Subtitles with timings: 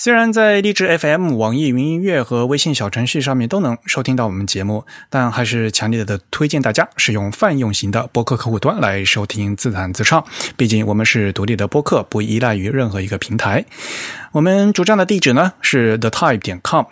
[0.00, 10.24] 虽然在荔枝 FM、网易云音乐和微信小程序上面都能收听到我们节目，但还是强烈的推荐大家使用泛用型的播客客户端来收听自弹自唱。
[10.56, 13.64] 毕竟我们是独立的播客，不依赖于任何一个平台。
[14.30, 16.84] 我们主站的地址呢是 thetype 点 com，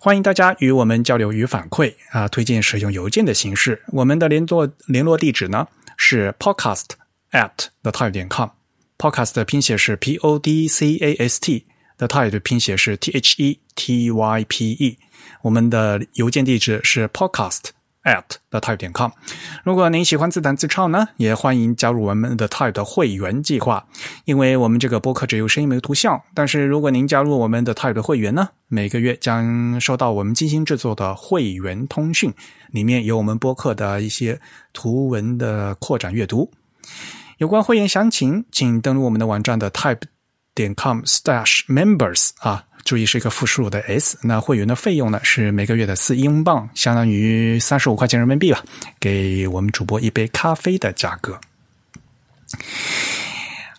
[0.00, 3.80] 欢迎大家与我们交流与反馈啊，推荐使用邮件的形式。
[3.92, 6.86] 我们的联络联络地址呢是 podcast
[7.30, 11.66] at thetype 点 com，podcast 的拼写是 p o d c a s t。
[12.02, 14.98] The Type 的拼写是 T H E T Y P E，
[15.42, 17.66] 我们的邮件地址是 podcast
[18.02, 19.12] at the type 点 com。
[19.62, 23.86] 如果您喜欢自弹自唱呢，也欢迎加入我们的 Type 的会员计划。
[24.24, 32.34] 因为我们这个播客只有声音没有图像，但是如果您加入我们的 Type 的会员呢，每个月将收到我们精心制作的会员通讯，
[32.72, 34.40] 里面有我们播客的一些
[34.72, 36.50] 图文的扩展阅读。
[37.38, 40.00] 有关会员详情，请登录我们的网站的 Type。
[40.54, 44.18] 点 com slash members 啊，注意是一个复数的 s。
[44.22, 48.62] 那会员的费用呢是每个月的四英镑，相当于三十五块钱人民币吧，
[49.00, 51.40] 给我们主播一杯咖啡的价格。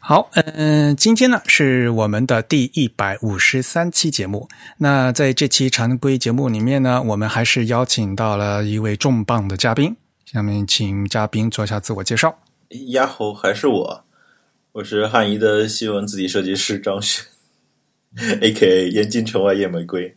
[0.06, 4.50] 好，嗯，今天呢是我们的第一百五十三期节目。
[4.78, 9.96] 那在这期常规节目里面呢，我们还是邀请到了一位重磅的嘉宾。
[10.26, 12.36] 下面请嘉宾做一下自我介绍。
[12.90, 14.04] 呀吼，还是我。
[14.74, 17.24] 我是汉仪的新闻字体设计师张轩，
[18.42, 18.90] A.K.A.
[18.90, 20.16] 燕京城外夜玫瑰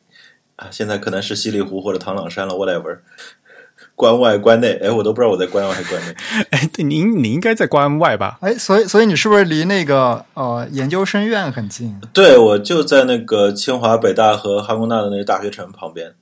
[0.56, 3.00] 啊，现在可能是西里湖或者唐朗山了，whatever。
[3.94, 6.14] 关外关内，哎，我都不知道我在关外还是关内。
[6.52, 8.38] 哎，对，您你应该在关外吧？
[8.40, 12.00] 哎，所以所以你是不是离那个呃研究生院很近？
[12.14, 16.14] 对，我就在那个清华、北大和哈工大的那个大学城旁边。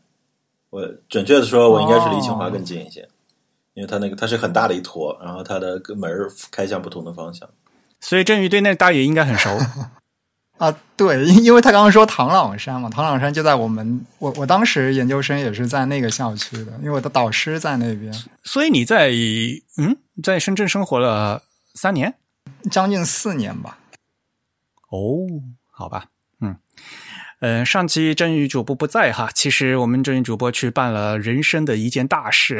[0.70, 3.08] 我准确的说，我应该是离清华更近一些，
[3.74, 6.10] 因为它那个它是很大的一坨，然后它的门
[6.50, 7.48] 开向不同的方向。
[8.04, 9.58] 所以振宇对那大爷应该很熟
[10.58, 18.12] 啊，对，因为他刚刚说唐朗山嘛，唐朗山就在我们我我当时研究生也是在那个校区的，因为我的导师在那边。
[18.44, 19.10] 所以你在
[19.78, 21.42] 嗯，在深圳生活了
[21.74, 22.14] 三年，
[22.70, 23.78] 将近四年吧。
[24.90, 25.26] 哦，
[25.72, 26.06] 好吧。
[27.44, 32.58] 嗯，上期真宇主播不在哈，其实我们真宇主播去办了人生的一件大事。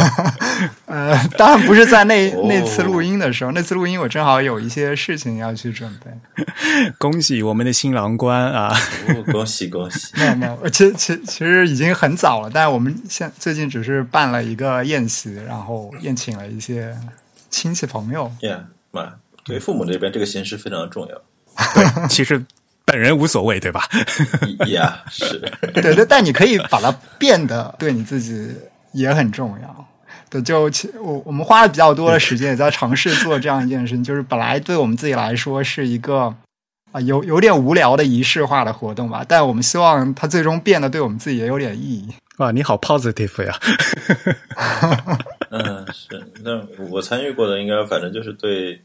[0.86, 6.10] 呃，当然不是在那那次录音的时候，那次录音我正好有一些事情要去准备。
[6.96, 8.74] 恭喜我们的新郎官啊！
[9.30, 10.10] 恭喜恭喜！
[10.18, 16.96] 没有没有，其实其其实已经很早了，但是我们现最近只是办了一个宴席，然后宴请了一些
[17.50, 18.32] 亲戚朋友。
[18.40, 18.60] Yeah，
[18.90, 21.20] 妈，对父母这边这个形式非常的重要。
[21.74, 22.42] 对，其实。
[22.92, 23.88] 本人无所谓，对吧？
[24.68, 25.38] 呀，是
[25.72, 28.54] 对对，但你可以把它变得对你自己
[28.92, 29.88] 也很重要。
[30.28, 30.70] 对，就
[31.02, 36.34] 我我们花了比较多的时间也在尝试做这样一件事情，就是本来对我们自己来说是一个
[36.92, 42.08] 啊有有点无聊的仪式化的活动吧，但我们希望它最终变得对我们自己也有点意义。
[42.36, 43.58] 哇，你好 positive 呀！
[45.48, 46.60] 嗯，是那
[46.90, 48.82] 我参与过的，应该反正就是对。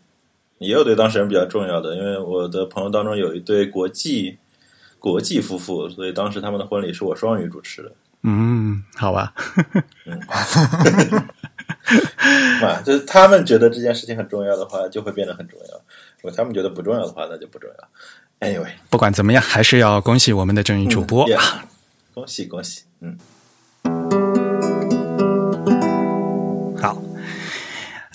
[0.59, 4.37] 也有对当事人比较重要的，因为我的朋友当中有一对国际
[4.99, 7.91] 国际夫妇，所以当时他们的婚礼是我双语主持的。
[8.23, 9.33] 嗯，好吧。
[10.05, 10.19] 嗯，
[12.61, 15.77] 啊，就是他们觉得这件事情很重要的话，就会变得很重要；
[16.21, 18.47] 如果他们觉得不重要的话，那就不重要。
[18.47, 21.27] Anyway，不管怎么样，还是要恭喜我们的正义主播。
[22.13, 23.17] 恭喜恭喜，嗯。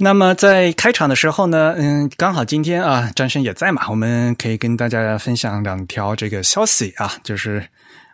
[0.03, 7.65] 那么在开场的时候呢，嗯，刚好今天啊，张生也在嘛，我们可以跟大家分享两条这个消息啊，就是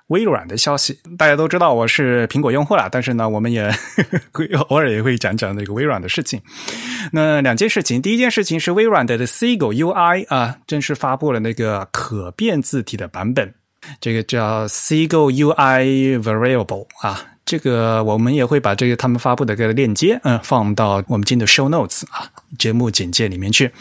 [0.09, 1.01] 微软的消息。
[1.17, 3.75] 大家都知道我是苹果用户了，但是呢，我们也
[4.33, 6.39] 会偶尔也会讲讲那个微软的事情。
[7.11, 13.55] 那两件事情，第一件事情是微软的 Seagull UI 啊，正式发布了那个可变字体的版本，
[13.99, 17.25] 这个叫 Seagull UI Variable 啊。
[17.49, 23.73] 这个我们也会把这个他们发布的个链接，嗯，放到我们今天的 show notes 啊，节目简介里面去。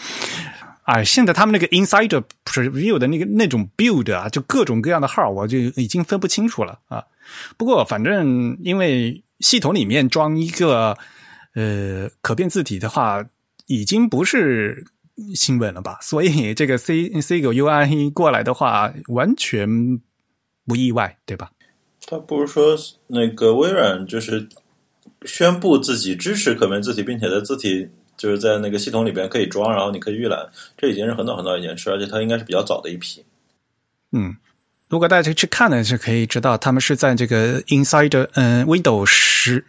[0.84, 7.04] 啊，现在他们那个 insider preview 的那个那种 build 啊，就各种各样的号，我就已经分不清楚了啊。
[7.58, 10.98] 不过反正因为系统里面装一个
[11.54, 13.22] 呃可变字体的话，
[13.66, 14.86] 已经不是
[15.36, 15.98] 新闻了吧？
[16.02, 20.00] 所以这个 C C 狗 UI 过来的话，完全
[20.66, 21.52] 不意外，对吧？
[22.10, 22.76] 他不是说
[23.08, 24.48] 那个微软就是
[25.24, 30.40] 宣布自己支持可变字体，并且在字体就是在那个系统里边可以装，然后你可以预览，
[30.78, 33.26] 这已经是很早很早一件事，而且它应该是比较早的一批。
[34.14, 34.38] 嗯，
[34.88, 39.66] 如果大家去看呢，是可以知道他们是在这个 Inside 嗯 Windows 十。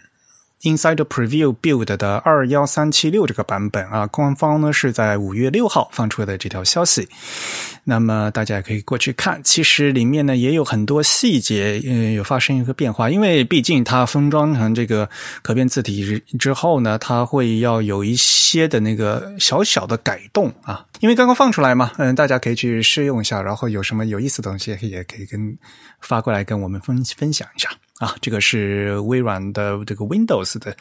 [0.63, 7.09] Inside Preview Build 的二幺三七六这个版本啊，官方呢是在五月六号放出的这条消息。
[7.85, 13.09] 那么大家也可以过去看，其实里面呢也有很多细节，嗯，有发生一个变化。
[13.09, 15.09] 因为毕竟它封装成这个
[15.43, 20.85] 可变字体之后呢，它会要有一些的那个小小的改动啊。
[20.99, 25.57] 因为刚刚放出来嘛，嗯，大家可以去试用一下，然后有什么有意思的东西也可以跟
[26.01, 27.71] 发过来跟我们分分享一下。
[27.99, 30.77] 啊，这个是微软的这个 Windows 的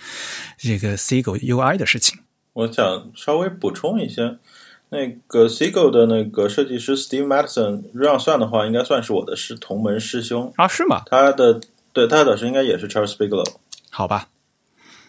[0.57, 2.19] 这个 Seagull UI 的事情。
[2.53, 4.37] 我想稍微补充一些，
[4.89, 10.67] 那个 Seagull 的那个设计师 Steve Madison，这样算的话，应该算是我的师同门师兄啊？
[10.67, 11.03] 是吗？
[11.07, 11.59] 他的
[11.91, 13.55] 对他的导师应该也是 Charles Bigelow。
[13.89, 14.29] 好吧。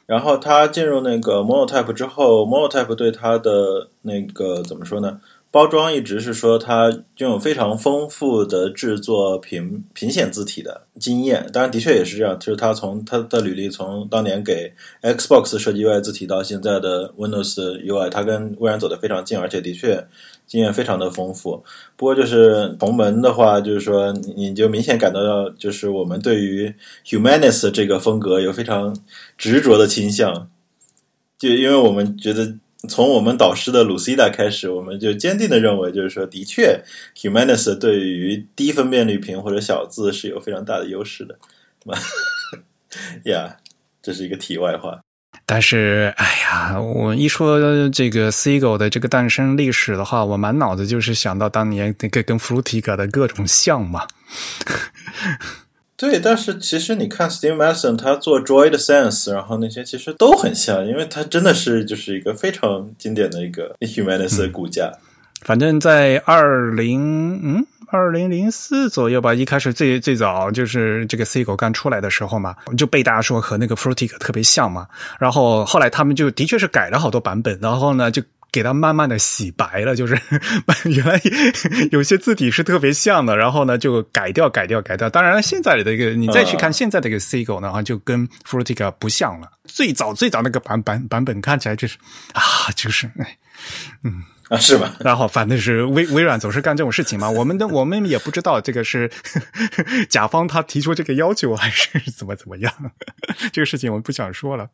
[0.07, 5.21] 然后他进入那个 Monotype 之后，Monotype 对他的那个怎么说呢？
[5.51, 12.39] 包装一直是说它拥有非常丰富的制作平平显字体的经验，当然的确也是这样。
[12.39, 20.07] 就是他从他的履历，从当年给 Xbox 设计 UI 字体到现在的 Windows UI，他跟微软走得非常近，而且的确
[20.47, 21.65] 经验非常的丰富。
[21.97, 26.75] 不过就是同门的话，就是说你就明显感到到，就是我们对于
[27.07, 28.95] Humanis 这个风格有非常
[29.39, 30.51] 执着的倾向，
[31.39, 32.55] 就因为我们觉得。
[32.89, 36.81] 从我们导师的 Lucida 开始，我们就坚定的认为，就是说，的确
[37.17, 41.37] ，Humanis 对于低分辨率屏或者小字是有非常大的优势的。
[43.25, 43.57] 呀，
[44.01, 45.01] 这是一个题外话。
[45.45, 54.07] 但是，哎呀，我一说这个 Seagull 的这个诞生历史的话，我满脑子就是想到当年那个跟 Frutica 的各种像嘛。
[55.99, 64.93] 对，但是其实你看 Steve Madison 他做 Joy 的 Sense，然后那些其实都很像，因为他真的是就是一个非常经典的一个 Humanis 的骨架。
[65.43, 74.87] 反正，在二零嗯二零零四左右吧，一开始最最早就是这个 C 狗刚出来的时候嘛，就被大家说和那个 Frutic 特别像嘛。
[75.19, 78.23] 然后后来他们就的确是改了好多版本，然后呢就。
[78.51, 80.19] 给它慢慢的洗白了， 就是
[80.85, 81.21] 原来
[81.91, 85.09] 有些字体是特别像的，然后呢就改掉、改掉、改掉。
[85.11, 89.51] 当然，现在的一个你再去看现在的一个 C 狗呢，就跟 Frutica 不像了。
[89.65, 91.99] 最早最早那个版版版本看起来就是
[92.33, 92.43] 啊，
[92.75, 93.37] 就是哎，
[94.05, 94.23] 嗯。
[94.49, 94.95] 啊，是吧？
[95.01, 97.29] 然后反正是微微软总是干这种事情嘛。
[97.29, 99.11] 我们的我们也不知道这个是
[100.09, 102.73] 甲方他提出这个要求还是 怎么怎么样。
[103.53, 104.69] 这个事情我们不想说了。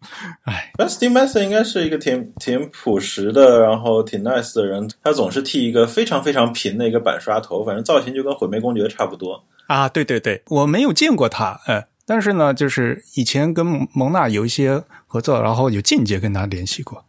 [0.45, 4.89] 哎，Steve Madden 应该是一个挺挺朴实的，然后挺 nice 的人。
[5.03, 9.45] 他总是剃一个非常非常平的一个板刷头，反正造型就跟毁灭公爵差不多。
[9.67, 17.05] 啊，对对对，我没有见过他，呃，但是呢，就是以前跟蒙娜有一些合作，然后有间接跟他联系过。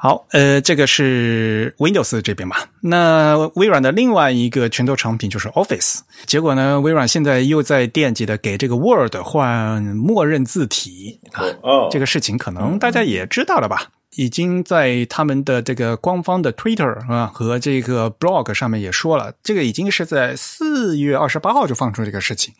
[0.00, 2.56] 好，呃，这个是 Windows 这边嘛？
[2.80, 5.98] 那微软的另外一个拳头产品就是 Office。
[6.24, 11.42] 结果呢，微软现在又在惦记的给这个 Word 换默认字体啊。
[11.62, 13.90] 哦，这个事情可能大家也知道了吧？
[14.14, 22.54] 已经在他们的这个官方的 Twitter 啊和这个 Blog 上面也说了，这个已经是在四月二十八号就放出这个事情。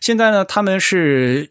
[0.00, 1.50] 现在呢，他们是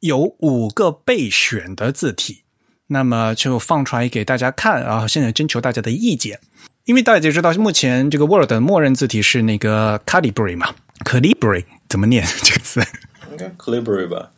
[0.00, 2.42] 有五个备选的字体。
[2.88, 6.38] 那么就放出来给大家看，然后现在征求大家的意见，
[6.84, 10.74] 因为大家知道目前这个 Word 的默认字体是那个 Calibri 嘛
[11.04, 12.80] ，Calibri 怎么念这个字？
[13.30, 14.30] 应该 Calibri 吧，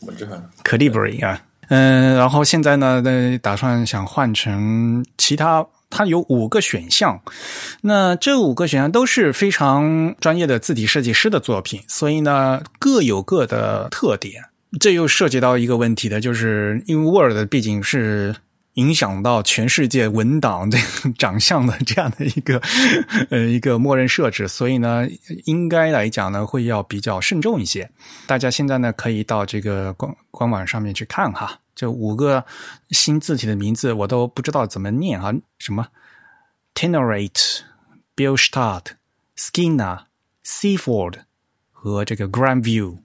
[0.00, 0.26] 我这
[0.64, 3.02] Calibri 啊，嗯，然后现在呢，
[3.42, 7.20] 打算想换成其他，它有五个选项，
[7.82, 14.44] 那这五个选项都是非常专业的字体设计师的作品，所以呢各有各的特点。
[14.78, 18.36] 这又涉及到一个问题的，就是因为 Word 毕竟是
[18.74, 20.78] 影响到全世界文档这
[21.18, 22.62] 长相的这样的一个
[23.30, 25.08] 呃一个默认设置，所以呢，
[25.44, 27.90] 应该来讲呢会要比较慎重一些。
[28.28, 32.44] 大家现在呢可以到这个官官网上面去看哈，这五个
[32.90, 35.88] 新字体的名字我都不知道怎么念啊，什么
[36.76, 37.62] Tenorate、
[38.14, 38.84] Billstadt、
[39.36, 40.04] Skinner、
[40.46, 41.14] Seaford
[41.72, 42.98] 和这个 Grandview。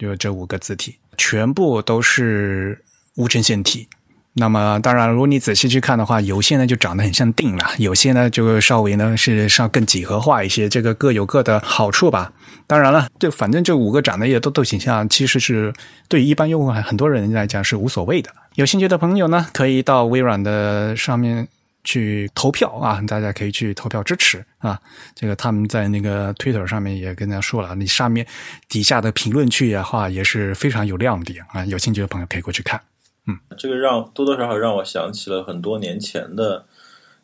[0.00, 2.82] 就这五个字体，全部都是
[3.16, 3.86] 无衬线体。
[4.32, 10.70] 那么，当然，如果你仔细去看的话，有些呢就长得很像定了，有些呢就稍微呢是稍更几何化一些。
[10.70, 12.32] 这个各有各的好处吧。
[12.66, 15.70] 当然了，就反正这五个长得也都都挺像，其实是
[16.08, 18.30] 对于一般用户很多人来讲是无所谓的。
[18.54, 21.46] 有兴趣的朋友呢，可以到微软的上面。
[21.84, 23.00] 去投票啊！
[23.06, 24.80] 大家可以去投票支持啊！
[25.14, 28.26] 这个他们在那个 Twitter 上面也跟大家说了，你上面
[28.68, 31.64] 底下的评论区的话也是非常有亮点啊！
[31.64, 32.80] 有兴趣的朋友可以过去看。
[33.26, 36.66] 嗯，这个让多多少少让我想起了很多年前的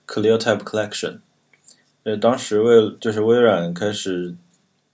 [0.07, 1.19] ClearType Collection。
[2.05, 4.35] 呃，当时为就是微软开始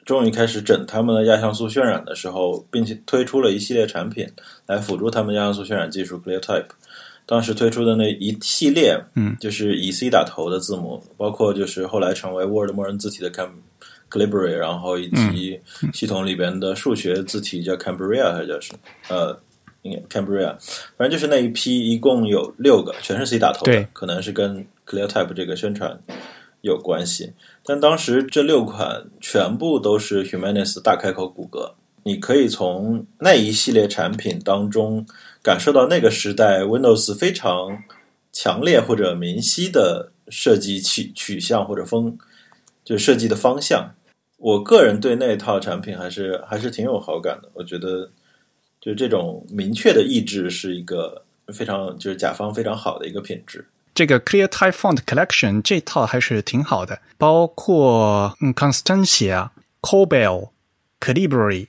[0.05, 4.29] 终于开始整他们的亚像素渲染的时候，并且推出了一系列产品
[4.67, 6.67] 来辅助他们亚像素渲染技术 ClearType。
[7.25, 13.51] 当时推出的那一系列，嗯，就是以 C 打头的字母，包括就是后来成为 Word 默认字体的 Cam
[14.11, 15.59] Calibri，然后以及
[15.93, 18.79] 系统里边的数学字体叫 Cambria 还是叫什么？
[19.09, 19.41] 呃，
[19.83, 20.55] 应该 Cambria，
[20.97, 25.99] 反正就是那一批一共有六个，全是 C 打头的，可能是跟 ClearType 这个宣传
[26.61, 27.33] 有关系。
[27.65, 35.07] 但当时这六款全部都是 Humanis 大开口骨骼，你可以从那一系列产品当中
[35.43, 37.83] 感受到那个时代 Windows 非常
[38.33, 42.17] 强烈或者明晰的设计取取向或者风，
[42.85, 43.95] 就设计的方向。
[44.39, 47.49] 我个人对那套产品还是还是挺有好感的。
[47.55, 48.11] 我觉得，
[48.81, 53.67] 就这种明确的意志是一个非常就是甲方非常好的一个品质。
[53.95, 59.51] 这个 ClearType Font Collection 这套还是挺好的，包括嗯 Constantia、
[59.83, 60.51] Cobel、
[60.99, 61.69] Calibri、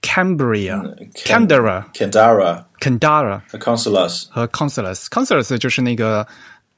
[0.00, 5.06] Cambria、Candera、Candara、Candara Consulas 和 Consulas。
[5.06, 6.26] Consulas 就是那个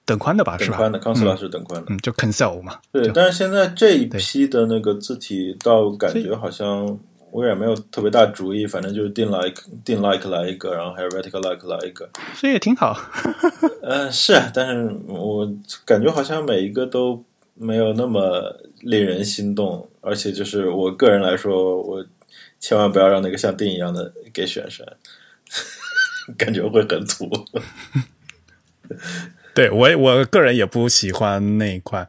[0.04, 0.78] 等宽的吧，是吧？
[0.78, 1.86] 等宽的 Consulas 是等宽的。
[1.90, 2.78] 嗯，就 Console 嘛。
[2.92, 6.98] 对，但是现在这一批的那个字体，倒感觉好像
[7.32, 12.08] 微软没有特别大主意，反正就是定 like 定 like 来一个，然后还有 vertical like 来一个。
[12.34, 12.98] 所以也挺好。
[13.82, 15.48] 嗯， 是啊，但是我
[15.84, 17.22] 感觉好像每一个都
[17.54, 22.04] 没有那么令人心动，而且就是我个人来说，我
[22.60, 24.86] 千万不要让那个像定一样的给选上，
[26.38, 27.28] 感觉会很土。
[29.52, 32.08] 对我我个人也不喜欢那一块。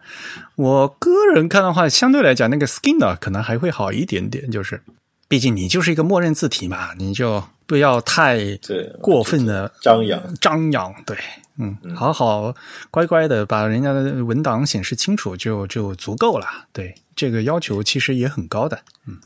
[0.55, 4.81] 我个人看的话，相对来讲，那个 Skinner 可能还会好一点点，就是
[5.27, 8.59] 毕竟你就是一个默认字体嘛，你就不要太，
[9.01, 10.21] 过分的张扬。
[10.35, 10.93] 张扬。
[11.03, 11.17] 对，
[11.57, 12.53] 嗯，好好
[12.91, 16.47] 乖乖的把人家的文档显示清楚就就足够了。
[16.71, 18.79] 对，这个要求其实也很高的。
[19.07, 19.17] 嗯，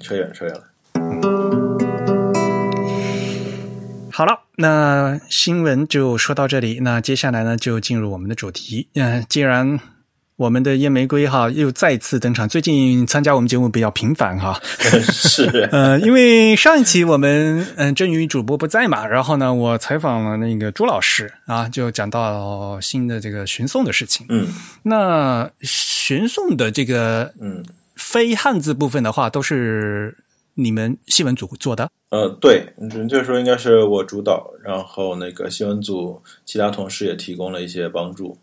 [0.00, 0.62] 扯远扯远了。
[4.14, 6.80] 好了，那新闻就说到这里。
[6.80, 8.86] 那接下来呢，就进入我们的主题。
[8.94, 9.80] 嗯、既然
[10.36, 14.60] 我们的烟玫瑰哈又再次登场，最近参加我们节目比较频繁哈。
[15.10, 24.26] 是， 呃，因为上一期我们嗯振宇主播不在嘛，然后呢，我采访了那个朱老师啊，就讲到新的这个寻送的事情。
[24.28, 24.46] 嗯
[24.82, 27.64] 那寻送的这个嗯。
[28.02, 30.18] 非汉字部分的话，都是
[30.54, 31.88] 你们新闻组做的。
[32.10, 38.36] 呃，对，准确说应该是我主导，然后那个新闻组其他同事也提供了一些帮助。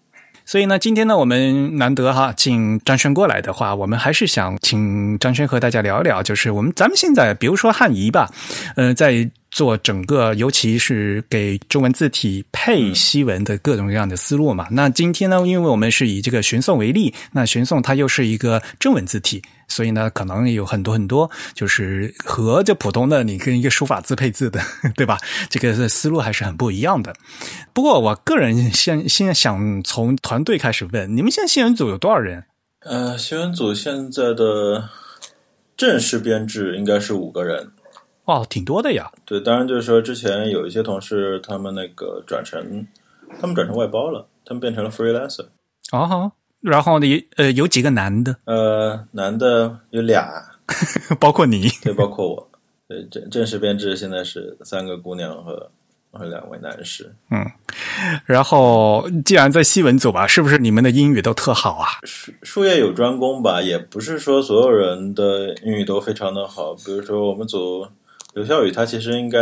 [0.45, 8.31] 所以呢，今天呢，我们难得哈，请张轩过来的话，我们还是想请张轩和大家聊一聊，就是我们咱们现在，比如说汉仪吧，
[8.75, 14.67] 呃，在做整个，尤其是给中文字体配西文的各种各样的思路嘛。
[14.71, 19.41] 那今天呢，因为我们是以这个玄颂为例，那玄颂它又是一个中文字体。
[19.71, 24.59] 所以呢，可能有很多很多，就是和这普通的你跟一个书法字配字的，
[24.97, 25.15] 对吧？
[25.47, 27.13] 这个思路还是很不一样的。
[27.71, 32.45] 不过，我个人现现在想从团队开始问，你们现在新闻组有多少人？
[32.79, 34.89] 呃，新闻组现在的
[35.77, 37.71] 正式编制应该是五个人。
[38.29, 39.11] 哦，挺多的呀。
[39.25, 42.85] 对，当然就是说，之前有一些同事他们那个转成，
[43.41, 45.47] 他们转成外包了，他们变成了 freelancer。
[45.91, 46.31] 哦，
[46.61, 50.29] 然后呢，呃，有几个男的，呃，男的有俩，
[51.19, 51.67] 包括你。
[51.83, 52.49] 对，包括我。
[52.87, 55.71] 对，正正式编制现在是三个姑娘和
[56.11, 57.11] 和两位男士。
[57.31, 57.45] 嗯，
[58.25, 61.87] 然后既然在西文组吧，是不是你们的英语都特好啊？
[62.03, 66.73] 术术业有专攻吧，也不是说所有人的英语都非常的好。
[66.75, 67.87] 比如说我们组
[68.39, 69.37] 刘笑宇，他其实应该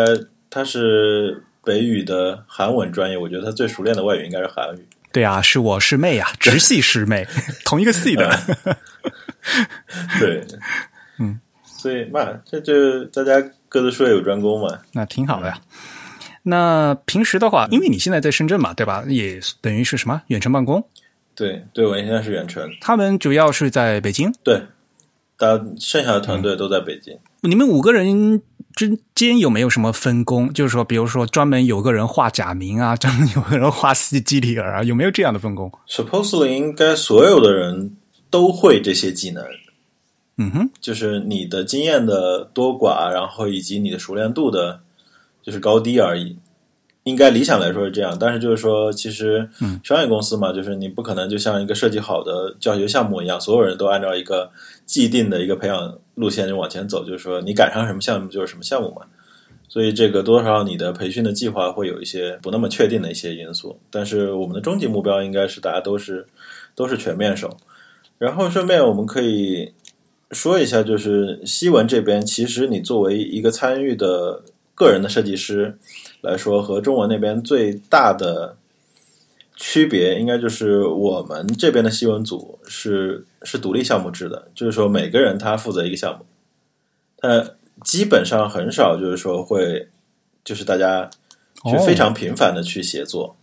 [0.50, 4.84] 他是北语的韩文专业，我觉得他最熟练的外语应该是韩语。
[5.12, 7.28] 对啊，是我师妹啊，直系师妹，
[7.64, 8.28] 同一个系的。
[10.20, 10.44] 对，
[11.20, 13.40] 嗯，所以嘛，这就大家
[13.70, 14.80] 各自术业有专攻嘛。
[14.94, 15.60] 那挺好的呀。
[16.42, 19.04] 那平时的话，因为你现在在深圳嘛，对吧？
[19.08, 20.84] 也等于是什么远程办公？
[21.36, 22.68] 对，对我现在是远程。
[22.82, 24.34] 他们主要是在北京。
[24.44, 24.60] 对，
[25.38, 27.18] 大剩下的团队都在北京。
[27.42, 28.42] 你们五个人
[28.76, 30.52] 之间有没有什么分工？
[30.52, 37.96] 就是说，比如说专门有个人画假名啊，专门有个人画西基里尔啊，有没有这样的分工？Supposedly 应该所有的人
[38.30, 39.44] 都会这些技能。
[40.38, 44.82] 嗯哼，就是你的经验的多寡，然后以及你的熟练度的，
[45.42, 46.38] 就是高低而已。
[47.08, 54.52] 应该理想来说是这样，但是就是说，其实嗯商业公司嘛，就是你不可能就像一个设计好的教学项目一样，所有人都按照一个
[54.86, 59.04] 既定的一个培养路线就往前走，就是说你赶上什么项目就是什么项目嘛。
[59.70, 63.78] 所以这个多少你的培训的计划会有一些不那么确定的一些因素。
[63.90, 66.26] 但是我们的终极目标应该是大家都是
[66.74, 67.56] 都是全面手。
[68.18, 69.74] 然后顺便我们可以
[70.32, 74.42] 说一下，就是西文这边，其实你作为一个参与的
[74.78, 75.76] 个人的设计师
[76.22, 78.56] 来说，和中文那边最大的
[79.56, 86.24] 区别，应该就是我们这边的西文组是是独立项目制的，就是说每个人他负责一个项目，
[87.18, 89.88] 他基本上很少就是说会
[90.44, 91.10] 就是大家
[91.66, 93.36] 去非常频繁的去协作。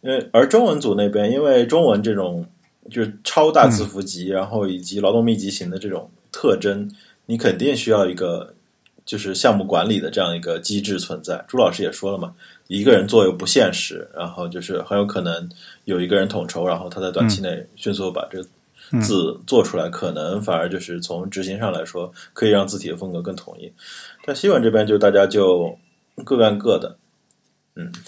[0.00, 2.46] 因为而中文组那边，因为中文这种
[2.88, 6.88] 就是超大字符集，然后以及劳动密集型的这种特征，
[7.26, 8.54] 你肯定需要一个
[9.04, 11.44] 就是项目管理的这样一个机制存在。
[11.48, 12.32] 朱老师也说了嘛，
[12.68, 15.48] 一个人做又不现实，然后就是很有可能
[15.84, 18.48] 有一个人统筹，然后他在短期内迅速把这个
[19.00, 23.72] 字做出来，可能反而就是从执行上来说，可以让字体的风格更统一。
[24.24, 25.78] 但西文这边就大家就
[26.24, 26.96] 各干各的，
[27.76, 27.92] 嗯。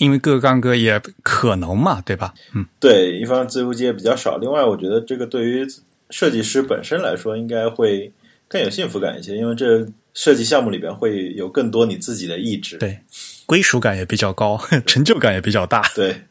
[0.00, 2.32] 因为各干各也可能嘛，对吧？
[2.54, 5.66] 嗯，对，一方面自由基也比较少，另外我觉得这个对于
[6.08, 8.10] 设计师本身来说，应该会
[8.48, 12.98] 更有幸福感一些，因为这设计项目里边会有更多你自己的意志，对，
[13.46, 16.22] 归属感也比较高， 成就感也比较大，对。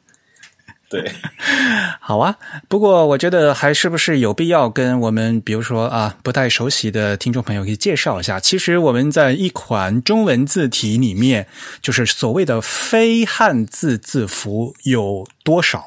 [0.90, 1.08] 对，
[2.02, 2.36] 好啊。
[2.68, 8.40] 不过我觉得还是不是有必要跟我们，比如说啊，不太熟悉的听众朋友，可以介绍一下。
[8.40, 11.46] 其实我们在一款中文字体里面，
[11.80, 15.86] 就是所谓的非汉字字符有多少？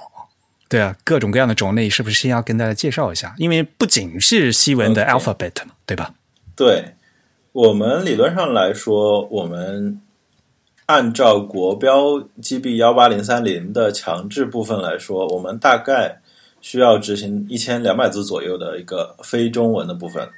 [0.68, 3.34] 对啊，各种各样的种类，是不是先要跟大家介绍一下？
[3.38, 6.14] 因为不仅是西文的 alphabet 嘛，对吧？
[6.54, 6.94] 对
[7.52, 10.00] 我们理论上来说，我们。
[10.86, 16.20] 按照国标 GB 幺八零三零的强制部分来说，我们大概
[16.60, 20.28] 需要执行一千两百字左右的一个非中文的部分。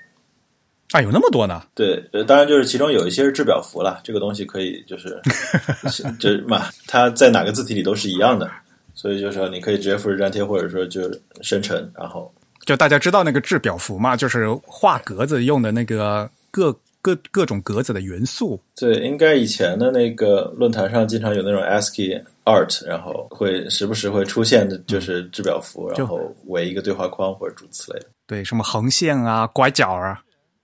[0.92, 1.62] 啊，有那么多呢？
[1.74, 5.18] 对，呃，当然就是其中有一些是制表符了，这个东西可以就是
[6.20, 8.48] 就是嘛，它在哪个字体里都是一样的，
[8.94, 11.10] 所以就是说你可以直接复制粘贴，或者说就
[11.40, 12.32] 生成，然后
[12.64, 16.76] 就大家知道那个制表符嘛，就是画格子用的那个各。
[17.04, 28.06] 各各种格子的元素，对，应该以前的那个论坛上经常有那种 ASCII art，然后会时不时会出现的，就是制表符，然后围一个对话框或者诸此类的。
[28.26, 30.18] 对，什么横线啊、拐角啊，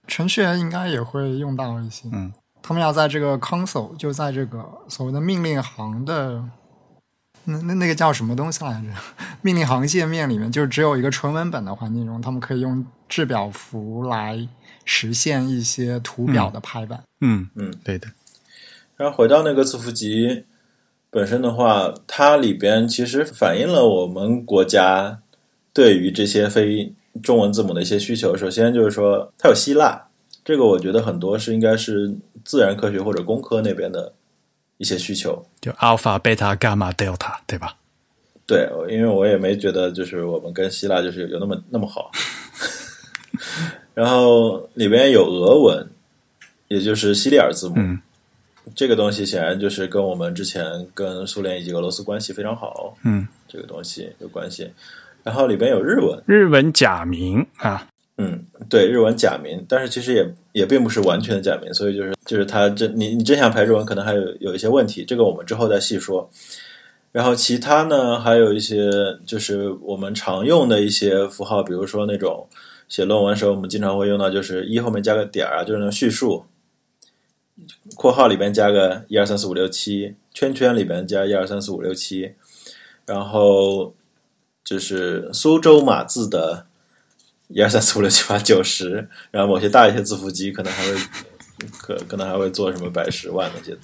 [0.06, 2.08] 程序员应该也会用到一些。
[2.10, 6.42] 嗯，他们要在这个 console，就在这个所谓的命令行的
[7.44, 8.88] 那那那个叫什么东西来着？
[9.42, 14.48] 命令行界面里面，就只有一个纯文本的环境中，他们可以用制表符来。
[14.84, 18.08] 实现一些图表的排版，嗯嗯，对的。
[18.96, 20.44] 然后回到那个字符集
[21.10, 25.20] 本身的话，它里边其实反映了我们国家
[25.72, 28.36] 对于这些非中文字母的一些需求。
[28.36, 30.08] 首先就是说，它有希腊，
[30.44, 32.14] 这个我觉得很多是应该是
[32.44, 34.12] 自然科学或者工科那边的
[34.76, 37.76] 一些需求，就 alpha、beta、gamma、delta，对吧？
[38.46, 42.10] 对，因为我也没觉得就是我们跟希腊就是有那么那么好。
[44.00, 45.86] 然后里边有俄文，
[46.68, 47.76] 也就是西里尔字母，
[48.74, 54.70] 这个东西显然就是跟我们之前跟苏联以及俄罗斯关系非常好，嗯，这个东西有关系。
[55.22, 57.86] 然后里边有日文，日文假名啊，
[58.16, 66.26] 嗯，对，日文假名，但是其实也也并不是完全的假名，所以就是就是它真你你真想排日文，可能还有有一些问题，这个我们之后再细说。
[67.12, 68.90] 然后其他呢，还有一些
[69.26, 72.48] 就是我们常用的一些符号，比如说那种。
[72.90, 76.44] 写论文的时候，我们经常会用到，就是一后面加个点儿啊，就是那种叙述。
[77.94, 82.32] 括号里边加个一二三四五六七，圈圈里边加一二三四五六七，
[83.06, 83.94] 然后
[84.64, 86.66] 就是苏州码字的
[87.48, 90.98] 一二三四五六七八九十，然后某些大一些字符集可能还会
[91.78, 93.76] 可可能还会做什么百十万那些。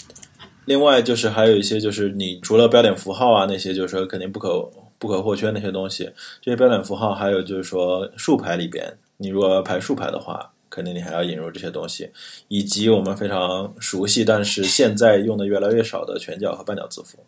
[0.64, 4.69] 另外就是还有一些就是你除了标点符号啊那些，就是说肯定不可。
[4.99, 12.11] 不可或缺那些东西，这些标点符号，还有就是说竖排里边，你如果要排竖排的话，肯定你还要引入这些东西，
[12.49, 17.19] 以及我们非常熟悉但是现在用的越来越少的全角和半角字符。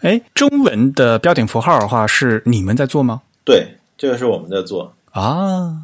[0.00, 3.20] 哎，中文的标点符号的话，是你们在做吗？
[3.44, 3.66] 对，
[3.98, 5.76] 这个是我们在做啊。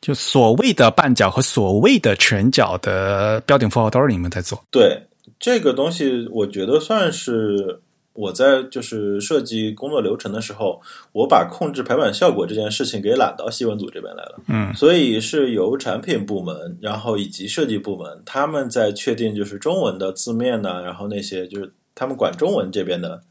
[0.00, 4.64] 就所谓的半角和所谓的全角的标点符号都是你们在做。
[4.70, 5.00] 对，
[5.38, 7.80] 这个东西我觉得算是。
[8.14, 10.80] 我在就是设计工作流程的时候，
[11.12, 14.40] 我把控制排版效果这件事情给揽到西文组这边来了。
[14.48, 23.22] 嗯，所以是由产品部门，然后以及设计部门，他们在确定就是中文的字面呢，然后那些就是他们管中文这边的，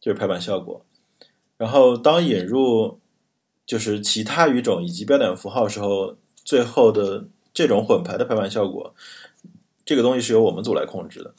[0.00, 0.84] 就是排版效果。
[1.56, 2.98] 然后当引入
[3.66, 8.94] 就是其他语种以及标点符号时候，最后的这种混排的排版效果。
[9.84, 11.34] 这个东西是由我们组来控制的。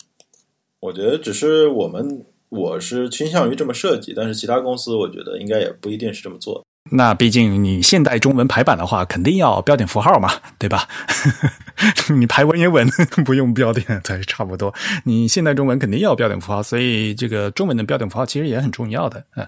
[0.82, 6.62] 我觉得只是我们我是倾向于这么设计，但是其他公司我觉得应该也不一定是这么做。
[6.92, 10.86] 那毕竟你现代中文排版的话，肯定要标点符号嘛，对吧？
[12.14, 12.86] 你排文言文
[13.24, 14.74] 不用标点才差不多。
[15.06, 19.24] 你现代中文肯定要标点符号，所以这个中文的标点符号其实也很重要的。
[19.38, 19.48] 嗯，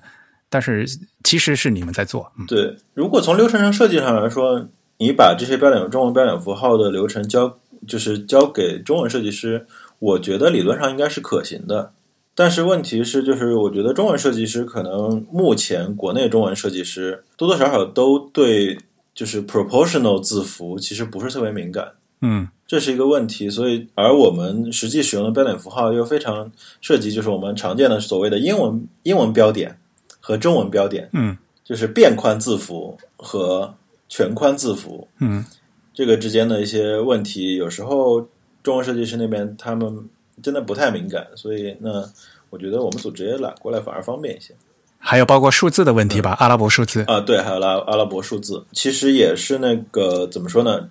[0.50, 0.86] 但是
[1.26, 2.32] 其实是你们在做。
[2.40, 9.66] 嗯，对，如果从流程上设计上来说，你把这些标点中文标点符号的流程交，就是交给中文设计师，
[10.00, 11.92] 我觉得理论上应该是可行的。
[12.36, 18.78] 但是问题是，就是我觉得中文设计师可能目前国内中文设计师多多少少都对
[19.14, 21.92] 就是 proportional 字符其实不是特别敏感，
[22.22, 23.50] 嗯，这是一个问题。
[23.50, 29.78] 所以，而我们实际使用的标点符号又非常涉及，就是我们常见的所谓的英文英文标点
[30.20, 31.38] 和中文标点，嗯。
[31.64, 33.74] 就是变宽字符和
[34.10, 35.46] 全宽字符，嗯。
[35.94, 38.28] 这个之间的一些问题，有时候
[38.62, 40.10] 中文设计师那边他们
[40.42, 42.04] 真的不太敏感，所以那
[42.50, 44.54] 我觉得我们组直接揽过来反而方便一些
[44.98, 47.04] 还有包括数字的问题吧，阿拉伯数字。
[47.08, 47.20] 啊。
[47.20, 50.88] 对，还有拉阿拉伯数字，其实也是那个怎么说呢？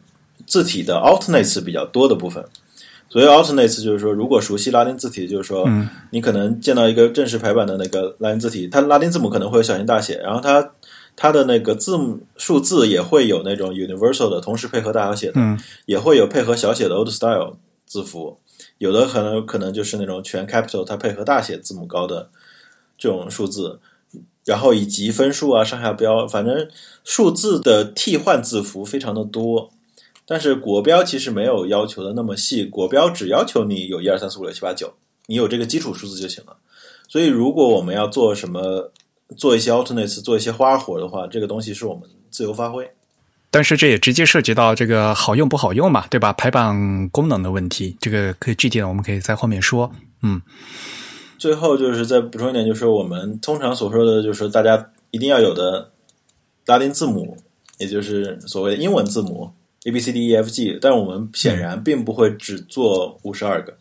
[0.47, 2.45] 字体的 alternates 比较多的部分。
[3.09, 10.73] 所以 alternates 就是说，如果熟悉拉丁字体，就是说，嗯你可能见到一个正式排版的那个拉丁字体，它拉丁字母可能会有小型大写，然后它
[11.17, 18.39] 它的那个字母数字也会有那种 universal 的，同时配合大小写的，嗯也会有配合小写的 old style 字符，
[18.83, 22.31] 有的可能可能就是那种全 capital，它配合大写字母高的
[22.99, 23.79] 这种数字，
[24.45, 26.69] 然后以及分数啊、上下标，反正
[27.05, 29.71] 数字的替换字符非常的多。
[30.27, 34.93] 但是国标其实没有要求的那么细，国标只要求你有一二三四五六七八九，
[35.29, 36.57] 你有这个基础数字就行了。
[37.07, 38.91] 所以如果我们要做什么，
[39.37, 42.91] 做一些 alternates，做一些花活的话，这个东西是我们自由发挥。
[43.53, 46.33] 但是这也直接涉及到这个好用不好用嘛，对吧？
[46.33, 49.93] 排版功能的问题，这个可以具体的我们可以在后面说。
[50.23, 50.41] 嗯
[51.39, 55.91] 最后就是再补充一点，就是我们通常所说的，就是大家一定要有的
[56.65, 57.37] 拉丁字母，
[57.79, 59.53] 也就是所谓的英文字母
[59.85, 63.77] A B C D E F G，但我们显然并不会只做五十二个，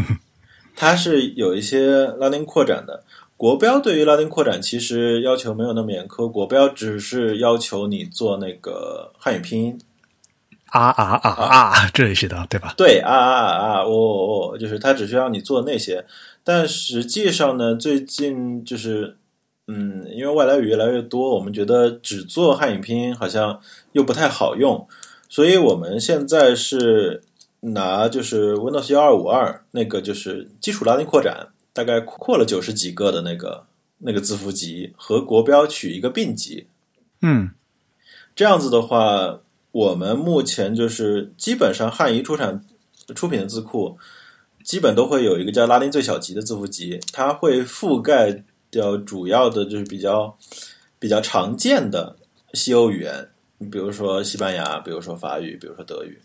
[0.76, 3.04] 它是有一些拉丁扩展的。
[3.40, 9.80] 国标对于拉丁扩展其实要求没有那么严苛，国标只是要求你做那个汉语拼音，
[10.66, 12.74] 啊啊啊啊， 这里是的，对吧？
[12.76, 16.04] 对啊啊啊啊，哦哦哦，就是它只需要你做那些，
[16.44, 19.16] 但实际上呢，最近就是，
[19.68, 23.58] 嗯，因为外来语越来越多，我们觉得只做汉语拼音好像
[23.92, 24.86] 又不太好用，
[25.30, 27.22] 所以我们现在是
[27.60, 31.48] 拿就是 Windows 幺二五二那个就是基础拉丁扩展，
[31.80, 33.64] 大概扩了九十几个的那个
[33.96, 36.66] 那个字符集和国标取一个并集，
[37.22, 37.52] 嗯
[38.36, 39.40] 这样子的话，
[39.72, 42.62] 我们目前就是基本上汉仪出产
[43.14, 43.96] 出品的字库，
[44.62, 50.36] 基本都会有一个叫拉丁最小级的字符集，它会覆盖掉主要的就是比较
[50.98, 52.14] 比较常见的
[52.52, 53.26] 西欧语言，
[53.70, 56.20] 比如说西班牙，比如说法语，比如说德语。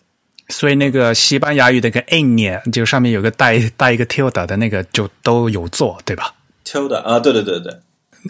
[0.50, 7.74] 所以那个西班牙语的那个 a n 就上面有个带带一个 tilde 的那个，就都有做，对吧 tilde 啊，对对对对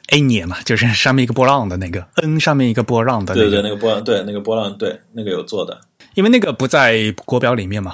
[0.10, 5.80] a n 嘛，就是上面一个波浪的那个 n 上面一个波浪的那个，对对，那个波浪，对那个波浪，对那个有做的。
[6.14, 7.94] 因为那个不在国标里面嘛。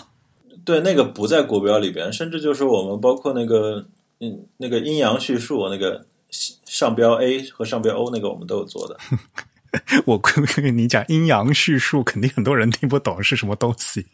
[0.64, 3.84] 对，那个不在国标里边，甚至就是我们包括那个
[4.20, 8.96] 嗯那个阴阳叙述那个上标 A 和上标 O 那个我们都有做的。
[10.06, 14.06] 我跟你讲，阴阳叙述肯定很多人听不懂是什么东西。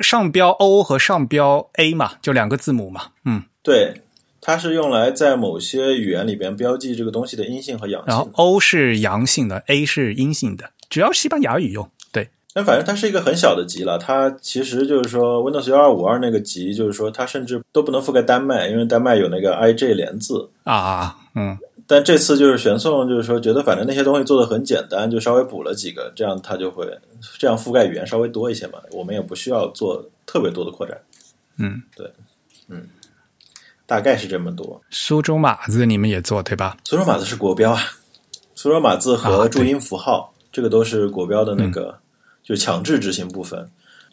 [0.00, 3.12] 上标 O 和上标 A 嘛，就两个字母嘛。
[3.24, 4.02] 嗯，对，
[4.40, 8.38] 它是用来在某些语言里边标记这个东西的阴性和阳然后性的。
[8.38, 11.88] O 是阳性的，A 是阴性的，主要西班牙语用。
[12.12, 20.50] 对，但反正它是一个很小的级了，它其实就是说 Windows 幺二五二那个级，就是说它甚至都不能覆盖丹麦，因为丹麦有那个 IJ 连字。
[20.64, 21.56] 啊，嗯，
[21.90, 26.86] 但这次就是玄宋，就是说觉得反正那些东西做的很简单，就稍微补了几个，这样它就会
[27.36, 28.78] 这样覆盖语言稍微多一些嘛。
[28.92, 30.96] 我们也不需要做特别多的扩展，
[31.56, 32.08] 嗯，对，
[32.68, 32.86] 嗯，
[33.86, 34.80] 大概是这么多。
[34.90, 36.76] 苏州码字你们也做对吧？
[36.84, 37.82] 苏州码字是国标啊，
[38.54, 41.98] 苏州码字和注音符号、这个都是国标的那个，
[42.44, 43.68] 就强制执行部分。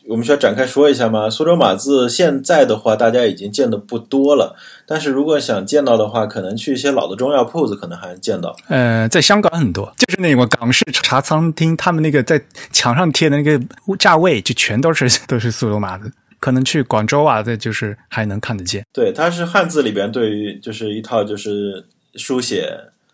[0.08, 1.30] 我们需要展开说一下吗？
[1.30, 8.56] 苏州码字现在的话，大家已经见的不多了，但是如果想见到的话，可能去一些老的中药铺子，可能还能见到。
[8.70, 12.42] 呃，在香港很多，就是那个港式茶餐厅，他们那个在
[12.72, 13.62] 墙上贴的那个
[14.00, 16.10] 价位，就全都是 都是苏州码字。
[16.40, 18.86] 可能去广州啊，这就是还能看得见。
[18.94, 22.72] 对，它是汉字里边对于就是一套就是书写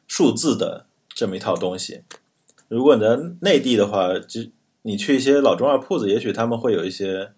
[0.08, 2.02] 数字的这么一套东西。
[2.68, 4.42] 如果你在内地的话，就
[4.84, 7.32] 你去一些老中药铺子，也许他们会有一些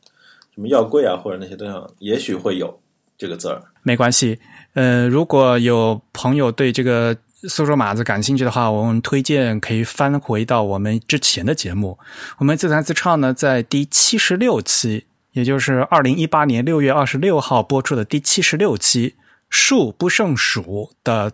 [0.53, 2.81] 什么药柜啊或者那些东西，也许会有
[3.17, 3.61] 这个字儿。
[3.83, 4.39] 没关系，
[4.73, 7.15] 呃，如果有朋友对这个
[7.47, 11.99] 苏州码子感兴趣的话，我们推荐可以翻回到我们之前的节目。
[12.39, 19.09] 我们自弹自唱呢，在第七十六期，也就是二零一八年六月二十六号播出的第七十六期
[19.49, 20.61] 《数不胜数》
[21.03, 21.33] 的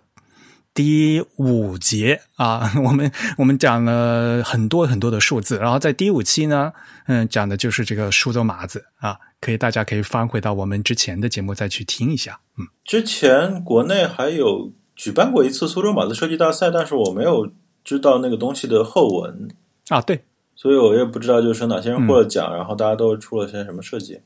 [0.74, 6.72] 第五节啊， 我们我们讲了很多很多的数字，然后在第五期呢，
[7.08, 12.68] 嗯，讲的就是这个苏州码子啊，可以大家可以翻回到我们之前的节目再去听一下，嗯。
[12.86, 17.52] 之前国内还有举办过一次苏州码子设计大赛，但是我没有
[17.84, 19.50] 知道那个东西的后文，
[19.90, 20.24] 啊，对，
[20.56, 24.22] 所以我也不知道就是说哪些人获了奖，然后大家都出了些什么设计。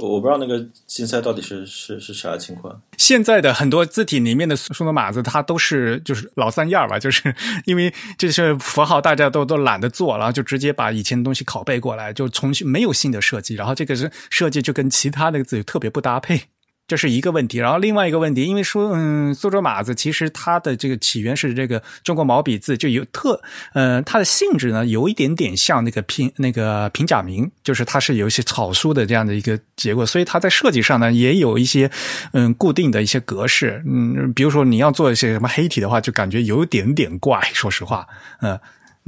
[0.00, 2.80] 我我不知道那个竞赛到底是是是啥情况。
[2.96, 7.34] 现在的很多字体里面的数字码子，它都是就是老三样吧， 就是
[7.64, 16.40] 因为这些符号大家都都懒得做，然后就直接把以前的东西拷贝过来，就重新没有新的设计，然后这个是设计就跟其他那个字特别不搭配。
[16.88, 23.40] 这是一个问题，然后另外一个问题，因为说，嗯，苏州码子其实它的这个起源是这个中国毛笔字，就有特，
[23.74, 31.90] 呃，它的性质呢有一点点像那个平那个平假名，就是它是有一些草书的这样的一个结果，所以它在设计上呢也有一些
[32.32, 38.06] 嗯固定的一些格式，嗯，比如说你要做一些什么黑体的话，就感觉有点点怪，说实话，
[38.40, 38.58] 嗯。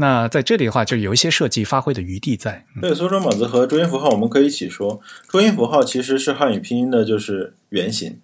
[0.01, 2.65] 那在这里的话，就有一些设计发挥的余地在。
[2.81, 4.99] 对，苏州码子和中音符号，我们可以一起说。
[5.29, 8.19] 中音符号其实是汉语拼音的，就是原型。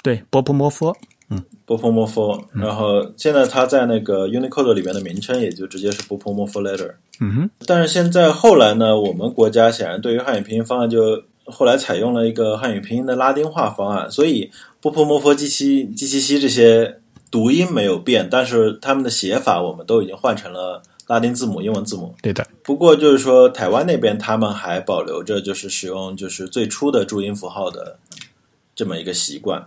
[0.00, 0.96] 对，波普摩佛，
[1.28, 2.40] 嗯，波普摩佛。
[2.52, 6.92] 然后现在它在那个 Unicode 里面的名称，也就直接是波普摩佛 letter。
[7.18, 7.50] 嗯哼。
[7.66, 20.80] 但是现在后来呢，我们国家显然对于汉语拼音方案，就后来采用了一个汉语拼音的拉丁化方案，所以波普摩佛 G 七 G 七七这些读音没有变，但是他们的写法我们都已经换成了。
[21.08, 22.46] 拉丁字母、英文字母，对的。
[22.62, 27.98] 不过就是说，台湾那边他们还保留着就是使用就是最初的注音符号的
[28.76, 29.66] 这么一个习惯。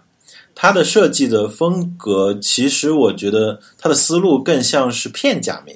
[0.54, 5.76] 它的设计的风格，其实我觉得它的思路更像是片假名，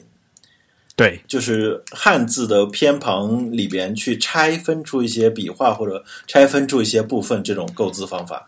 [0.95, 8.47] 对，就是汉字的偏旁里边去拆分出一些笔画或者拆分出一些部分这种构字方法。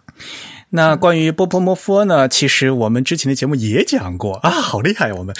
[0.72, 2.28] 那关于波波摩夫呢？
[2.28, 5.14] 其实我们之前的节目也讲过啊，好厉害！
[5.14, 5.34] 我们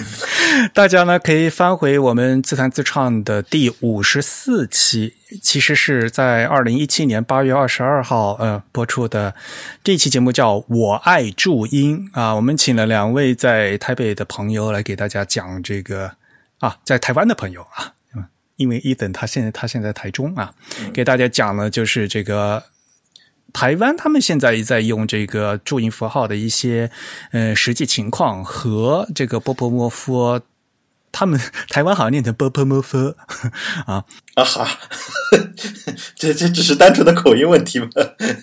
[0.72, 9.34] 大家呢可以翻回我们自弹自唱的第五十四期，其实是在二零一七年八月二十二号呃播出的
[9.84, 12.34] 这期节目，叫《我爱注音》啊。
[12.34, 16.12] 我们请了两位在台北的朋友来给大家讲这个
[16.60, 17.92] 啊，在台湾的朋友啊，
[18.56, 20.54] 因为伊等他现在他现在台中啊，
[20.94, 22.62] 给大家讲了就是这个。
[23.52, 26.90] 台湾他们现在也在用这个注音符号的一些
[27.32, 30.40] 呃实际情况和这个波波摩佛，
[31.12, 31.38] 他们
[31.68, 33.14] 台湾好像念成波波摩佛
[33.86, 34.04] 啊。
[34.34, 34.66] 啊哈，
[36.16, 37.88] 这这只是单纯的口音问题吗？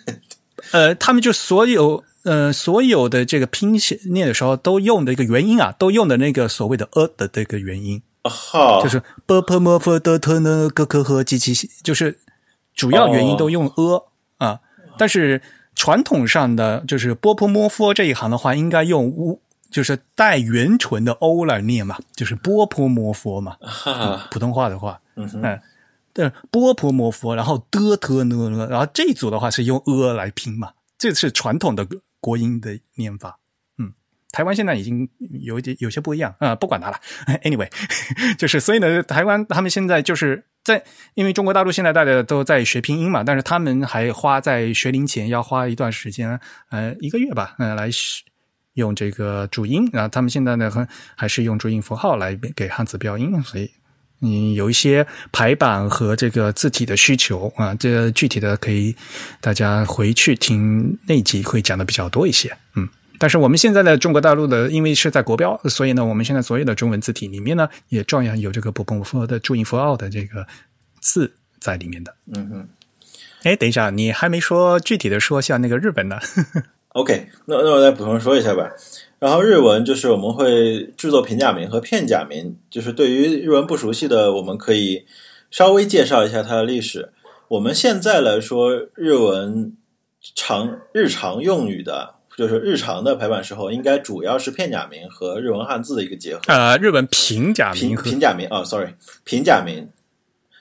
[0.72, 12.20] 呃，他们就所有呃所有的这个拼写念的时候都用的一个元音啊，都用的那个所谓的呃的这个元音啊哈，就是波波摩佛的特呢咯咯和及其，就是
[12.76, 14.09] 主要原因都用呃啊。
[15.00, 15.42] 但是
[15.76, 23.56] 传统上的就是波普摩佛这一行的话，应该用乌，就是带元唇的 o 来念嘛，就是波婆摩佛嘛。
[24.30, 25.60] 普通话的话，嗯，
[26.14, 31.88] 对，波婆摩佛，然后的特呢，然后这一组的话是用呃来拼嘛，这是传统的
[32.20, 33.40] 国音的念法。
[34.32, 35.10] 台湾现在已经
[35.42, 37.00] 有一点有些不一样啊，不管它了。
[37.44, 37.70] Anyway，
[38.38, 40.44] 就是所以呢，台湾他们现在就是。
[40.62, 40.84] 在，
[41.16, 46.38] 因为中国大陆现在大家都在学拼音嘛，但是他们还花在学龄前要花一段时间，
[46.70, 47.90] 呃，一个月吧，嗯，来
[48.74, 50.08] 用这个注音啊。
[50.10, 53.72] 他们现在呢，还还是用注音符号来给汉字标音，所以
[54.20, 57.74] 你有一些排版和这个字体的需求啊。
[57.76, 58.94] 这具体的可以
[59.40, 62.88] 大家回去听那集会讲的比较多一些，嗯。
[63.20, 70.48] 但是我们现在的中国大陆的，因为是在国标，所以呢，我们现在所有的中文字体里面呢，也照样有这个波波佛的注音符号的这个
[71.02, 72.16] 字在里面的。
[72.34, 72.70] 嗯嗯。
[73.44, 76.18] 哎，等一下，你还没说具体的说像那个日本呢。
[76.94, 78.72] OK， 那那我再补充说一下吧。
[79.20, 85.06] 然后日文就是我们会制作平假名和片假名，就是对于日文不熟悉的，我们可以
[85.52, 87.12] 稍微介绍一下它的历史。
[87.50, 89.76] 我们现在来说日文
[90.36, 92.19] 常日常用语的。
[92.40, 96.42] 就是日常的排版时候，应该主要是片假名和日文汉字的一个结合。
[96.48, 98.94] 呃，日文平假名平平假名啊，sorry，
[99.26, 99.90] 平假名。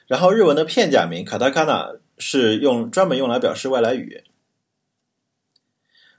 [0.09, 4.25] 然后日文的片假名卡塔卡纳是用专门用来表示外来语。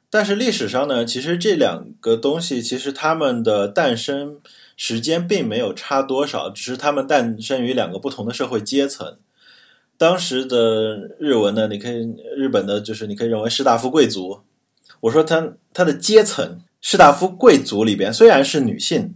[0.10, 4.40] 但是历史上呢，其实这两个东西其实它们的诞生
[4.78, 9.18] 时间并没有差多少，只是它们诞生于两个不同的社会阶层。
[9.98, 14.40] 当时的日文呢，你可以日本的就是你可以认为士大夫贵族。
[15.02, 19.16] 我说他他的阶层，士大夫贵族里边虽然是女性，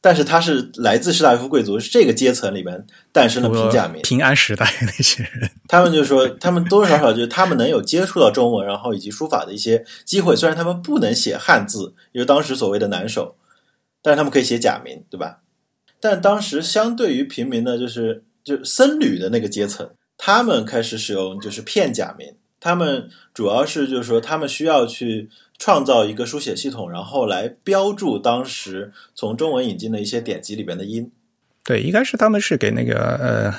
[0.00, 4.02] 但是她是来自士大夫贵族是这个阶层里边诞生的平假名。
[4.02, 10.34] 平安时代那些人， 他们就说他们多多少少就是他们能有接触到中文，然后以及书法的一些机会。
[10.34, 13.36] 虽然他们不能写汉字，因为当时所谓的难手，
[14.02, 15.38] 但是他们可以写假名，对吧？
[16.00, 22.34] 但当时相对于平民呢，就是就僧侣的那个阶层，他们开始使用就是片假名。
[22.64, 31.10] 他们主要是就是说，他们需要去创造一个书写系统，然后来标注当时从中文引进的一些典籍里边的音。
[31.64, 33.52] 对，应该是他们是给那个呃，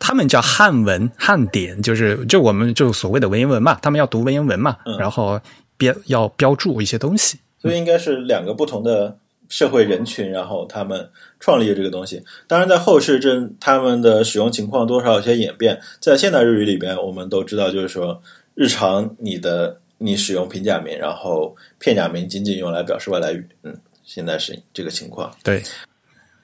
[0.00, 5.40] 他们叫汉文汉典，就是就我们就所谓的文言文嘛，他们要读文言文嘛，然后
[5.76, 9.16] 标要标注一些东西，所以应该是两个不同的
[9.48, 12.24] 社会人群，然后他们创立了这个东西。
[12.48, 18.20] 当然，在后世这他们的使用情况多少有些演变，在现代日语里边，我们都知道，就是说。
[18.58, 25.32] 日常你的你使用平假名，然后片假名仅仅用来表示外来语，嗯，现在是这个情况。
[25.44, 25.62] 对，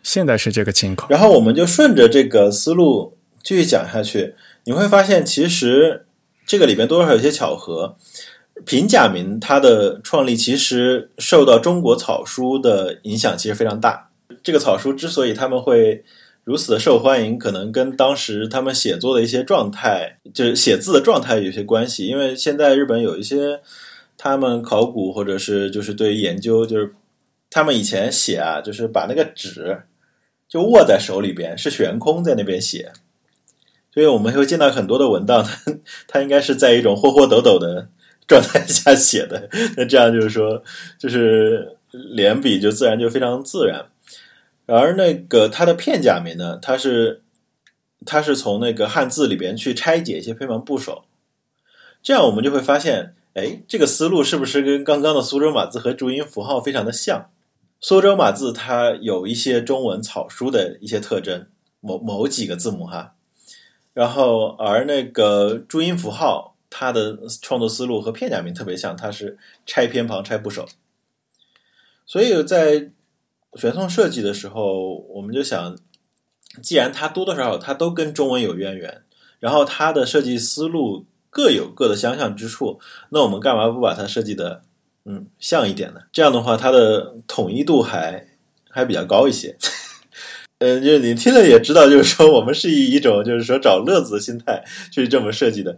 [0.05, 1.11] 现在是这个情况。
[1.11, 6.07] 然后我们就顺着这个思路继续讲下去，你会发现其实
[6.47, 7.97] 这个里边多多少有些巧合。
[8.65, 14.09] 平假名它的创立其实受到中国草书的影响，其实非常大。
[14.45, 16.05] 这个草书之所以他们会。
[16.45, 22.07] 如此的受欢迎，可能跟当时他们写作的一些状态，就是写字的状态有些关系。
[22.07, 23.61] 因为现在日本有一些
[24.19, 26.93] 他们考古或者是就是对研究，就是
[27.49, 29.83] 他们以前写啊，就是把那个纸
[30.47, 32.93] 就握在手里边，是悬空在那边写，
[33.93, 35.43] 所以我们会见到很多的文档，
[36.07, 37.89] 它它应该是在一种霍霍抖抖的
[38.29, 39.49] 状态下写的。
[39.79, 40.63] 那这样就是说，
[40.99, 43.87] 就是连笔就自然就非常自然。
[44.67, 47.23] 而那个它的片假名呢，它是
[48.07, 51.05] 它是从那个汉字里边去拆解一些偏旁部首，
[52.03, 57.31] 这样我们就会发现，哎，这个思路是不是跟刚刚的苏州码字和注音符号非常的像？
[57.79, 61.47] 苏州码字它有一些中文草书的一些特征，
[61.81, 63.15] 某某几个字母哈，
[63.93, 70.67] 然后而那个注音符号它的创作思路和片假名特别像，它是拆偏旁拆部首，
[72.07, 72.91] 所以在。
[73.57, 75.77] 玄宋设计的时候，我们就想，
[76.63, 79.03] 既然它多多少少它都跟中文有渊源，
[79.39, 84.63] 然后它的设计思路各有各的相像之处，那我们干嘛不把它设计的
[85.05, 86.01] 嗯像一点呢？
[86.13, 88.27] 这样的话，它的统一度还
[88.71, 89.57] 还比较高一些。
[90.59, 95.77] 嗯， 就是你听了也知道，就是说我们是以一种就是说找乐子的心态去这么设计的，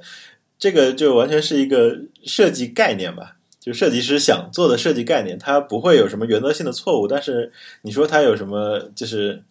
[0.59, 3.36] 这个就完全是一个设计概念吧。
[3.67, 7.09] 就设计师想做的设计概念，它不会有什么原则性的错误。
[7.09, 7.53] 但是
[7.83, 9.43] 你说它有什么就是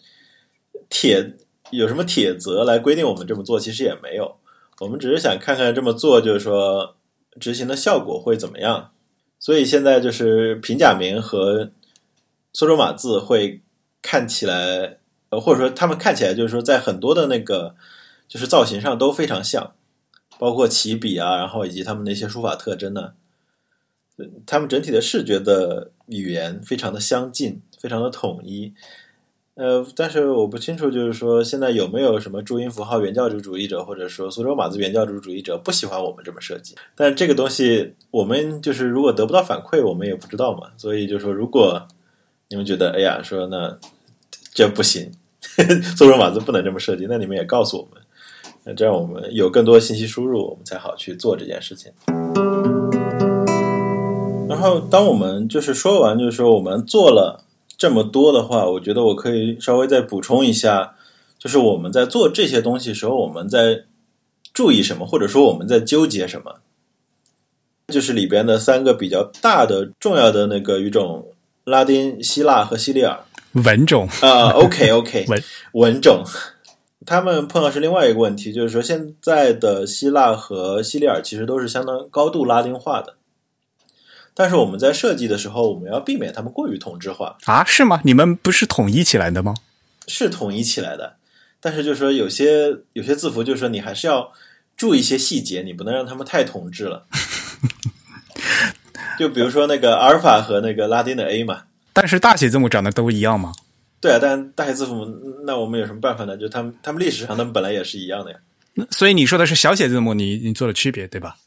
[0.87, 1.33] 铁
[1.69, 4.37] 有什么铁则来规定我们这么做，其实也没有。
[4.79, 6.95] 我们只是想看看这么做，就是说
[7.41, 8.91] 执行的效果会怎么样。
[9.37, 11.71] 所以现在就是平假名和
[12.53, 13.61] 苏州码字会
[14.01, 14.97] 看起来，
[15.27, 17.75] 呃，或者说他们看起来就是说在很多的那个
[18.29, 19.73] 就是造型上都非常像，
[20.39, 23.11] 包括起笔啊，然后以及他们那些书法特征呢。
[24.45, 28.73] 他们整体的视觉的语言非常的相近，非常的统一。
[29.55, 36.75] 呃，但是我不清楚，就是说现在有没有什么注音符号原教旨主义者，或者说苏州码字原教旨主义者不喜欢我们这么设计？
[36.93, 40.71] 但这个东西我们就是如果得不到反馈，我们也不知道嘛。
[40.75, 41.87] 所以就说，如果
[42.49, 43.79] 你们觉得哎呀，说那
[44.53, 45.09] 这不行，
[45.95, 48.01] 苏州码字不能这么设计，那你们也告诉我们，
[48.65, 51.89] 那这样我们有更多信息输入，我们才好去做这件事情。
[54.47, 57.43] 然后，当我们就是说完，就是说我们做了
[57.77, 60.95] 这么多的话，我觉得我可以稍微再补充一下，
[61.39, 63.83] 就是我们在做这些东西时候，我们在
[64.53, 66.55] 注意什么，或者说我们在纠结什么，
[67.87, 71.27] 就是里边的三个比较大的、重要的那个语种——
[71.65, 73.19] 拉丁、希腊和西里尔
[73.63, 74.51] 文种啊。
[74.57, 75.43] OK，OK，文
[75.73, 76.23] 文种，
[77.05, 83.15] 他们碰到是另外一个问题，就是说现在的希腊和西里尔其实都是相当高度拉丁化的。
[84.37, 87.63] 但是我们在设计的时候，我们要避免他们过于同质化啊？
[87.63, 88.01] 是吗？
[88.03, 89.55] 你们不是统一起来的吗？
[90.07, 91.15] 是统一起来的，
[91.59, 94.31] 但是就是说有些有些字符，就是说你还是要
[94.75, 97.05] 注意一些细节，你不能让他们太同质了。
[99.17, 101.63] 就比如说那个阿尔法和那个拉丁的 A 嘛。
[101.93, 103.53] 但是大写字母长得都一样吗？
[104.01, 105.05] 对啊，但大写字母，
[105.45, 106.35] 那我们有什么办法呢？
[106.35, 108.37] 就他们他们历史上他们本来也是一样的呀。
[108.91, 111.37] 所以你说的是小写字母，你你做了区别，对吧？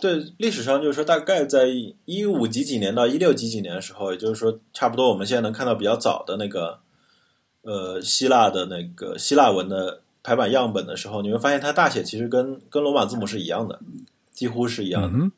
[0.00, 1.66] 对，历史上就是说，大概在
[2.04, 6.78] 一五几几年到一六几几年的时候，也就是说，差不多我们现在能看到比较早的那个，
[7.62, 13.78] 呃，希腊的那个希腊文的排版样本的时候，你会发现它大写其实跟跟罗马字母是一样的，
[14.32, 15.08] 几乎是一样的。
[15.12, 15.32] 嗯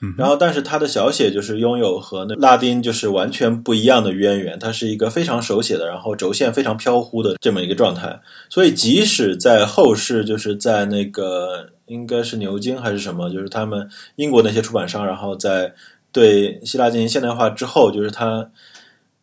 [0.00, 8.20] 嗯然后，但是它的小写就是拥有和那拉丁就是完全不一样的渊源，它是一个非常手写的，然后轴线非常飘忽的这么一个状态。
[8.48, 15.74] 所以，即使在后世，就是在那个应该是牛津还是什么，就是他们英国那些出版商，然后在
[16.12, 18.50] 对希腊进行现代化之后，就是它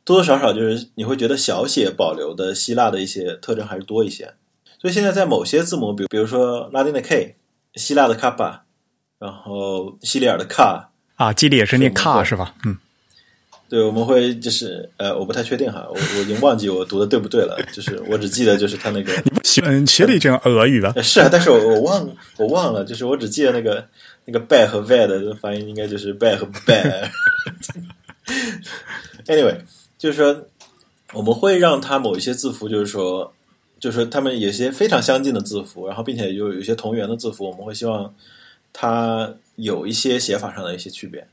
[0.04, 4.34] 多多少少就是你会觉得小写保留的希腊的一些特征还是多一些。
[4.80, 7.38] 所以现在在某些字母，比比如说拉丁的 K、
[7.74, 8.60] 希腊的 Kappa，，
[9.18, 12.54] 然后西里尔的卡，啊，基里也是念 Ka 是吧？
[12.66, 12.78] 嗯，
[13.68, 20.94] 对，我们会就是呃，我不太确定哈，我我已经忘记我读的对不对了， 就是我只记得就是他那个你不喜欢学了一阵俄语了。
[20.96, 23.84] 呃 是啊，但是我我忘我忘了，就是我只记得那个
[24.26, 27.10] 那个 bad 和 bad 的发音应该就是 bad 和 bad。
[29.26, 29.58] anyway，
[29.98, 30.46] 就是说
[31.14, 33.34] 我们会让它某一些字符，就是说，
[33.80, 38.14] 就是说它们有些非常相近的字符，然后并且有有一些同源的字符，我们会希望
[38.72, 41.28] 它有一些写法上的一些区别。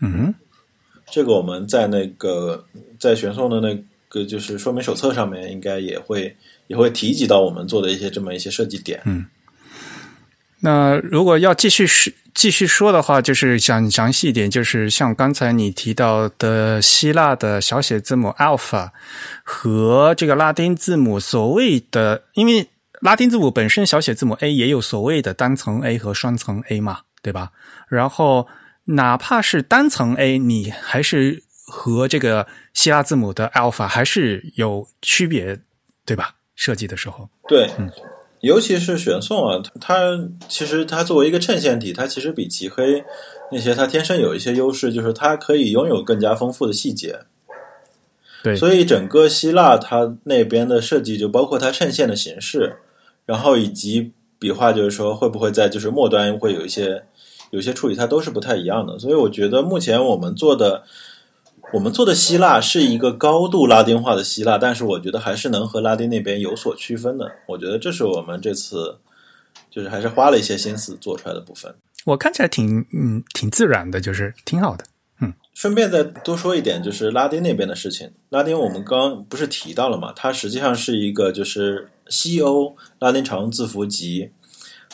[0.00, 0.34] 嗯
[1.10, 2.64] 这个我们在那个
[2.98, 3.76] 在玄颂的那
[4.08, 6.36] 个就是说明手册上面，应该也会
[6.66, 9.00] 也会提及到我们做的一些这么一些设计点。
[9.04, 9.26] 嗯
[10.58, 18.90] 那如果要继续是继续说的话，就是想详细一点，就是像刚才你提到的希腊的小写字母 alpha
[19.44, 22.66] 和这个拉丁字母所谓的，因为
[23.00, 27.52] 拉丁字母本身小写字母 a 也有所谓的单层 a 和双层 a 嘛，对吧？
[27.88, 28.48] 然后
[28.86, 35.60] 哪怕是单层 a，你还是和这个希腊字母的 alpha 还是有区别，
[36.04, 36.34] 对吧？
[36.54, 37.68] 设计的时候，对，
[38.40, 40.18] 尤其是选送啊，它
[40.48, 43.04] 其实它作为一个衬线体，它其实比极黑
[43.52, 47.18] 那些它天生有一些优势，就是它可以拥有更加丰富的细节。
[48.42, 52.76] 对，所以整个希腊它那边的设计，就包括它衬线的形式，
[53.26, 57.04] 然后以及笔画，就是说会不会在就是末端会有一些
[57.50, 58.98] 有些处理，它都是不太一样的。
[58.98, 60.84] 所以我觉得目前我们做的。
[61.72, 67.28] 我们做的希腊是一个高度拉丁化的希腊，但是我觉得还是能和拉丁那边有所区分的。
[67.48, 68.96] 我觉得这是我们这次
[69.68, 71.74] 就是还是花了一些心思做出来的部分。
[72.04, 74.84] 我看起来挺嗯挺自然的，就是挺好的。
[75.20, 78.12] 嗯顺便再多说一点，就是拉丁那边的事情。
[78.28, 80.12] 拉丁我们刚不是提到了嘛？
[80.14, 84.30] 它实际上是一个就是西欧拉丁常用字符集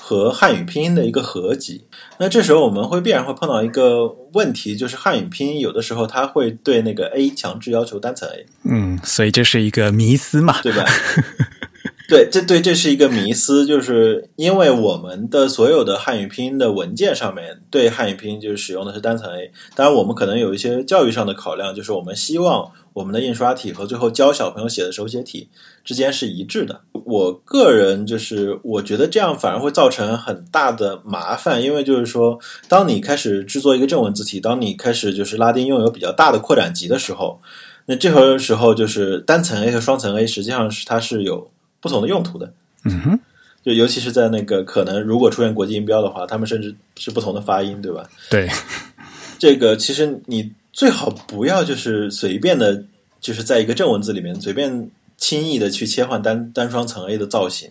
[0.05, 1.84] 和汉语拼音的一个合集。
[2.18, 8.46] 那这时候我们会必然会碰到一个问题，就是汉语拼音有的时候它会对那个 A 强制要求单层 A。
[8.64, 10.61] 嗯，所以这是一个迷思嘛。
[10.61, 10.84] 对吧？
[12.09, 25.49] 对，这对这是一个迷思，就是因为我们的所有的汉语拼音的文件上面对汉语拼音就是使用的是单层 A，当然我们可能有一些教育上的考量，就是我们希望我们的印刷体和最后教小朋友写的手写体
[25.84, 26.80] 之间是一致的。
[27.05, 32.38] 我个人就是我觉得这样反而会造成很大的麻烦，因为就是说，
[32.68, 37.40] 当你开始制作一个正文字体，当你开始就是拉丁拥有比较大的扩展集的时候，
[37.86, 42.53] 那这个时候就是单层 A 和双层 A 实际上是它是有不同的用途的，
[42.84, 43.20] 嗯哼，
[43.64, 48.09] 就尤其是在那个可能如果出现国际音标的话，他们甚至是不同的发音，对吧？
[48.30, 48.49] 对，
[49.38, 52.85] 这个其实你最好不要就是随便的，
[53.20, 57.70] 就是在一个正文字里面随便轻易的去切换单单双层 A 的造型。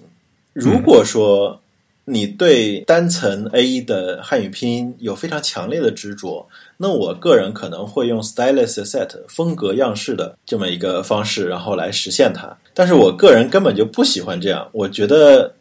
[0.54, 1.60] 如果说
[2.06, 6.48] 你对单层 A 的汉语拼音有非常强烈的执着，
[6.78, 12.56] 那我个人可能会用 stylus set 风格样式的这么一个方式，然后来实现它。
[12.74, 15.54] 但是我个人根本就不喜欢这样，我觉得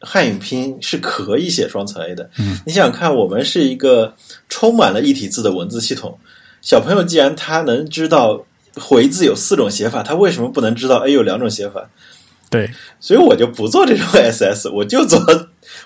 [0.00, 2.28] 汉语拼音是可以写双层 A 的。
[2.38, 4.14] 嗯，你想想看，我们是一个
[4.48, 6.18] 充满了一体字的文字系统，
[6.64, 8.46] 小朋友既然他能知道
[8.76, 11.90] 回字有四种写法，他为什么不能知道 A 有两种写法？
[12.48, 15.20] 对，所以我就不做这种 SS，我就做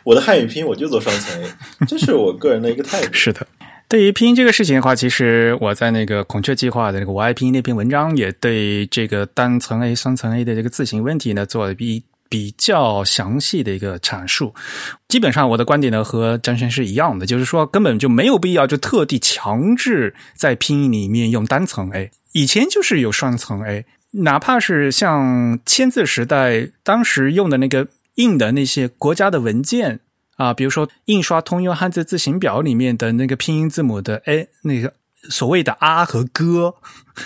[0.05, 1.49] 我的汉语拼，我就做双层 A，
[1.89, 3.13] 这是我个人的一个态度。
[3.13, 3.45] 是的。
[3.89, 14.55] 对于拼音这个事情的话，其实我在那个孔雀计划的那个我爱拼音那篇文章，也对这个单层 A、双层 A 的这个字形问题呢，做了比比较详细的一个阐述。
[15.09, 30.01] 基本上我的观点呢和张先是一样的，就是说根本就没有必要就特地强制在拼音里面用单层 A，以前就是有双层 A，哪怕是像签字时代当时用的那个印的那些国家的文件。
[30.37, 34.95] 啊，比如说印刷通用汉字字形表里面的那个拼音字母的 a，那个
[35.31, 36.75] 所谓的啊和哥，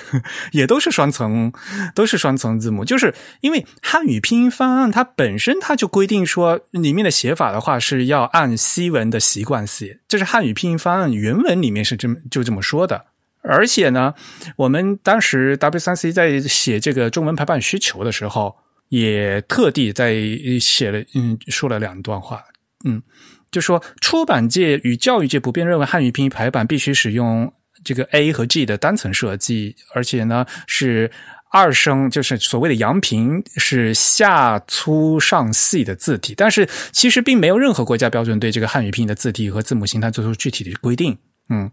[0.53, 1.53] 也都是双层，
[1.95, 2.85] 都是双层字母。
[2.85, 13.05] 就是因为汉语拼音方案它本身它就规定说，里面的写法的话是要按西文的习惯写，这是汉语拼音方案原文里面是这么就这么说的。
[13.43, 14.15] 而且呢，
[14.57, 18.57] 我们当时 W 三 C 在写这个中文排版需求的时候。
[18.89, 20.15] 也特地在
[20.61, 22.45] 写了嗯说了两段话，
[22.85, 23.03] 嗯，
[23.51, 27.51] 就说出版界与教育界普遍认为汉语拼音排版必须使用
[27.85, 31.11] 这个 A 和 G 的单层设计，而且呢是
[31.51, 41.17] 二声，就是所谓的阳平是下粗上细的字体，但是其实并没有任何国家标准对这个汉语拼音的字体和字母形态做出具体的规定，
[41.49, 41.71] 嗯。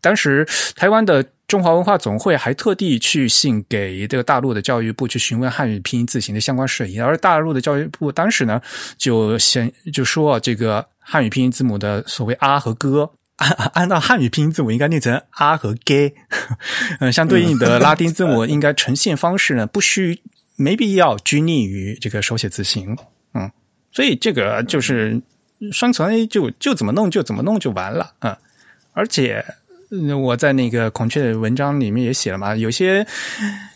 [0.00, 0.46] 当时，
[0.76, 8.62] 台湾的中华文化总会还特地去信给这个大陆的教育部去询问汉语拼音字形的相关事宜，而大陆的教育部当时呢
[8.96, 16.14] 就先就说这个汉语拼音字母的所谓啊和哥，按 按照汉语拼音字母应该念成啊和 g，
[17.00, 20.20] 嗯，相对应的拉丁字母应该呈现方式呢不需
[20.56, 22.96] 没必要拘泥于这个手写字形，
[23.34, 23.50] 嗯，
[23.90, 25.20] 所以这个就是
[25.72, 28.36] 双层 A 就就怎么弄就怎么弄就完了，嗯，
[28.92, 29.44] 而且。
[30.22, 33.06] 我在那个孔雀的文章里面也写了嘛，有些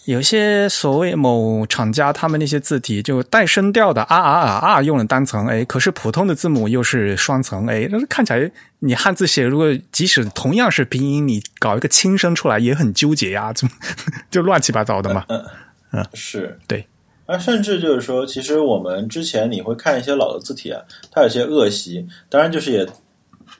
[0.07, 8.51] 有些所谓某厂家他们那些字体就带声调的啊啊啊啊用了单层 A，可是普通的字母又是双层 A，那看起来
[8.81, 13.69] 你汉字写如果即使同样是拼音，你搞一个轻声出来也很纠结呀，就
[14.31, 15.25] 就乱七八糟的嘛。
[15.29, 15.45] 嗯
[15.93, 16.87] 嗯，是对。
[17.27, 22.87] 而甚至就是说，其实我们之前你会看一些老的字体啊，它有些恶习，当然就是也。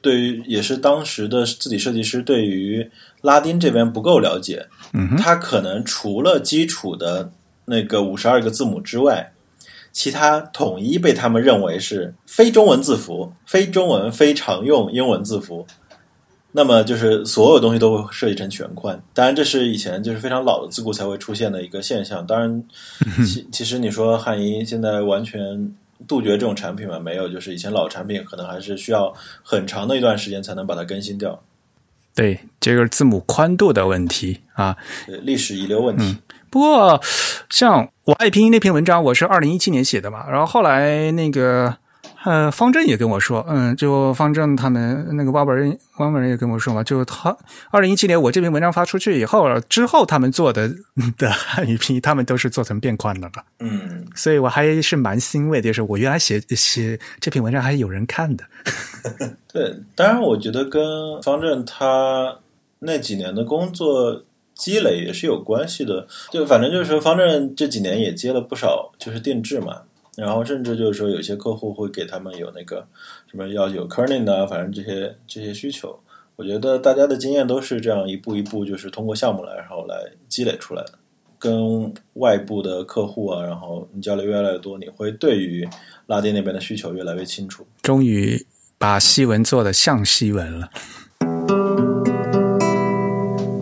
[0.01, 2.91] 对于也是当时的字体设计师对于
[3.23, 7.33] 拉丁这边不够了解，嗯，他可能除了基础的
[7.65, 9.33] 那个五十二个字母之外，
[9.91, 15.67] 其他统一被他们认为是非中文字符、非中文非常用英文字符。
[16.53, 19.03] 那么就是所有东西都会设计成全宽。
[19.15, 22.27] 当然，这是以前就是非常老的字库才会出现的一个现象。
[22.27, 22.65] 当然，
[23.27, 25.75] 其其实你说汉仪现在完全。
[26.09, 26.99] 杜绝这种产品吗？
[26.99, 31.41] 没有，就是以前老产品可能还是需要很长的一段时间才能把它更新掉。
[32.13, 34.75] 对，这个字母宽度的问题啊，
[35.23, 36.17] 历史遗留问题。
[36.49, 36.99] 不过，
[37.51, 41.77] 像我爱拼音那篇文章，我是二零一七年写的嘛，然后后来那个。
[42.25, 47.37] 呃，方正也跟我说，嗯，就方正他们那个汪本人，汪本人也跟我说嘛，就他
[47.73, 50.71] 二零一七年我这篇文章发出去以后，之后他们做的
[51.19, 53.43] 的汉语拼音，他们都是做成变宽的了。
[53.59, 58.45] 嗯，所以我还是蛮欣慰的，就是我原来写写这篇文章还有人看的。
[59.53, 60.81] 对，当然我觉得跟
[61.25, 62.39] 方正他
[62.85, 64.23] 那几年的工作
[64.55, 66.07] 积累也是有关系的。
[66.31, 69.83] 就反正就是说，方正这几年也接了不少，就是定制嘛。
[70.17, 72.87] 然后甚至就是说，有些客户会给他们有那个
[73.31, 75.99] 什么要有 kerning 啊，反正这些这些需求。
[76.37, 79.97] 我觉得大家的经验都是这样一步一步，就是通过项目来，然后来
[80.29, 80.93] 积累出来的。
[81.39, 85.69] 跟外部的客户啊，然后你交流越来越多，你会对于
[86.07, 87.67] 拉丁那边的需求越来越清楚。
[87.83, 88.47] 终于
[88.79, 90.71] 把西文做的像西文了。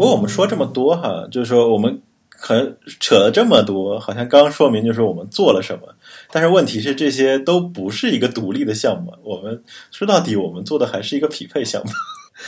[0.01, 2.01] 不过我们说这么多哈，就是说我们。
[2.43, 5.95] 可能扯了这么多，好像刚说明就是我们做了什么，
[6.33, 9.13] 但是问题是这些都不是一个独立的项目。
[9.23, 11.91] 我们说到底，我们做的还是一个匹配项目。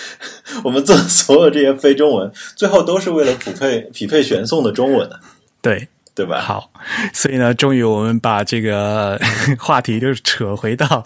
[0.64, 5.20] 我们做所有这些非中文，最后都是为了匹配匹配玄颂的中文的。
[5.60, 5.88] 对。
[6.14, 6.40] 对吧？
[6.40, 6.70] 好，
[7.14, 9.18] 所以呢，终于我们把这个
[9.58, 11.02] 话题就扯回到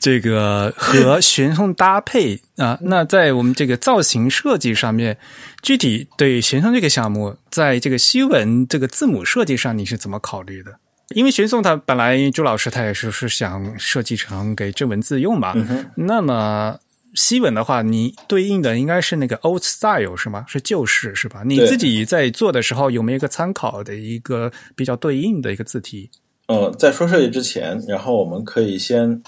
[0.00, 2.78] 这个和玄颂搭配啊。
[2.82, 5.16] 那在我们这个造型设计上面，
[5.62, 10.72] 具体对玄颂这个项目，在这个西文这个字母设计上，你是怎么考虑的？
[11.14, 15.54] 因为玄颂他本来朱老师他也是是想设计成给正文字用嘛，
[15.96, 16.78] 那么。
[17.14, 20.44] 西文的话，你对应的应该是那个 old style 是吗？
[20.46, 21.42] 是旧式是吧？
[21.44, 26.10] 你自己在做的时候有没有一个参考的一个比较对应的一个字体？
[26.46, 29.22] 呃，在说设计之前，然后我们可以先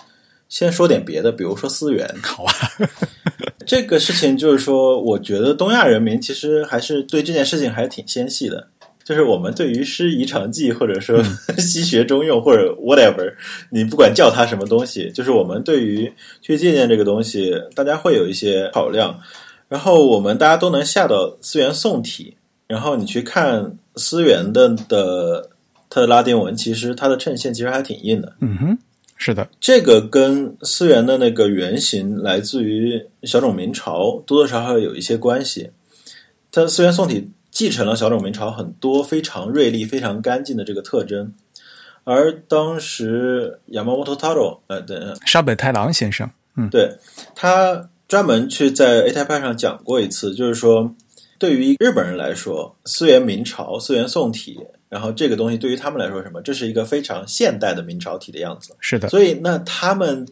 [0.48, 2.08] 先说点别的，比如说思源。
[2.22, 2.52] 好啊，
[3.64, 8.68] 这个事情就是说，我觉得东亚人民其实还是对这件事情还挺纤细的。
[9.04, 11.20] 就是我们对于师夷长技，或者说
[11.58, 13.34] 西学中用，或者 whatever，
[13.70, 19.18] 你不管叫它什么东西，就是我们对于去借鉴这个东西，大家会有一些考量。
[19.68, 22.36] 然后我们大家都能下到思源宋体，
[22.68, 25.50] 然后你去看思源的的
[25.90, 28.34] 它的拉丁文，其实它的衬线其实还挺硬的。
[28.40, 28.78] 嗯哼，
[29.16, 35.70] 是的，这个跟思源的那个原型来自于小种明朝，多多少少有一些关系。
[36.50, 37.30] 它思源宋体。
[37.52, 41.30] 继承了小种明朝很多非常锐利、非常干净的这个特征，
[42.02, 46.96] 而当时亚麻摩托塔罗，呃，对，沙本太郎先生，嗯，对
[47.34, 50.94] 他专门去在 A 台派上讲过一次，就是说，
[51.38, 56.40] 对于日本人来说，思源明朝、思源宋体，然后这个东西对于他们来说什么？
[56.40, 59.10] 这是一个非常现代的明朝体的样子，是的。
[59.10, 60.26] 所以，那他们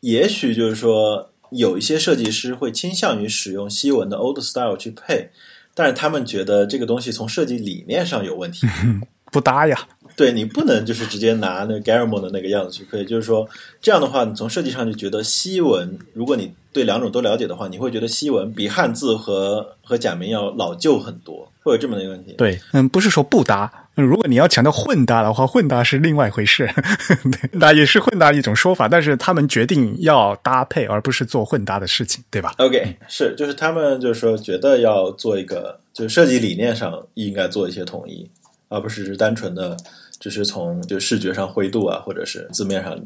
[0.00, 5.30] 也许就是说，有一些设计师会倾向于使用西文的 Old Style 去配。
[5.74, 8.66] 但是他们觉得这个东西从设计理念上有问题，
[9.32, 9.78] 不搭呀。
[10.14, 13.48] 对你不能就是直接拿那个 Garamond 的那个样子去配，就是说
[13.80, 22.34] 这样的话，你从设计上就觉得西文，如果你对两种都了解的话，你会觉得西文比汉字和和假名要老旧很多，会有这么的一个问题。
[22.36, 26.68] 对，嗯，不是说不搭，如果你要强调混搭的话，混搭是另外一回事，
[27.52, 38.30] 那也是混搭一种说法，但是他们决定要搭配，而不是做混搭的事情，对吧？OK，是，就是他们就是说觉得要做一个，就是设计理念上应该做一些统一，
[38.68, 39.76] 而不是单纯的
[40.18, 42.98] 只是从就视觉上灰度啊，或者是字面上，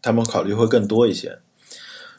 [0.00, 1.38] 他们考虑会更多一些。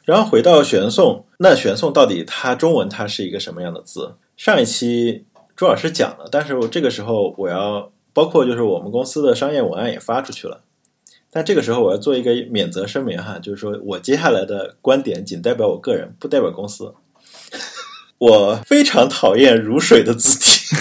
[0.04, 4.16] 然后回到玄宋，那玄宋到底它中文它是一个什么样的字？
[4.36, 10.62] 上一期朱老师讲了，但是我这个时候我要包括就是我们公司的商业文案也发出去了，
[11.32, 16.94] 但这个时候我要做一个免责声明哈，就是说我接下来的观点仅代表我个人，不代表公司。
[18.18, 20.76] 我非常讨厌如水的字体，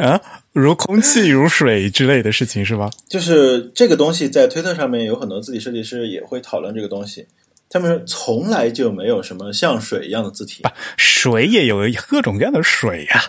[0.00, 0.18] 啊，
[0.52, 2.88] 如空气、如水之类的事情是吗？
[3.08, 7.26] 就是这个东西在推特上面有很多字体设计师也会讨论这个东西。
[7.72, 10.62] 他们说从来就没有什么像水一样的字体。
[10.96, 13.22] 水也有各种各样的水呀、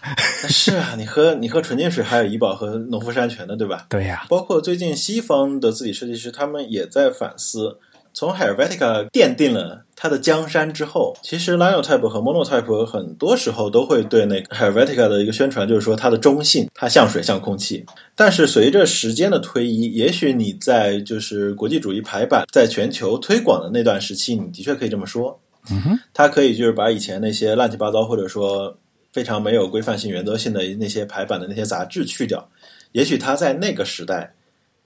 [0.50, 3.86] 是啊，你喝你喝纯净水还有怡宝和农夫山泉的，对吧？
[3.90, 7.80] 对呀、包括最近西方的字体设计师，他们也在反思。
[8.14, 17.84] 从 Helvetica 奠定了它的江山之后，其实 Linotype 和 Monotype 很多时候都会对那个 Helvetica 的一个宣传，就是说它的中性，它像水像空气。
[18.16, 25.40] 但是随着时间的推移，也许你在就是国际主义排版在全球推广的那段时期，你的确可以这么说。
[25.72, 28.78] 嗯哼，它可以就是把以前那些乱七八糟或者说
[29.12, 32.48] 非常没有规范性、原则性的那些排版的那些杂志去掉，
[32.92, 34.34] 也许它在那个时代，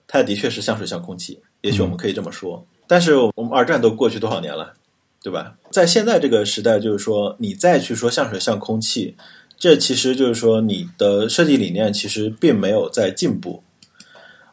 [0.08, 2.66] 它的确是像水像空气，也许我们可以这么说。
[2.88, 4.74] 但是我们二战都过去多少年了，
[5.22, 5.56] 对吧？
[5.70, 9.16] 在现在这个时代，就是说你再去说像水像空气，
[9.58, 13.62] 这其实就是说你的设计理念其实并没有在进步。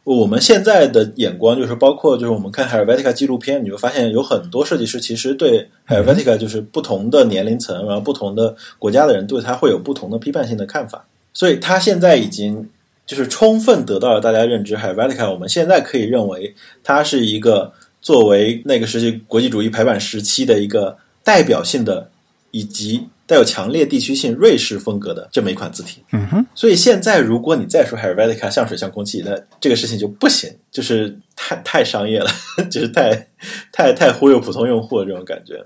[0.03, 11.07] 我们现在的眼光就是包括就是我们看 Helvetica 纪录片，你会发现有很多设计师其实对 Helvetica 就是不同的年龄层，然后不同的国家的人对他会有不同的批判性的看法。
[11.33, 12.69] 所以他现在已经
[13.07, 17.73] 就是充分得到了大家认知，Helvetica 我们现在可以认为它是一个
[18.05, 22.11] 作为那个时期国际主义排版时期的一个代表性的
[22.51, 26.03] 以及带有强烈地区性瑞士风格的这么一款字体。
[26.13, 32.31] 嗯哼，所以现在如果你再说 Helvetica 像水像空气，那这个事情就不行，就是太太商业了，
[32.71, 33.27] 就是太
[33.73, 35.65] 太太忽悠普通用户的这种感觉。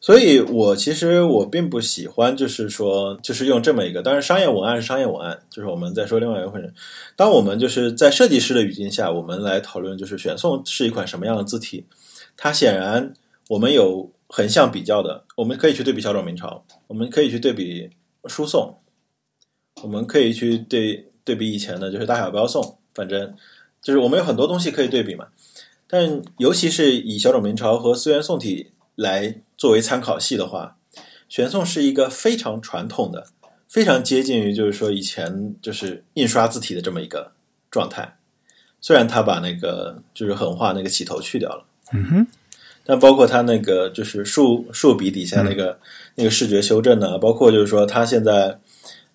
[0.00, 6.72] 所以我其实我并不喜欢，就是说，就是用这么一个，当然商业文案是商业文案，就是我们在说另外一个回事。
[7.16, 11.84] 当我们就是在设计师的语境下，我们来讨论，就是选送是一款什么样的字体，
[12.34, 13.12] 它显然
[13.48, 17.90] 我们有横向比较的，我们可以去对比小种明朝，我们可以去对比
[18.24, 18.78] 书宋，
[19.82, 23.34] 我们可以去对对比以前的，就是大小标宋，反正
[23.82, 25.26] 就是我们有很多东西可以对比嘛。
[25.86, 30.78] 但尤其是以小种明朝和思源宋体来作为参考系的话，
[31.28, 33.26] 玄宋是一个非常传统的、
[33.68, 37.32] 非常接近于就是说以前就是印刷字体的这么一个
[37.70, 38.16] 状态。
[38.80, 42.26] 虽然他把那个就是横画那个起头去掉了，嗯哼，
[42.86, 45.78] 但包括他那个就是竖竖笔底下那个、
[46.14, 48.58] 那个视觉修正呢，包括就是说他现在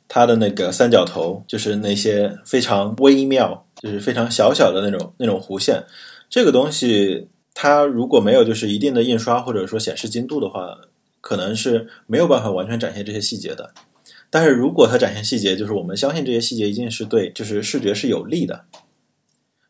[0.07, 5.83] 他的那个三角头，就是那些非常微妙，就是非常小小的那种那种弧线，
[6.29, 7.27] 这个东西
[7.57, 10.77] 它如果没有就是一定的印刷或者说显示精度的话，
[11.21, 13.73] 可能是没有办法完全展现这些细节的。
[14.29, 18.65] 但是如果它展现细节，就是我们相信这些细节一定是对就是视觉是有利的。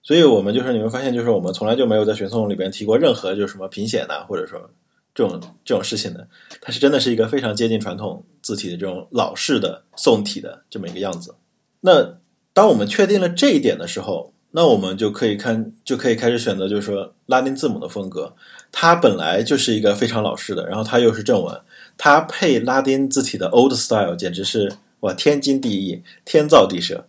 [0.01, 4.69] 所以我们就是你会发现，就是我们从来就没有在玄宋里边提过任何就是什么平显呐、或者说
[5.13, 6.27] 这种这种事情的。
[6.61, 11.35] 它是真的是一个非常接近传统字体的这种老式的宋体的这么一个样子。
[11.81, 12.17] 那
[12.53, 18.33] 当我们确定了这一点的时候，那我们就可以看，就可以开始选择，就是说拉丁字母的风格。
[18.71, 21.53] 它本来就是一个非常老式的，然后它又是正文，
[21.97, 27.05] 它配拉丁字体的 old style，简直是哇天经地义，天造地设。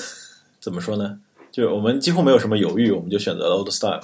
[0.60, 1.18] 怎么说呢？
[1.50, 4.02] 就是我们几乎没有什么犹豫，我们就选择了 old style。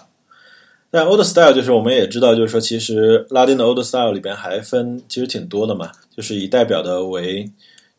[0.90, 7.50] 但 old style 就是我们也知道，就是说其实拉丁的 old style 里边还分其实挺多的嘛，就是以代表的为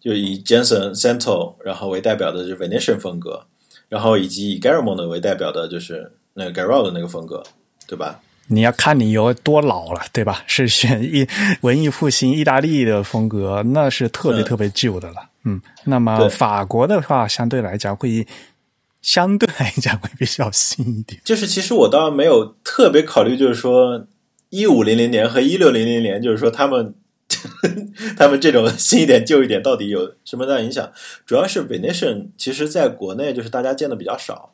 [0.01, 3.45] 就以 Jensen Santo 然后为代表的就是 Venetian 风格，
[3.89, 7.43] 然后以及以 Garamond 为代表的就是那个 Garrod 的那个风格，
[7.87, 8.19] 对吧？
[8.49, 10.41] 你要看你有多老了，对吧？
[10.47, 11.27] 是选意
[11.61, 15.29] 文艺复兴意大利的风格，那是特别嗯特别旧的了。
[15.43, 18.25] 嗯，那么法国的话，相对来讲会
[19.01, 21.21] 相对来讲会比较新一点。
[21.25, 24.05] 就是其实我倒没有特别考虑，就是说
[24.49, 26.93] 一五零零年和一六零零年，就是说他们
[28.17, 30.91] 他们这种新一点旧一点到底有什么大影响？
[31.25, 34.53] 主要是 Venetian 其实在国内就是大家见的比较少，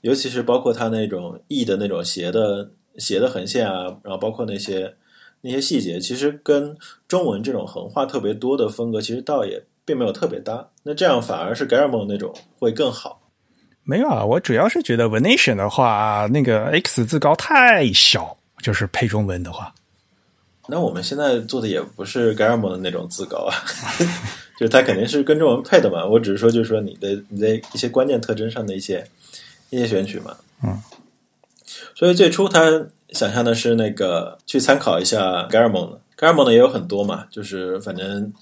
[0.00, 4.94] 尤其是包括它那种 E 的那种斜的斜的横线啊，然后包括那些
[5.42, 6.76] 那些细节，其实跟
[7.08, 10.70] 中文这种横画特别多的风格，其实倒也并没有特别搭。
[10.82, 13.30] 那这样反而是 Garamond 那种会更好。
[13.82, 19.74] 没有啊，我主要是觉得 Venetian 的话，那个 X 字高太小，就是配中文的话。
[20.70, 23.54] 那我们现在做的也不是 Garamond 的那种自高啊，
[24.58, 26.06] 就是它肯定是跟中文配的嘛。
[26.06, 29.06] 我只是说，就是说你的你的一些关键特征上的一些
[29.70, 30.36] 一些选取嘛。
[30.62, 30.80] 嗯。
[31.94, 38.32] 所以最初他想象的是那个去参考一下 Garamond，Garamond 也有很多嘛，就是反正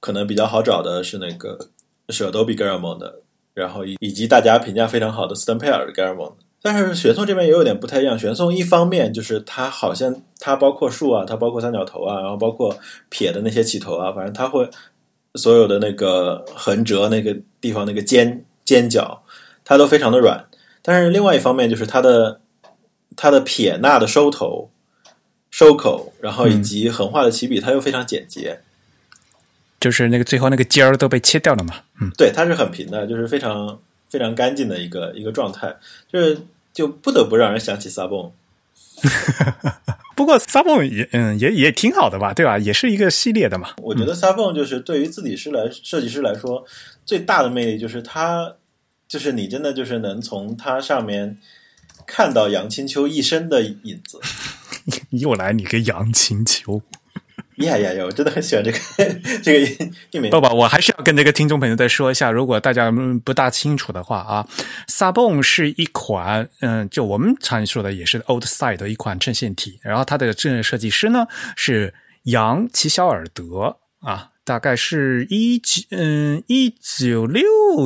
[0.00, 1.68] 可能比较好找的是那个
[2.10, 3.12] 是 Adobe Garamond，
[3.54, 6.34] 然后以以及大家评价非常好的 Stampede Garamond。
[6.68, 8.18] 但是玄宋这边也有点不太一样。
[8.18, 12.76] 玄宋一方面就是它好像它包括树啊，它包括三角头啊，然后包括
[13.08, 14.68] 撇的那些起头啊，反正它会
[15.36, 19.22] 所有的那个横折那个地方那个尖尖角，
[19.64, 20.44] 它都非常的软。
[20.82, 22.40] 但是另外一方面就是它的
[23.14, 24.68] 它的撇捺的收头、
[25.52, 28.58] 收口，然后以及横画的起笔，它又非常简洁，
[29.78, 31.76] 就是那个最后那个尖儿都被切掉了嘛。
[32.00, 35.72] 嗯，对，它是很平的，就是非常非常干净的一个一个状态，
[36.12, 36.36] 就是。
[36.76, 38.30] 就不得不让人想起萨蹦，
[40.14, 42.58] 不过萨蹦也嗯也也挺好的吧，对吧？
[42.58, 43.70] 也是一个系列的嘛。
[43.78, 46.62] 我觉得萨蹦就是对于自己师来设计师来说
[47.06, 48.56] 最大的魅力就是他
[49.08, 51.38] 就是你真的就是能从它上面
[52.06, 54.20] 看到杨青秋一生的影子。
[55.10, 56.82] 又来你个杨青秋。
[57.56, 58.04] 呀呀呀！
[58.04, 58.78] 我真的很喜欢这个
[59.42, 60.30] 这个印名。
[60.30, 62.92] 不不，我还是要跟这个听众朋友再说一下，如果大家
[63.24, 64.46] 不大清楚的话啊
[64.88, 71.26] ，Sabon 是一款嗯，就我们常说的也是 Old Side 的一款衬线体，然后它的正设计师呢
[71.56, 71.94] 是
[72.24, 74.30] 杨齐肖尔德啊。
[74.46, 77.42] 大概是一九嗯一九六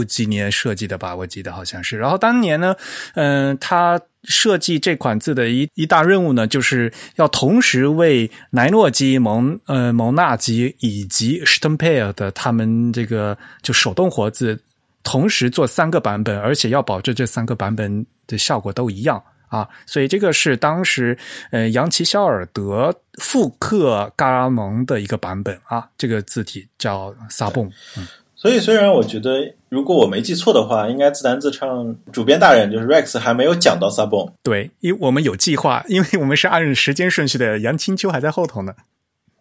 [0.06, 1.96] 几年设计的吧，我记得好像是。
[1.96, 2.76] 然后当年呢，
[3.14, 14.62] 嗯，他设计这款字的一一大任务呢，就是要同时为莱诺基、蒙呃蒙纳基以及 s t e m p e r 的他们这个就手动活字
[15.02, 19.22] 同时做三个版本，而且要保证这三个版本的效果都一样。
[19.50, 21.18] 啊，所以这个是当时
[21.50, 27.70] 呃扬奇肖尔德复刻嘎拉蒙的一个版本啊，这个字体叫萨蹦。
[27.98, 34.32] 嗯，所以虽然我觉得，如果我没记错的话，应该自弹自唱主编大人就是 Rex 还没有讲到萨蹦。
[34.44, 38.72] 对，因为我们有计划，因为我们是按时间顺序的，杨清秋还在后头呢。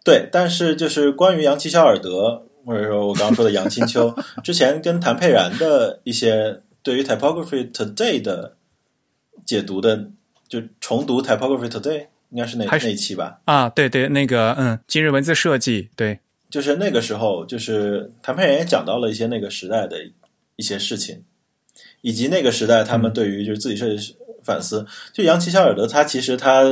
[0.02, 8.56] 对，但是就是关于杨奇肖尔德，或者说我刚刚说的杨清秋， 之前跟谭佩然的一些对于 Typography Today 的。
[9.50, 10.08] 解读的
[10.48, 13.40] 就重读 Typography Today 应该是那那一期吧？
[13.46, 19.96] 啊，对对，那个嗯，今日文字设计，对，就是那个时候，就是谈判员也讲到了一些那个时代的
[20.54, 21.24] 一些事情，
[22.00, 24.86] 以及那个时代他们对于就是自己设计反思。
[25.12, 26.62] 就杨奇肖尔德，他其实他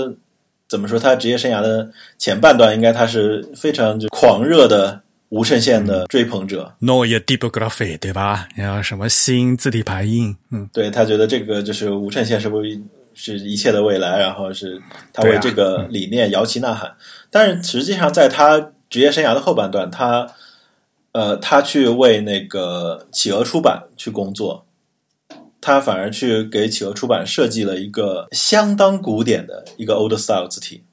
[0.68, 1.00] 怎么说？
[1.00, 5.02] 他职业生涯的前半段，应该他是非常就狂热的。
[5.30, 8.48] 无衬线的追捧者，Noye Typography，对吧？
[8.54, 12.80] 然后什么新字体排印，嗯，对他觉得这个就是无衬线是不是
[13.12, 14.18] 是一切的未来？
[14.18, 14.80] 然后是
[15.12, 16.94] 他为这个理念摇旗呐喊。
[17.30, 20.26] 但是实际上，在他职业生涯的后半段，他
[21.12, 24.64] 呃，他去为那个企鹅出版去工作，
[25.60, 30.84] 他反而去给企鹅出版设计了一个相当古典的一个 Old Style 字体。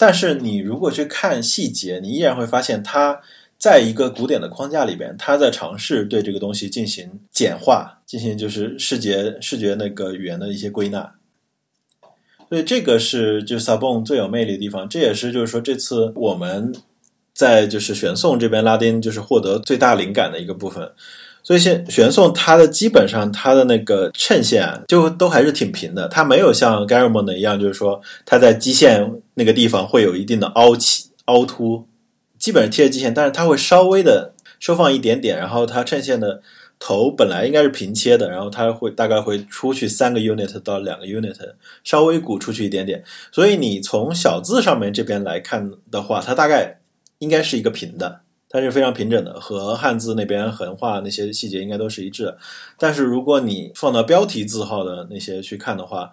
[0.00, 3.20] 但是你如果去看细节，你依然会发现，它
[3.58, 11.12] 在一个古典的框架里边，它在尝试对这个东西进行简化，进行就是视觉视觉那个语言的一些归纳。
[12.48, 16.74] 所以这个是就 Sabon 最有魅力的地方，这也是就是说这次我们
[17.34, 20.90] 在就是玄宋这边拉丁就是获得最大灵感的一个部分。
[21.42, 31.86] 所以，现玄宋它的基本上它的那个衬线啊，就都还是挺平的，它没有像 Garamond 一样，就是说它在基线那个地方会有一定的凹起、凹凸，
[32.38, 36.42] 基本上贴着基线，但是它会稍微的收放一点点，然后它衬线的
[36.78, 41.36] 头本来应该是平切的，然后它会大概会出去三个 unit 到两个 unit，
[41.82, 43.02] 稍微鼓出去一点点。
[43.32, 46.80] 所以你从小字上面这边来看的话，它大概
[47.18, 48.20] 应该是一个平的。
[48.52, 52.36] 它是非常平整的，和汉字那边横画那些细节应该都是一致的。
[52.76, 56.10] 但是如果你放到标题字号的那些去看的话，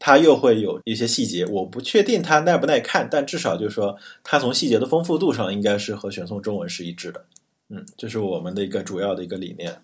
[0.00, 1.46] 它又会有一些细节。
[1.46, 7.24] 我不确定它耐不耐看，但至少就是说，它从细节的丰富度上应该是和玄宋中文是一致的。
[7.68, 9.80] 嗯，这是我们的一个主要的一个理念。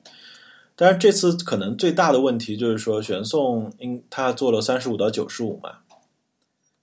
[0.76, 5.70] 但是这次可能最大的问题就是说，玄宋因它做了三十五到九十五嘛，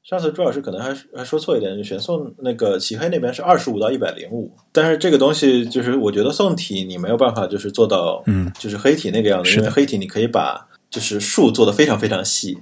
[0.04, 12.58] 上次朱老师可能还还说错一点，就选送那个漆黑那边是二十五到一百零五，但是这个东西就是我觉得宋体你没有办法就是做到，嗯，就是黑体那个样子，因为黑体你可以把就是数做的非常非常细，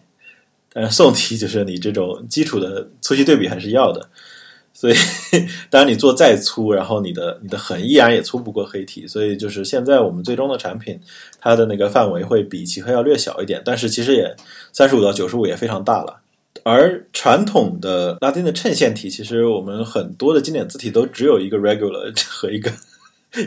[0.74, 4.10] 但是宋体就是你这种基础的粗细对比还是要的，
[4.74, 4.94] 所以
[5.72, 11.00] 当然你做再粗，然后你的你的横依然也粗不过黑体，所以就是现在我们最终的产品，
[11.40, 14.36] 它的那个范围会比漆黑要略小一点，但是其实也
[14.74, 16.20] 三十五到九十五也非常大了。
[16.72, 22.72] 而传统的拉丁的衬线体，其实我们很多的经典字体都只有一个 regular 和一个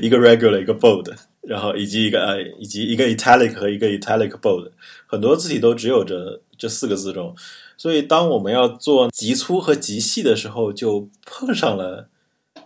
[0.00, 1.08] 一个 regular 一个 bold，
[1.40, 4.68] 然后以及一个呃以及一个 italic 和一个 italic bold，
[5.06, 7.32] 很多字体都只有这这四个字重。
[7.76, 12.08] 所以当我们要做极粗和极细的时候，就碰上了，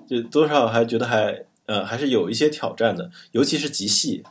[0.08, 4.24] 就多少还觉得还呃还是有一些挑战的，尤其是极细，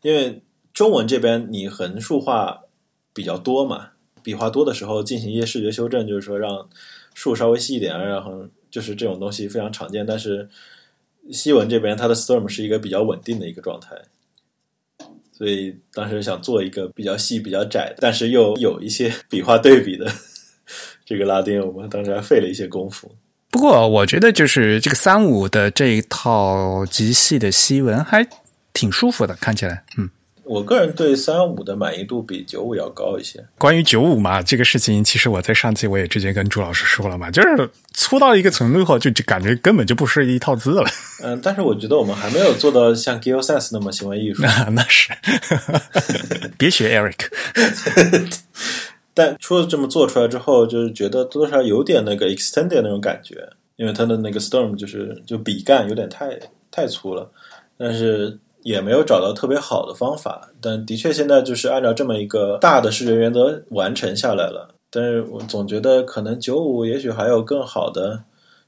[0.00, 0.40] 因为
[0.72, 2.62] 中文这边你横竖画
[3.12, 3.90] 比较多嘛。
[4.22, 6.68] 笔画多的时候进行一些视觉修正，就是说让
[7.14, 10.04] 数稍微细一点，然后就是这种东西非常常见。
[10.06, 10.48] 但是
[11.30, 13.96] 西文这边它的 storm 是一个比较稳定的一个状态，
[15.32, 20.10] 所以当时想做一个比较细、比较窄，但是又有一些笔画对比的
[21.04, 23.10] 这个拉丁，我们当时还费了一些功夫。
[23.50, 28.26] 不过我觉得就是这个三五的这一套极细的西文还
[28.72, 30.08] 挺舒服的，看起来，嗯。
[30.50, 33.40] 我个人对三五的满意度比九五要高一些。
[33.56, 40.84] 关于九五嘛，这个事情其实我在上期我也直接跟朱老师说了嘛，就是粗到一个程度后，就就感觉根本就不是一套字了。
[41.22, 44.42] 嗯，但是我觉得我们还没有做到像 g i l s e s 那么行为艺术。
[44.74, 45.12] 那是，
[46.58, 47.28] 别学 Eric。
[49.14, 56.36] 但除了这么做出来之后，就是觉得多多少少有点那个 extended 那种感觉，因为它的那个 storm 就是就笔干有点太
[56.72, 57.30] 太粗了，
[57.78, 58.36] 但是。
[58.62, 64.74] 也没有找到特别好的方法，但的确现在就是按照这么一个大的视觉原则完成下来了。
[64.90, 68.24] 但是我总觉得可能九五也许还有更好的，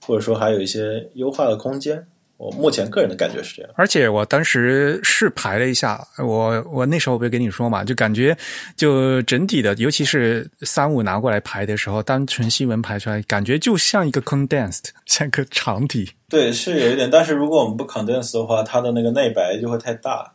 [0.06, 2.06] 或者说还有一些优化的空间。
[2.42, 8.36] 我目前个人的感觉是这样，而且我当时试排了一下，我我那时候不是跟你说嘛，就感觉
[8.76, 16.10] 就整体的，尤其是三五拿过来排的时候，单纯新闻排出来，感觉就像一个 condensed， 像个长体。
[16.28, 20.32] 对，是有一点，但是如果我们不 condense 的话，它的那个内白就会太大，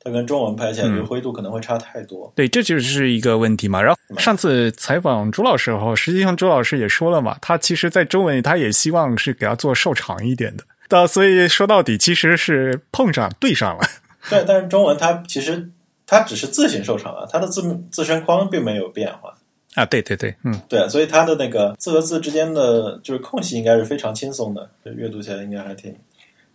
[0.00, 2.32] 它跟中文排起来就灰度可能会差太多。
[2.34, 3.82] 对，这就是一个问题嘛。
[3.82, 10.64] 然后上次采访朱老师的时候，实际上朱老师也说了嘛，他其实在中文他也希望是给他做瘦长一点的。
[10.92, 13.82] 到所以说到底其实是碰上对上了。
[14.28, 15.70] 对，但是中文它其实
[16.06, 19.34] 它只是字形瘦长了，它的字自身框并没有变化
[19.74, 19.84] 啊。
[19.84, 25.96] 对对对，嗯，对啊，所以它的那个字和字之间的就是空隙应该是非常轻松的，就阅读起来应该还挺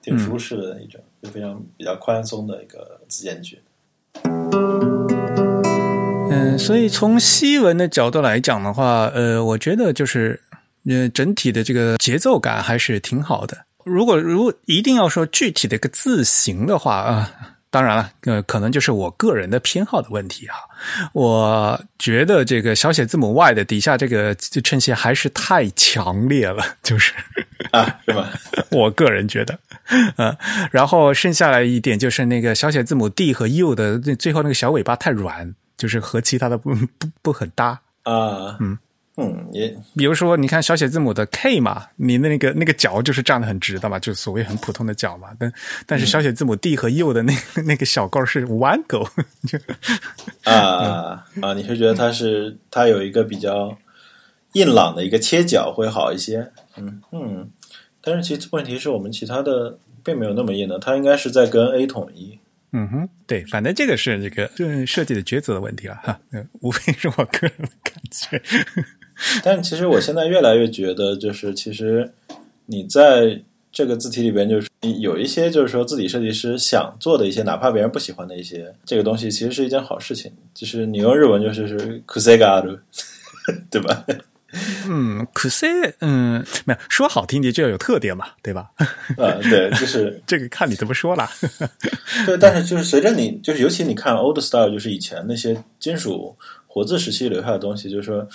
[0.01, 3.59] 挺舒适的一种，就非常比较宽松的一个字间距。
[6.29, 10.41] 嗯，所以从西文的角度来讲的话，呃，我觉得就是
[10.87, 13.66] 呃整体的这个节奏感还是挺好的。
[13.87, 17.31] 如果如果一定要说具体的一个字形的话啊，
[17.69, 20.55] 当然了，呃，可能就是我个人的偏好的问题啊。
[21.13, 27.13] 我觉得这个小写字母 Y 的底下这个衬线还是太强烈了， 就是
[27.71, 28.29] 啊，是吧？
[28.71, 29.57] 我个人觉得，
[30.17, 30.35] 嗯，
[30.71, 38.77] 然后剩下来一点就是那个小写字母 D 和 U 的最后那个小尾巴太软，就是和其他的不不不很搭啊，嗯。
[39.19, 45.29] 嗯，也比如说，你看小写字母的 K 嘛，你那个那个角就是站得很直的嘛，就所谓很普通的角嘛。
[45.39, 45.51] 但
[45.87, 49.03] 但是小写字母 D 和 U 的那个 那个小勾是弯勾，
[49.47, 49.57] 就
[50.45, 53.75] 啊啊，你是觉得它是它有一个比较
[54.53, 56.51] 硬朗的一个切角会好一些？
[56.77, 57.49] 嗯嗯，
[58.01, 62.37] 但是其实问题是我们其他的并没有那么硬的，它应该是在跟 A 统一。
[62.73, 66.19] 嗯哼，对，反正这个是这个就是设计的抉择的问题了哈，
[66.59, 68.39] 无非是我个人的感觉。
[69.43, 72.11] 但其实我现在越来越觉得，就是其实
[72.67, 73.41] 你在
[73.71, 74.67] 这个字体里边，就是
[74.99, 80.31] 有一些就是说字体设计师想做的一些，哪怕别人不喜欢的一些这个东西，其实是一件好事情。
[80.53, 82.79] 就是你用日文就是是 kusega，
[83.69, 84.05] 对吧？
[84.87, 88.71] 嗯，kus，嗯，没有说好听点就要有特点嘛，对吧？
[89.19, 91.29] 啊，对，就是这个看你怎么说了。
[92.25, 98.27] 对，但是就是随着你，就是尤其你看 old style，就是以前那些金属活字时期留下的东西，就是说。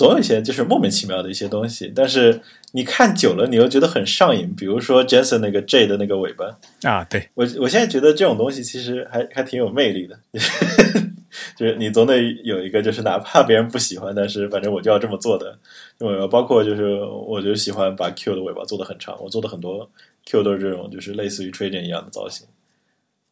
[0.00, 2.40] 总有一些就是莫名其妙的一些东西，但是
[2.72, 4.50] 你看久了，你又觉得很上瘾。
[4.56, 6.46] 比如说 Jensen 那个 J 的那个尾巴
[6.90, 10.18] 啊，对我我现在觉得这种东西其实还还挺有魅力的，
[11.54, 15.58] 就是你总得有一个，就是哪怕别人不喜欢，但是反正我就要这么做的
[15.98, 16.26] 尾巴。
[16.26, 19.86] 包括就是我就喜欢把 Q 的尾巴做的很长，我做的很多
[20.24, 22.46] Q 都是这种，就是类似于 Trajan 一样的造型，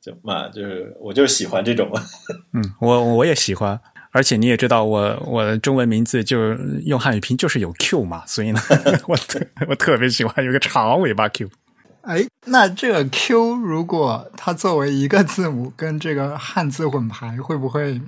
[0.02, 1.90] 就嘛就是我就是喜欢这种。
[2.52, 3.80] 嗯，我我也喜欢。
[4.18, 8.60] 而且你也知道我我的中文名字就是用汉语拼就是有 Q 嘛，所以呢，
[9.06, 11.48] 我特我特别喜欢有个长尾巴 Q。
[12.02, 18.00] 哎，那这个 Q 如果它作为一个字母跟这个汉字混排，会不会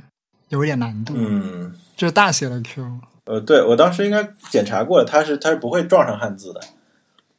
[0.49, 1.15] 有点难度？
[1.17, 2.85] 嗯，就是大写的 Q。
[3.27, 6.61] 呃，对我当时应该检查过了，它是它是不会撞上汉字的，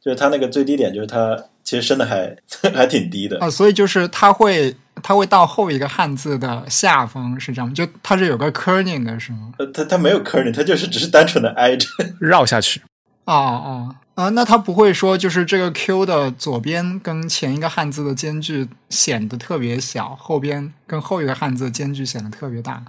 [0.00, 2.34] 就是它那个最低点就是它其实升的还
[2.72, 3.38] 还挺低的。
[3.40, 7.74] 啊，所以就是它会它会到后一个汉字的下方，是这样吗？
[7.74, 9.52] 就它是有个 kerning 的是吗？
[9.58, 11.86] 呃，它它没有 kerning，它就是只是单纯的挨着。
[12.20, 12.80] 绕下去。
[13.24, 14.28] 哦哦啊！
[14.30, 22.82] 那它不会说就是这个 Q 的左边跟前一个汉字的间距显得特别小，后边跟后一个汉字的间距显得特别大。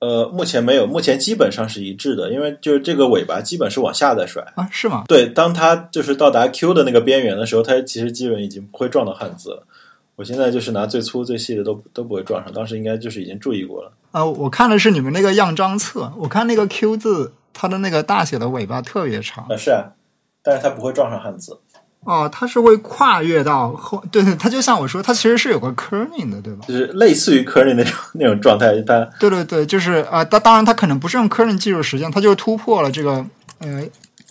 [0.00, 4.42] 呃，目前没有，目前基本上是一致的，因为就是这个尾巴基本是往下在甩。
[4.54, 5.04] 啊，是吗？
[5.08, 9.66] 对，当它就是到达 Q 的那个边缘的时候，它其实基本已经不会撞到汉字了。
[10.20, 13.90] 我现在就是拿最粗最细的都都不会撞上，当时应该就是已经注意过了。
[14.10, 19.92] 呃，我看的是你们那个样章册，我看那个 Q 字，它的那个大写的尾巴特别长啊，是啊，
[20.42, 21.58] 但是它不会撞上汉字。
[22.04, 26.66] 哦，它是会跨越到后，对对，它就像我说，它其实是有个 kerning 的，对吧？
[26.68, 33.24] 就是类似于 kerning 那种 那种状态，它对对对，就是啊，当、当然它可能不是用 kerning 技术实现，它就是突破了这个
[33.60, 33.82] 呃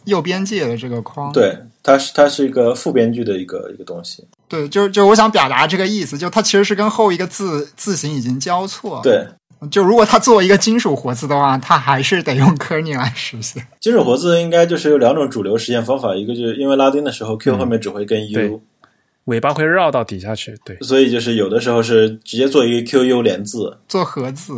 [0.06, 1.34] 右边界的这个框。
[1.34, 4.24] 对，它是它是一个副边距的一个一个东西。
[4.50, 9.26] 对，就是就是我想表达这个意思，就它其实是跟后一个字字形已经交错。，对，
[9.70, 13.66] 就如果它作为一个金属活字的话，它还是得用 kerning 来实现。
[13.80, 18.62] 金属活字应该就是有两种主流实现方法，一个就是因为拉丁的时候 Q 后面只会跟 U，、对
[19.26, 20.58] 尾巴会绕到底下去。
[20.66, 24.54] 对，所以就是有的时候是直接做一个 QU 连字，做合字，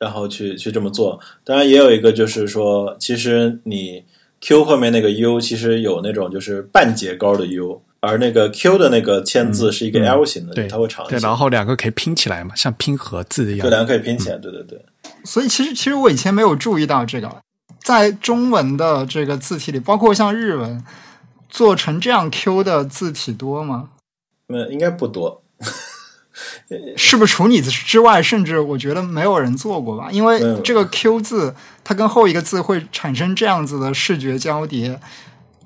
[0.00, 1.20] 然后去去这么做。
[1.44, 4.02] 当然也有一个就是说，其实你
[4.40, 11.26] Q 后面那个 U 其实有那种就是半截高的 U，而那个 Q 的那个签字是一个 L 型的，对，它会长一对，些。
[11.26, 13.70] 然后两个可以拼起来嘛，像拼合字一样这。
[13.70, 14.84] 两个可以拼起来，对对对。
[15.24, 17.30] 所以其实其实我以前没有注意到这个，
[17.82, 20.82] 在中文的这个字体里，包括像日文，
[21.48, 23.90] 做成这样 Q 的字体多吗？
[24.48, 25.42] 那应该不多，
[26.96, 30.08] 是不是除你之外，甚至我觉得没有人做过吧？
[30.12, 35.00] 因为这个 Q 字，它跟后一个字会产生这样子的视觉交叠，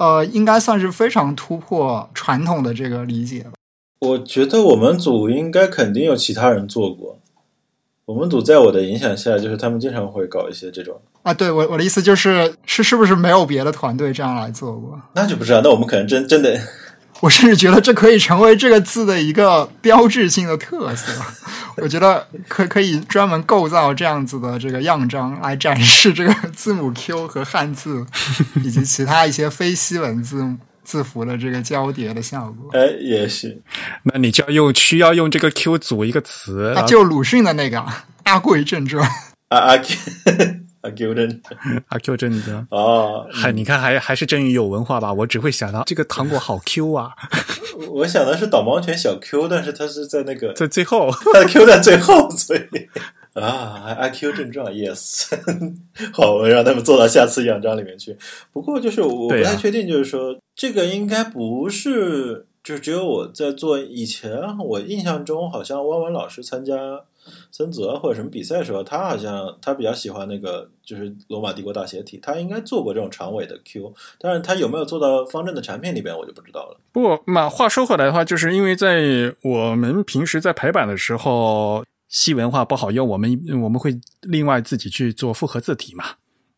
[0.01, 3.53] 呃，应该算是非常突破传统的这个理解吧。
[4.01, 7.18] 我觉得我们组应该肯定有其他人做过。
[8.07, 14.98] 我们组在我的影响下，就是他们经常会搞一些这种，啊，对我我的意思就是，是是不是没有别的团队这样来做过？
[15.14, 15.61] 那就不知道。
[15.62, 16.59] 那我们可能真真的，
[17.20, 21.12] 我甚至觉得这可以成为这个字的一个标志性的特色。
[21.76, 28.04] 我觉得可可以专门构造这样子的这个样章来展示这个字母 Q 和汉字
[28.64, 30.44] 以及其他一些非西文字
[30.84, 32.70] 字符的这个交叠的效果。
[32.72, 33.62] 哎，也许
[34.02, 37.78] 那你就要用需要用这个 Q 组一个词，啊，就鲁迅的那个
[38.24, 39.08] 《阿贵正传》，
[39.48, 39.96] 阿阿 Q
[40.83, 41.43] 阿 Q 真
[41.89, 42.66] 阿 Q 真的。
[42.70, 45.12] 哦，还你看还还是真宇有文化吧？
[45.12, 47.11] 我只会想到这个糖果好 Q 啊，
[47.91, 52.61] 我想的是导盲犬小 Q，但是它是在那个在最后 它的 Q 在最后，所以
[53.35, 55.31] 啊阿 Q 症状 yes，
[56.12, 58.16] 好，我让他们做到下次样章里面去。
[58.53, 63.78] 不过就是我不太确定，就是说、这个应该不是，就只有我在做。
[63.78, 66.74] 以前我印象中好像汪文老师参加
[67.51, 76.81] 森泽或者什么比赛的时候，他好像他比较喜欢那个就是罗马帝国大写体，他应该做过这种长尾的 Q，但是他有没有做到方正的产品里边，我就不知道了。
[76.93, 86.05] 不过嘛，话说回来的话，就是因为在我们平时在排版的时候，西文化不好用，我们我们会另外自己去做复合字体嘛。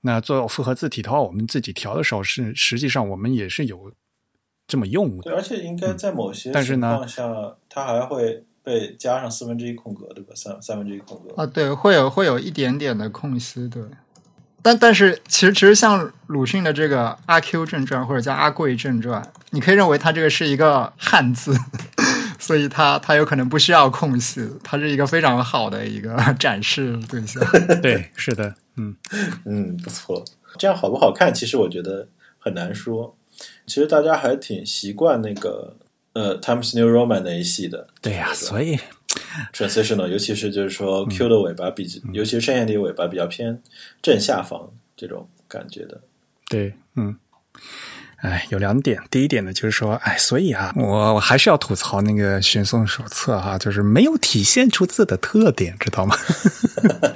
[0.05, 3.93] 那做复合字体的话，我们自己调的时候是实际上我们也是有
[4.67, 5.37] 这么用对，的。
[5.37, 10.33] 而且应该在某些情况下，它还会被加上四分之一空格，对吧？
[10.35, 11.43] 三三分之一空格。
[11.43, 13.83] 啊，对，会有会有一点点的空隙，对。
[14.65, 21.53] 但但是其实其实像鲁迅的这个《阿 Q 正传》或者叫《阿贵正传》，你可以认为它这个是一个汉字，
[22.39, 27.43] 所以它它有可能不需要空隙，它是一个非常好的一个 展示对象。
[27.83, 28.95] 对，是的，嗯，
[29.45, 30.25] 嗯，不错。
[30.57, 31.35] 这样好不好看？
[31.35, 32.07] 其实我觉得
[32.39, 33.17] 很难说。
[33.67, 35.77] 其实大家还挺习惯那个
[36.13, 38.79] 呃 Times New Roman 那一系的对呀、所以
[39.53, 43.63] transitional，尤其是就是说 Q 的尾巴比，尤其是圣贤体尾巴比较偏
[44.01, 46.01] 正下方这种感觉的。
[46.49, 47.17] 对，嗯。
[48.17, 49.03] 哎，有两点。
[49.11, 56.17] 第一点呢，就是说，哎，所以啊，我我还是要吐槽那个玄宋手册哈、就是没有体现出字的特点，知道吗？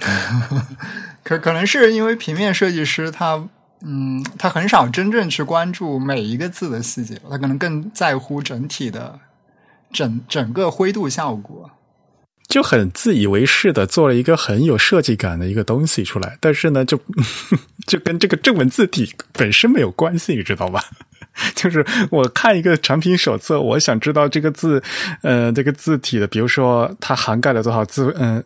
[1.22, 3.48] 可可能是因为平面设计师他
[3.88, 9.20] 嗯，他很少真正去关注每一个字的细节，他可能更在乎整体的
[9.92, 11.70] 整整个灰度效果。
[12.48, 16.98] 就很自以为是的做了一个很有设计感的一个东西出来，但是呢，就
[17.86, 20.82] 就跟这个正文字体本身没有关系，你知道吧？
[21.54, 24.82] 就是我看一个产品手册，我想知道这个字，
[25.22, 28.42] 呃，这个字体的，比如说它涵盖了多少字，嗯、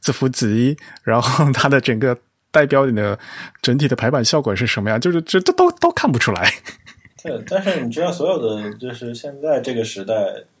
[0.00, 2.16] 字符集，然后它的整个
[2.54, 3.18] 代标点的
[3.60, 6.48] 整体的排版效果是什么样，就是这这都都看不出来。
[7.20, 10.14] 对，但是你知道，所有的就是现在这个时代，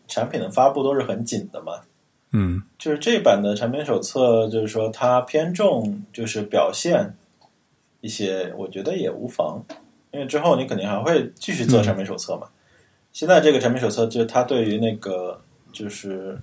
[0.08, 1.74] 产品的发布都是很紧的嘛。
[2.36, 7.14] 嗯就是这版的产品手册，就是说它偏重就是表现
[8.00, 9.62] 一些，我觉得也无妨，
[10.10, 12.48] 因为之后你肯定还会继续做产品手册嘛。
[13.12, 15.40] 现在这个产品手册，就是它对于那个
[15.72, 16.36] 就是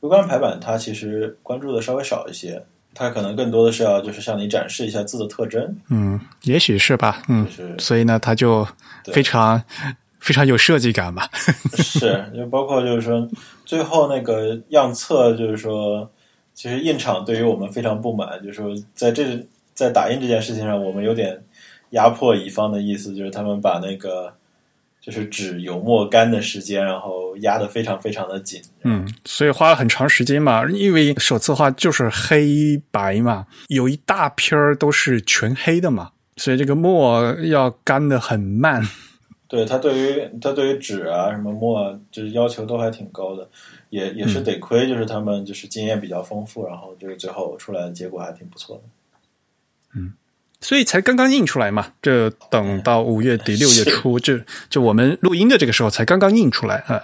[0.00, 2.64] 微观排版，它其实关注的稍微少一些，
[2.98, 8.66] 它可能更多的是要就是向你展示一下字的特征，嗯，也许是吧，嗯就，是所以呢，它就
[9.12, 9.62] 非常
[10.18, 11.28] 非常有设计感嘛。
[11.74, 13.28] 是，就包括就是说，
[13.66, 16.10] 最后那个样册，就是说，
[16.54, 21.38] 其实印厂对于我们非常不满，就是说，在这在打印这件事情上，我们有点
[21.90, 24.32] 压迫乙方的意思，就是他们把那个
[25.06, 28.60] 就是纸油墨干的时间，然后压得非常非常的紧。
[28.82, 38.82] 嗯，所以花了很长时间嘛，因为首次画就是黑白嘛，有一大片儿都是全黑的嘛，所以这个墨要干的很慢。
[39.46, 43.48] 对他对于他对于纸啊什么墨啊，就是要求都还挺高的，
[43.90, 50.00] 也也是得亏，就是他们就是经验比较丰富，然后就是最后出来的结果还挺不错的。
[50.60, 54.38] 所以才刚刚印出来嘛，这等到五月底六月初，就
[54.68, 57.02] 就我们录音的这个时候才刚刚印出来啊。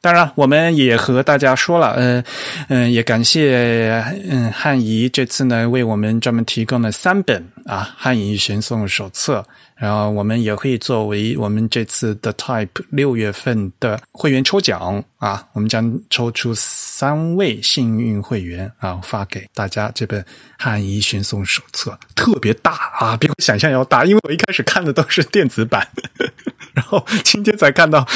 [0.00, 2.24] 当然，我们也和大家说了，嗯、
[2.68, 9.44] 嗯、也感谢嗯汉仪这次呢为我们专门提供了三本啊汉仪玄颂手册，
[9.76, 20.24] 然后我们也会作为我们这次的 Type 六月份的会员抽奖啊，我们将抽出三位幸运会员啊，发给大家这本
[20.58, 25.86] 汉仪玄颂手册，特别大啊，比我想象要大，因为我一开始看的都是电子版。
[26.72, 28.06] 然后今天才看到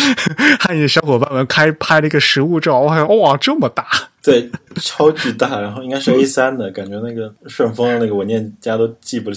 [0.59, 3.87] 汉语小伙伴们开拍了一个实物照，哇哇这么大！
[4.23, 9.31] 对，超巨大，然后应该是 A 三的，感觉那个顺丰的那个文件夹都记不，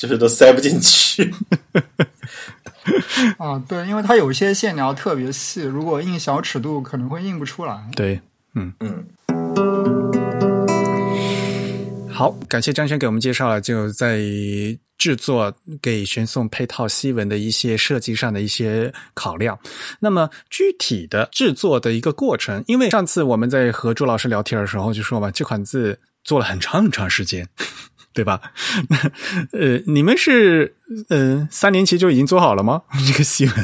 [0.00, 1.30] 就是都塞不进去。
[3.36, 7.78] 啊，对，因为它有一些线条特别细，如果印小尺度可能会印不出来。
[7.94, 8.18] 对，
[8.54, 9.04] 嗯嗯，
[12.10, 14.18] 好，感谢张轩给我们介绍了就在
[14.96, 19.58] 制作给玄宋配套西文的一些设计上的一些考量。
[19.98, 27.46] 那么具体的制作的一个过程，因为上次我们在和朱老师聊天的时候就说嘛，这款字做了很长很长时间。
[28.12, 28.40] 对吧？
[29.52, 30.74] 呃，你们是
[31.08, 32.82] 呃三年前就已经做好了吗？
[33.06, 33.54] 这个西文？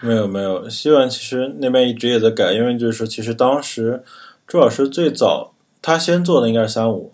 [0.00, 4.02] 没有没有，西文其实那边一直也在改，因为就是说，其实当时
[4.46, 7.10] 朱老师最早他先做的应该是三五，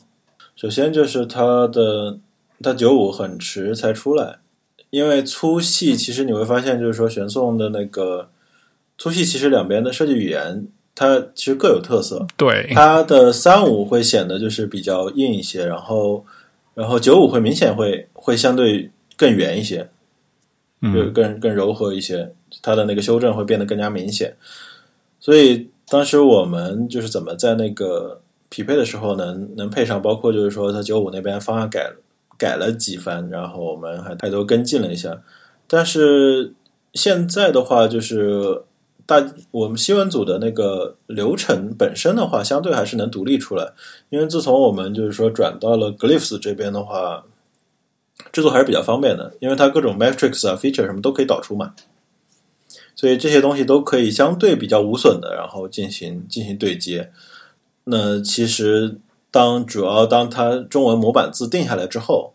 [0.56, 2.18] 首先就是他的
[2.60, 4.38] 他九五很迟才出来，
[4.90, 8.30] 因为粗细其实你会发现，就是说玄宋的那个
[8.98, 16.26] 粗细其实两边的设计语言它其实各有特色，对，它的三五会显得就是比较硬一些，然后
[16.74, 19.88] 然后九五会明显会会相对更圆一些，
[20.82, 24.36] 就嗯更更柔和一些，它的那个修正会变得更加明显。
[25.18, 31.92] 所以当时我们就是怎么在那个匹配的时候能能配上，包括就是说它九五那边方案改
[32.38, 35.22] 改了几番，然后我们还还都跟进了一下。
[35.66, 36.54] 但是
[36.94, 38.62] 现在的话，就是
[39.10, 43.72] 大我们新闻组的那个流程本身的话，相对还是能独立出来，
[44.08, 47.24] 因为自从我们就是说转到了 Glyphs 这边的话，
[48.30, 51.74] 制作还是比较方便的，因为它各种 metrics 啊、feature 什么都可以导出嘛，
[52.94, 57.10] 所以这些东西都可以相对比较无损的，然后进行进行对接。
[57.82, 59.00] 那其实
[59.32, 62.34] 当主要当它中文模板字定下来之后，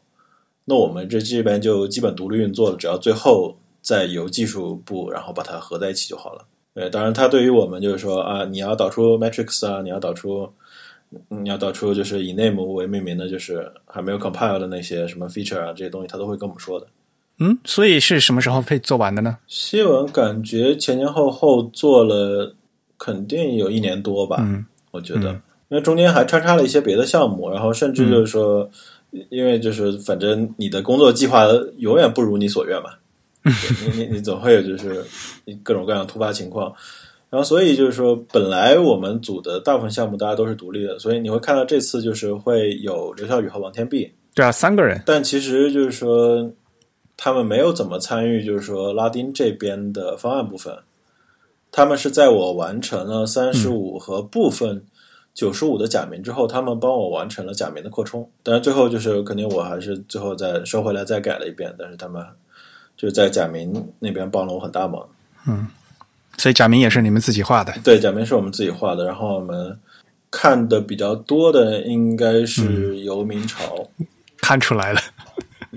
[0.65, 6.45] 那我们这这边就基本独立运作了，只要最后再由技术部然后把它合在一起就好了。
[6.76, 10.47] 对，当然它对于我们就是说啊，你要导出 matrix 啊，你要导出。
[11.30, 16.88] 你要导出就是以 name 为命名的，就是还没有 compile 的那些什么 feature 啊，这些东西他都会跟我们说的。
[17.39, 19.38] 嗯，所以是什么时候配做完的呢？
[19.47, 22.53] 西文感觉前前后后做了，
[22.97, 25.30] 肯定有一年多吧，嗯我觉得，
[25.69, 28.69] 因为中间还穿插了一些别的项目，然后甚至就是说，
[29.30, 31.45] 因为就是反正你的工作计划
[31.77, 32.95] 永远不如你所愿嘛，对
[33.45, 35.03] 你你你总会有就是
[35.63, 36.73] 各种各样的突发情况。
[37.30, 45.01] 然后，所以就是说，本来我们组的大部分项目大家都是独立的，所以你会看到这次就是会有刘晓宇和王天碧，对啊，三个人。
[45.05, 46.49] 但其实就是说，
[47.17, 50.73] 他们没有怎么参与，就是说拉丁这边的方案部分。
[51.72, 54.85] 他们是在我完成了三十五和部分
[55.34, 58.30] 九十五的假名之后，他们帮我完成了假名的扩充。
[58.43, 62.23] 当然最后就是肯定我还是最后再收回来再改了一遍，但是他们
[62.97, 65.05] 就是在贾明那边帮了我很大忙。
[65.47, 65.67] 嗯
[66.38, 67.73] 所以贾明也是你们自己画的。
[67.81, 69.80] 对，贾明是我们自己画的，然后我们
[70.30, 73.89] 看的比较多的应该是游明朝。
[74.41, 74.99] 看出来了，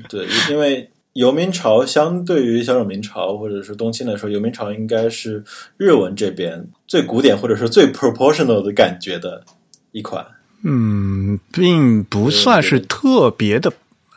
[0.08, 5.44] 对，因为游明朝相对于小丑明朝或者是冬青来说，游明朝应该是
[5.76, 9.44] 日文这边最古典或者说最 proportional 的感觉的
[9.92, 10.26] 一款。
[10.64, 13.72] 嗯，并不算是特别的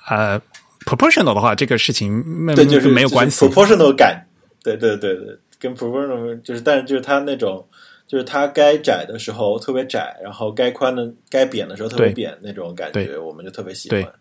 [0.09, 0.41] 呃
[0.85, 3.59] proportional 的话，这个事情没对，就是没有关系就是。
[3.59, 4.25] proportional 感，
[4.63, 7.65] 对对对对，跟 proportional 就是，但是就是它那种，
[8.07, 14.13] 就是它该窄的时候特别窄，然后该宽的、该扁的时候特别扁那种感觉，我们就特别喜欢。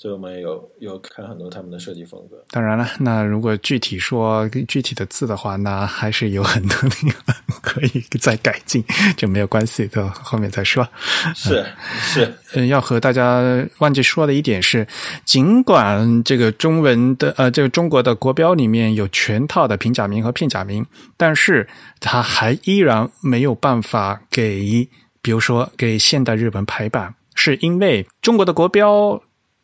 [0.00, 2.36] 所以我们有有看很多他们的设计风格。
[2.50, 8.84] 当然了，那如果具体说具体的字的话，那还是有很多地方 可以再改进，
[9.16, 10.88] 就没有关系，到后面再说。
[11.34, 11.66] 是
[12.00, 13.42] 是，嗯，要和大家
[13.78, 14.86] 忘记说的一点是，
[15.24, 21.68] 尽管这个中文的呃，这个中国的国标里面有全套的平假名和片假名，但是
[21.98, 24.88] 它还依然没有办法给，
[25.20, 29.20] 比如说给现代日文排版，是因为中国的国标。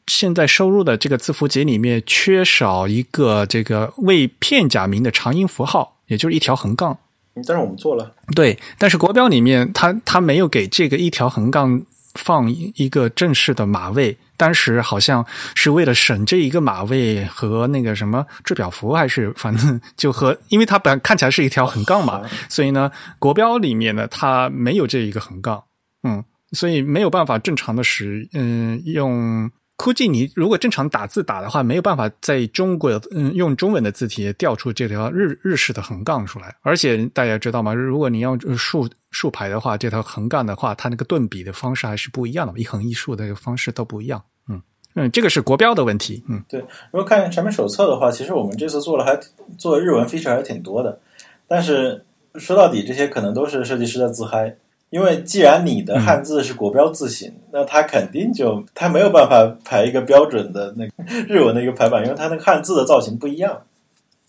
[0.07, 6.99] 现在收入的这个字符集里面缺少一个这个为片假名的长音符号，也就是一条横杠。
[7.37, 11.83] 但是我们做了，对，但是国标里面它它没有给这个一条横杠
[12.15, 15.27] 放一个正式的码位，当时好像
[15.57, 25.65] 是为了省这一个码位和那个什么制表符，还是反正就和，因为它本来看起来是一条横杠嘛， 所以呢，国标里面呢它没有这一个横杠，
[26.05, 26.23] 嗯，
[26.53, 29.51] 所以没有办法正常的使，嗯，用。
[29.77, 36.55] 估计你如果正常打字打的话，没有办法在中国嗯用中文的字体调出这条日日式的横杠出来。
[36.63, 37.75] 而且大家知道吗？
[37.75, 44.23] 如果你要竖竖排的话，这条横杠的话，它那个顿笔的方式还是不一样的，一横一竖的方式都不一样。
[44.49, 44.63] 嗯
[44.95, 46.23] 嗯，这个是国标的问题。
[46.29, 46.61] 嗯，对。
[46.61, 49.19] 如果看产品手册的话，其实我们这次做了还
[49.59, 51.01] 做日文 feature 还挺多的，
[51.49, 52.05] 但是
[52.37, 54.57] 说到底，这些可能都是设计师的自嗨。
[54.95, 60.93] 因为既然你的汉字是国标字形，嗯、那它肯定就它没有办法排一个标准的那个
[61.27, 63.61] 日文的一个排版，因为它那个汉字的造型不一样。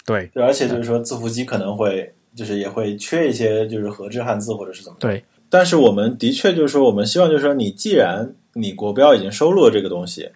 [0.08, 4.98] 对，对，而且就是说字符集可能会就是也会缺一些就是合制汉字或者是怎么。
[5.00, 10.32] 对，但是我们的确就是说，我们希望就是说，你既然你国标已经收录了这个东西，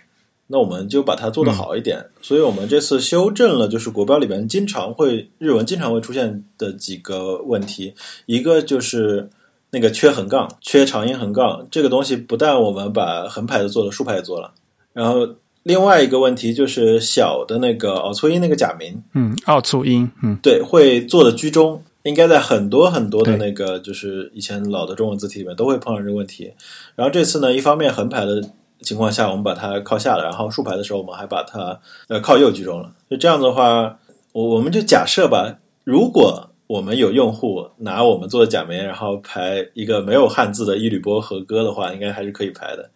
[0.45, 1.97] 那我们就把它做得好一点。
[1.97, 7.95] 嗯、所以我们这次修正了，就是国标里边经常会日文经常会出现的几个问题，
[8.27, 9.27] 一个就是。
[9.71, 14.51] 那个缺横杠、缺长音横杠这个东西，不但我们把横排的做了，竖排也做了。
[14.93, 15.27] 然后
[15.61, 26.51] 另外一个问题就是小的那个凹促音那个假名，嗯，凹促音，嗯，对，会做的居中，应该在很多很多的那个就是以前老的中文字体里面都会碰到这个问题。
[26.95, 28.41] 然后这次呢，一方面横排的
[28.81, 32.91] 情况下，我们把它靠下了，然后竖排的时候，我们还把它呃靠右居中了。
[33.07, 33.99] 就这样的话，
[34.33, 36.48] 我我们就假设吧，如果。
[36.69, 42.91] 我们有用户拿我们做的假名，然后排一个没有汉字的伊吕波和歌的话，应该还是可以排的。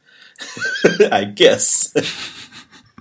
[1.10, 1.90] I guess。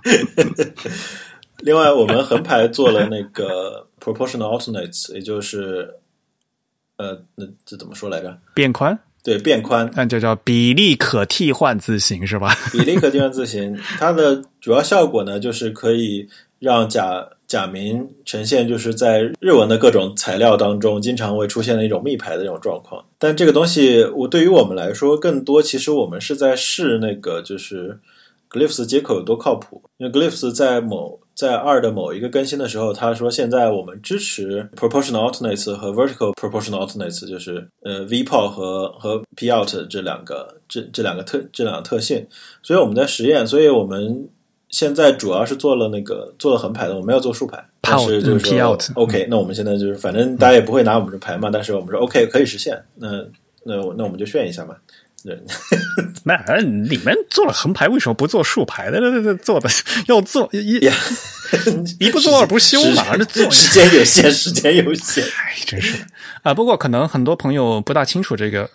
[1.61, 5.93] 另外，我们横排做了那个 proportional alternates，也就是
[6.97, 8.35] 呃，那这怎么说来着？
[8.55, 8.97] 变宽。
[9.23, 12.51] 对，变宽，那就叫比例可替换字形是吧？
[12.73, 16.27] 比例可替换字形，它的主要效果呢，就是可以
[16.57, 23.05] 让假假名呈现就是在日文的各种材料当中经常会出现的一种密排的这种状况。
[23.19, 27.99] 但这个东西，我对于我们来说，更多其实我们是在试那个就是
[28.49, 29.83] Glyphs 接口有多靠谱。
[29.97, 42.25] 因为 Glyphs 在某在二的某一个更新的时候，他说现在我们支持 proportional alternates 和 vertical proportional alternates，就是呃 v p o 和和 pout 这两个这这两个特这两个特性。
[42.63, 44.27] 所以我们在实验，所以我们
[44.73, 47.63] 现在主要是做了那个做了横排的，我们要做竖排。
[47.79, 53.07] 但是就是说 pout OK，那我们现在就是反正大家也不会拿我们这牌嘛，但是我们说 OK 可以实现，那
[53.63, 54.75] 那那我们就炫一下嘛。
[55.23, 55.39] 对，
[56.25, 58.99] 那你们做了横排，为什么不做竖排的？
[59.37, 59.69] 做的
[60.09, 60.79] 要做一
[61.99, 66.03] 一不做二不休嘛，这做时间有限，时间有限，哎，真是
[66.41, 66.53] 啊。
[66.53, 68.67] 不过可能很多朋友不大清楚这个。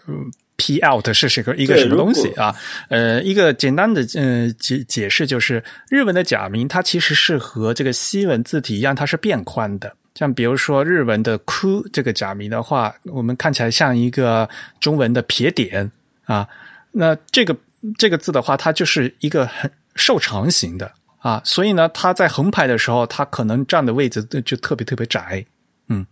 [0.58, 2.54] P out 是是个一个什么东西啊？
[2.88, 9.94] 呃，一个简单的呃解解释就是，日文的假名它其实是和这个西文字体一样，它是变宽的。
[10.16, 14.48] 像比如说日文的 “ku” 这个假名的话，我们看起来像一个
[14.80, 15.88] 中文的撇点
[16.24, 16.46] 啊。
[16.90, 17.56] 那这个
[17.96, 20.90] 这个字的话，它就是一个很瘦长型的
[21.20, 25.44] 啊，所以呢，它在横排的时候，它可能占的位置就特别特别窄。
[25.88, 26.04] 嗯，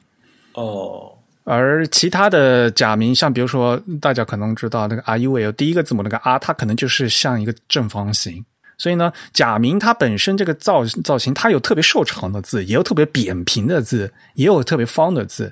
[0.53, 1.16] 哦。
[1.49, 8.45] 而其他的假名，像比如说大家可能知道那个 R U L 第一个字母那个 R，它可能就是像一个正方形。
[8.77, 15.49] 所以呢，假名它本身这个造造型，它有特别瘦长的字，也有特别扁平的字，也有特别方的字。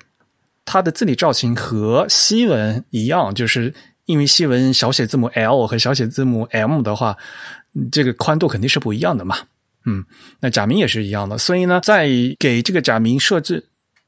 [0.65, 3.73] 它的字体造型和西文一样，就是
[4.03, 7.15] 因为西文小写字母 L 和小写字母 M 的话，
[7.89, 9.37] 这个宽度肯定是不一样的嘛。
[9.85, 10.03] 嗯，
[10.41, 11.37] 那假名也是一样的。
[11.37, 13.63] 所以呢，在给这个假名设置。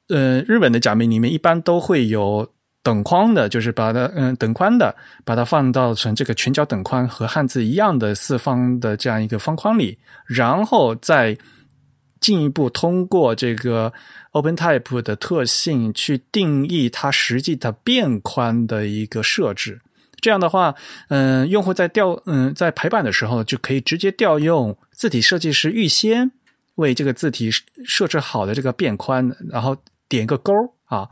[0.09, 2.49] 呃，日本的假名里面一般都会有
[2.81, 11.38] 等宽的，就是把它嗯等宽的，把它放到成这个全角等宽和汉字一样的四方的这样一个方框里，然后再
[12.21, 13.91] 进一步通过这个
[14.31, 19.81] OpenType 的特性去定义它实际的变宽的一个设置。
[20.21, 20.73] 这样的话，
[21.09, 26.31] 嗯，用户在调嗯在排版的时候就可以直接调用字体设计师预先
[26.75, 27.51] 为这个字体
[27.84, 29.75] 设置好的这个变宽，然后。
[30.09, 30.53] 点个勾
[30.85, 31.07] 啊，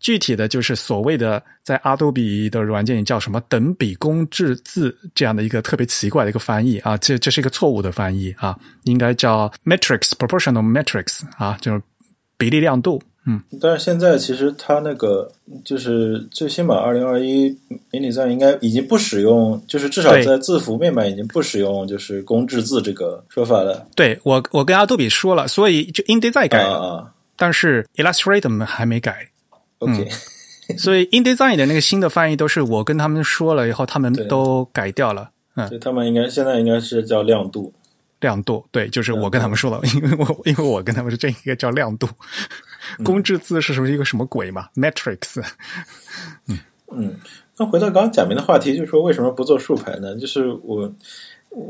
[0.00, 11.82] 具体的就是所谓的在阿杜比的软件里叫什么等比公制字这样的一个特别奇怪的一个翻译啊，这这是一个错误的翻译啊，应该叫 matrix proportional matrix 啊，就是
[12.36, 13.02] 比例亮度。
[13.26, 15.30] 嗯，但是现在其实它那个
[15.62, 17.54] 就是最新版二零二一
[17.90, 23.86] InDesign 应该已经不使用，就是至少在字符面板已经不使用就是公制字这个说法了。
[23.94, 27.12] 对我，我跟阿杜比说了，所以就 InDesign 改了。
[27.38, 29.28] 但是 Illustrator 还没改
[29.78, 30.08] ，OK，
[30.76, 35.30] 所以 InDesign 的那个新的翻译都是我跟他们说了以后，他们都改掉了。
[35.54, 37.72] 嗯，他们应该现在应该是叫亮度，
[38.20, 42.08] 亮度对，就是我跟他们说了， 因为我因为我跟他们说这应该叫亮度，
[43.02, 45.42] 公制字是什么一个什么鬼嘛？Matrix。
[46.48, 46.58] 嗯。
[46.90, 47.14] 嗯，
[47.58, 50.16] 那回到刚刚讲明的话题，就是说为什么不做竖排呢？
[50.16, 50.90] 就是我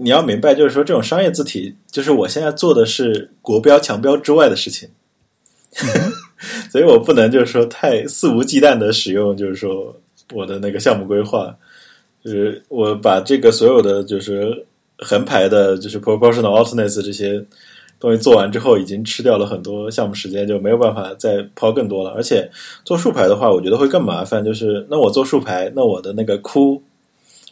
[0.00, 4.88] 你要明白，就是说这种商业字体，就是我现在做的是国标强标之外的事情。
[6.70, 9.94] 所以我不能就是说太肆无忌惮的使用，就是说
[10.32, 11.54] 我的那个项目规划，
[12.24, 14.66] 就是我把这个所有的就是
[14.98, 17.44] 横排的，就是 proportional alterness 这些
[18.00, 22.10] 东西做完之后，已经吃掉了很多项目时间，就没有办法再抛更多了。
[22.10, 22.48] 而且
[22.84, 24.44] 做竖排的话，我觉得会更麻烦。
[24.44, 26.82] 就是那我做竖排，那我的那个窟，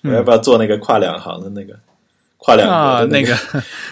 [0.03, 1.75] 我要不要做那个跨两行的那个
[2.47, 3.37] 跨两行那个？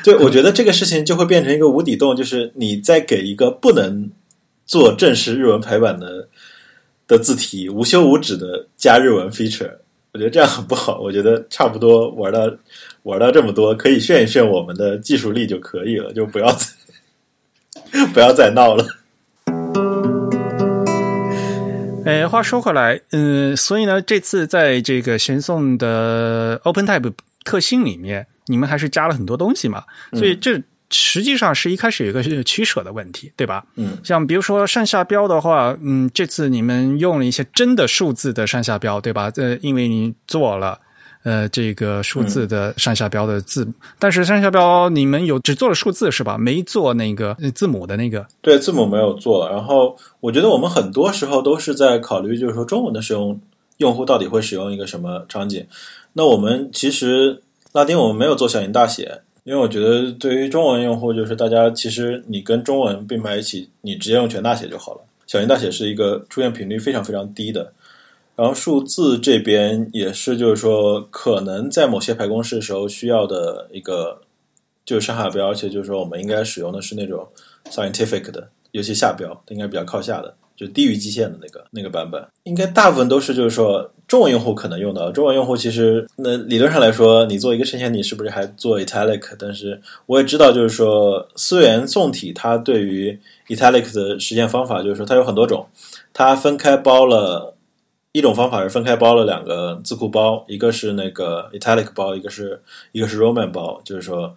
[0.04, 4.10] 对， 我觉得这个事情就会变成一个无底洞，就是你再给一个不能。
[4.66, 6.26] 做正式日文排版的
[7.06, 9.70] 的字体，无休无止的加日文 feature，
[10.10, 11.00] 我觉得这样很不好。
[11.00, 12.50] 我觉得差不多玩到
[13.02, 18.86] 玩到这么多，可以炫一炫我们的技术力就可以了，就不要再 不要再闹了。
[22.06, 27.12] 哎，话说回来，嗯，所以呢，这次在这个玄颂的 OpenType
[27.44, 29.84] 特性里面，你们还是加了很多东西嘛？
[30.12, 30.62] 所以这。
[30.90, 33.64] 实际上是一开始有一个取舍的问题，对吧？
[33.74, 39.32] 嗯，像比如说上下标的话，嗯，这次你们用了一些真的数字的上下标，对吧？
[39.34, 40.78] 呃，因为你做了
[41.24, 43.66] 呃这个数字的上下标的字，
[43.98, 46.38] 但是上下标你们有只做了数字是吧？
[46.38, 48.24] 没做那个字母的那个？
[48.40, 49.48] 对，字母没有做。
[49.48, 53.40] 然后我觉得我们很多时候都是在考虑，就是说中文的使用
[53.78, 55.66] 用户到底会使用一个什么场景？
[56.12, 57.42] 那我们其实
[57.74, 59.20] 拉丁我们没有做小型大写。
[59.42, 65.00] 因为我觉得，对于中文用户，就是大家其实你跟中文并排一起，你直接用全大写就好了。
[65.26, 67.70] 小型大写是一个出现频率非常非常低的。
[68.36, 74.18] 然后数字这边也是，就是说可能在某些排公式时候需要的一个
[74.86, 77.28] 就是上下标，而且就是说我们应该使用的是那种
[77.70, 80.34] scientific 的，尤其下标应该比较靠下的。
[80.56, 85.10] 就低于基线的那个那个版本，应该大部分都是就是说中文用户可能用到。
[85.10, 89.20] 中文用户其实那理论上来说，你做一个衬线，体是不是还做 italic？
[89.36, 93.18] 但是我也知道，就是说思源宋体它对于
[93.48, 95.66] italic 的实现方法，就是说它有很多种，
[96.12, 97.56] 它分开包了
[98.12, 102.62] 一种方法是分开包了两个字库包，一个是那个 italic 包，一个是
[102.92, 104.32] 一个是 roman 包，就是说。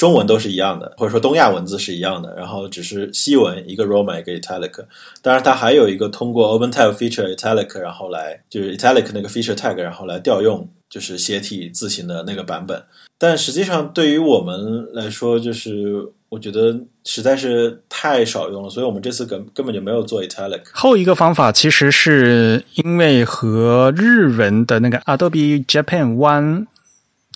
[0.00, 4.72] 中文都是一样的，或者说东亚文字是一样的，然后只是西文一个 Roman 一个 Italic，
[5.20, 12.82] 当然它还有一个通过 OpenType Feature Italic，然后来就是 Italic 那个 Feature Tag，然后来调用就是斜体字形的那个版本。
[13.18, 16.74] 但实际上对于我们来说，就是我觉得
[17.04, 20.62] 实在是太少用了，所以我们这次根根本就没有做 Italic。
[20.72, 26.68] 后一个方法其实是因为和日文的那个 Adobe Japan One。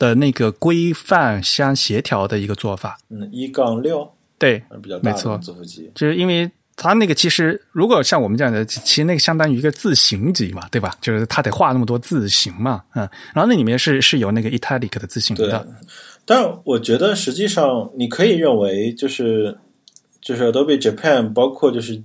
[0.05, 4.07] 的那个规范相协调的一个做法，嗯，一杠六，
[4.39, 10.95] 对，比较大的字符集，就是因为它那个其实如果像我们这样的，其实那个相当于一个字形集嘛，对吧？
[11.01, 15.67] 就是它得画那么多字形嘛，嗯，然后那里面是是有那个 italic 的字形的。
[16.27, 19.57] 但我觉得实际上你可以认为，就是
[20.21, 22.03] 就是 Adobe Japan 包括就是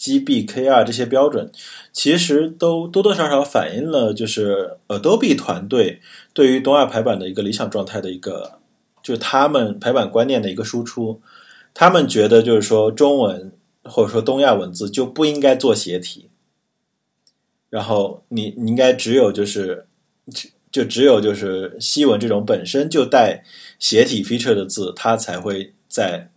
[0.00, 1.50] GB、KR 这些标准，
[1.92, 6.00] 其实都多多少少反映了就是 Adobe 团队
[6.32, 8.60] 对于东亚排版的一个理想状态的一个，
[9.02, 11.20] 就是他们排版观念的一个输出。
[11.74, 13.52] 他们觉得就是说中文
[13.84, 16.30] 或者说东亚文字就不应该做斜体，
[17.68, 19.86] 然后你你应该只有就是
[20.72, 23.44] 就只有就是西文这种本身就带
[23.78, 26.30] 斜体 feature 的字，它才会在。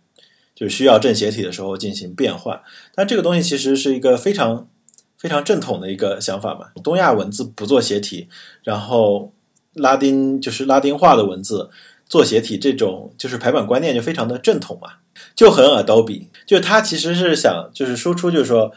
[0.54, 2.60] 就需要正斜体的时候进行变换，
[2.94, 4.68] 但这个东西其实是一个非常
[5.18, 6.68] 非常正统的一个想法嘛。
[6.82, 8.28] 东亚文字不做斜体，
[8.62, 9.32] 然后
[9.72, 11.70] 拉丁就是拉丁化的文字
[12.06, 14.92] 做斜体，这种就是排版观念就非常的正统嘛，
[15.34, 16.28] 就很 Adobe。
[16.46, 18.70] 就它其实是想就是输出，就是说，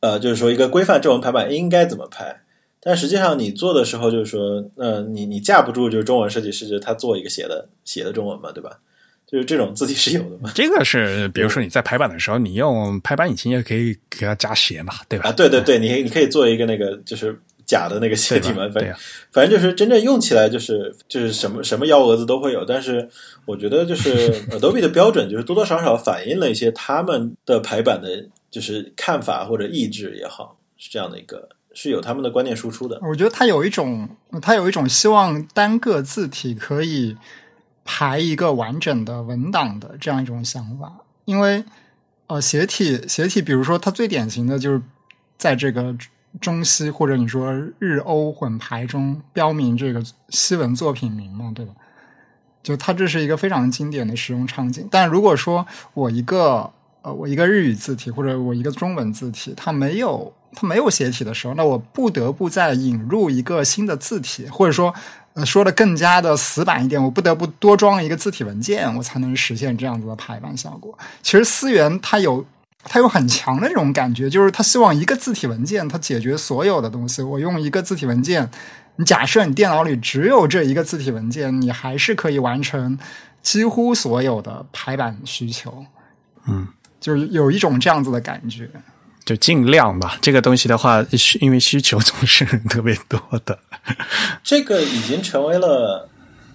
[0.00, 2.42] 呃，就是说一个规范中文排版应该怎么排，
[2.78, 8.78] 但实际上你做的时候就是说，呃，你你架不住就是中文设计师就是他做一个写的写的中文嘛，对吧？
[9.30, 10.50] 就是这种字体是有的嘛？
[10.54, 15.28] 这个是，比如说你在排版的时候，你用排版引擎也可以给它加斜嘛，对吧？
[15.28, 18.94] 啊，对对对，你你可以做一个那个就是假的那个斜体嘛，反正
[19.30, 22.64] 反正就是真正用起来就是就是什么什么幺蛾子都会有。
[22.64, 23.06] 但是
[23.44, 32.98] 我觉得就是 Adobe 的标准就是多多少少反映了一些他们的排版的，就是看法或者意志也好，是这样的一个是有他们的观念输出的。
[33.02, 34.08] 我觉得他有一种
[34.40, 37.14] 他有一种希望单个字体可以。
[37.90, 40.92] 排一个完整的文档的这样一种想法，
[41.24, 41.64] 因为
[42.26, 44.82] 呃，斜体斜体，比如说它最典型的就是
[45.38, 45.96] 在这个
[46.38, 51.72] 中西或者你说日欧混排中标明这个西文作品名嘛，对吧？
[52.62, 54.86] 就它这是一个非常经典的使用场景。
[54.90, 56.70] 但如果说我一个
[57.00, 64.94] 呃我一个日语字体或者我一个中文字体，它没有它没有斜体的时候，那我不得不再引入一个新的字体，或者说。
[65.44, 70.96] 说的更加的死板一点，我不得不多装一个字体文件，我才能实现这样子的排版效果。
[71.22, 72.44] 其实思源它有
[72.84, 77.22] 它有很强的这种感觉，就是它希望一个字体文件它解决所有的东西。
[77.22, 78.48] 我用一个字体文件，
[78.96, 82.98] 你假设你电脑里只有这一个字体文件，你还是可以完成
[83.42, 85.84] 几乎所有的排版需求。
[86.46, 86.66] 嗯，
[87.00, 88.70] 就是有一种这样子的感觉。
[89.28, 93.58] 就尽量吧，这个东西的话，是因为需求总是特别多的。
[94.42, 96.08] 这个已经成为了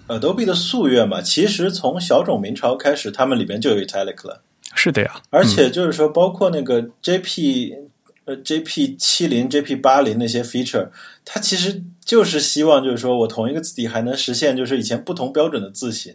[0.08, 1.22] Adobe 的夙愿嘛？
[1.22, 4.42] 其实从小种明朝开始，他们里边就有 Italic 了。
[4.74, 7.76] 是的呀，而且就是说，包括那个 JP
[8.24, 10.88] 呃 JP 七零 JP 八零那些 feature，
[11.24, 16.12] 它其实就是希望就是说我同一个字体还能实现就是以前不同标准的字形。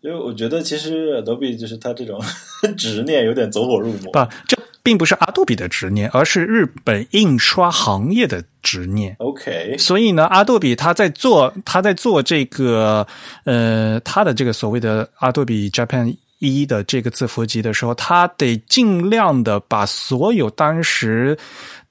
[0.00, 2.20] 因为我觉得其实 Adobe 就是他这种
[2.76, 4.10] 执念有点走火入魔。
[4.12, 4.18] 不，
[4.48, 4.57] 这。
[4.88, 9.14] 并不是阿杜比的执念，而是日本印刷行业的执念。
[9.18, 13.06] OK，所以呢，阿杜比他在做他在做这个
[13.44, 21.36] 呃他的这个所谓的阿杜比 Japan 一的这个字符集的时候，他得尽量的把所有当时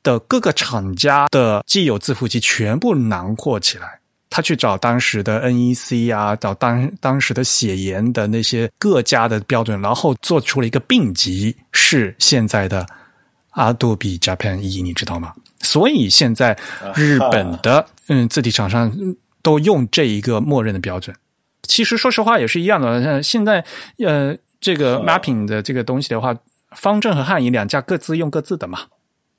[0.02, 3.99] 的各个厂家的既有字符集全部囊括起来。
[4.30, 12.86] 他去找当时的 NEC 啊，找当当时的写研的那些各家的标准，然后做出了一个并集，是现在的
[13.54, 15.34] Adobe Japan E，，你知道吗？
[15.62, 16.58] 所以现在
[16.95, 18.91] 日本的 嗯字体厂商
[19.41, 21.16] 都用这一个默认的标准。
[21.64, 23.22] 其实说实话也是一样的。
[23.24, 23.64] 现在
[23.98, 26.36] 呃这个 mapping 的这个东西的话，
[26.72, 28.80] 方正和汉仪两家各自用各自的嘛。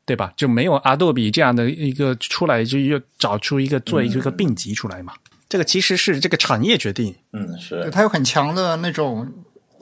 [0.09, 0.33] 对吧？
[0.35, 5.13] 就没有阿杜比这样的一个出来，就又找出一个做一个并集出来嘛？
[5.49, 7.15] 这个其实是这个产业决定。
[7.33, 7.91] 嗯，是。
[7.91, 9.31] 它有很强的那种，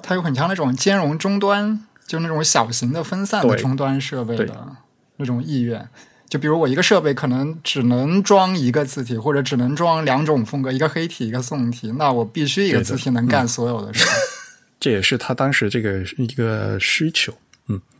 [0.02, 4.76] 它有很强那种兼容终端，就那种小型的分散的终端设备的
[5.16, 5.88] 那种意愿。
[6.28, 14.04] 就比如我一个设备可能只能装一个字体，或者只能装两种风格，一个黑体，一个宋体，那我必须一个字体能干所有的事。
[14.80, 17.32] 这也是他当时这个一个需求。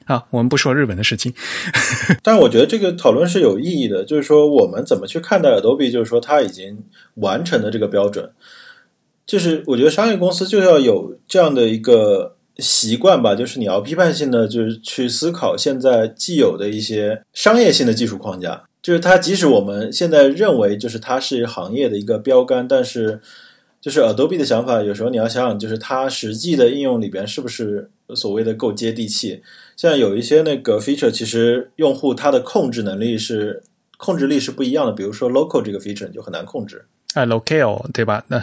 [0.07, 1.35] 啊，我们不说日本的事情，
[2.23, 4.05] 但是我觉得这个讨论是有意义的。
[4.05, 5.91] 就是说，我们怎么去看待 Adobe？
[5.91, 6.78] 就是说，它已经
[7.15, 8.31] 完成的这个标准，
[9.27, 18.62] 就是我觉得商业公司就要有这样的一个习惯吧，就是你要批判性的，就是去思考现在既有的一些商业性的技术框架。
[18.81, 23.20] 就是它，即使我们现在认为，就是它是行业的一个标杆，但是。
[23.81, 29.43] 就是 Adobe 的想法，有时候你要想想，就是它实际的应用里边是不是所谓的够接地气。
[29.77, 33.62] 像有一些那个 feature，其实用户他的控制能力是
[33.97, 34.93] 控制力是不一样的。
[34.93, 36.86] 比如说 local 这个 feature 就很难控制。
[37.15, 38.24] 啊，local 对吧？
[38.27, 38.43] 那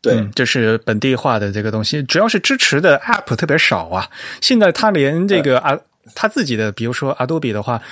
[0.00, 4.08] 对，就是本地化的这个东西，主要是支持的 app 特别少啊。
[4.40, 5.76] 现在他连这个啊，
[6.14, 7.82] 他自己的，比如说 Adobe 的话，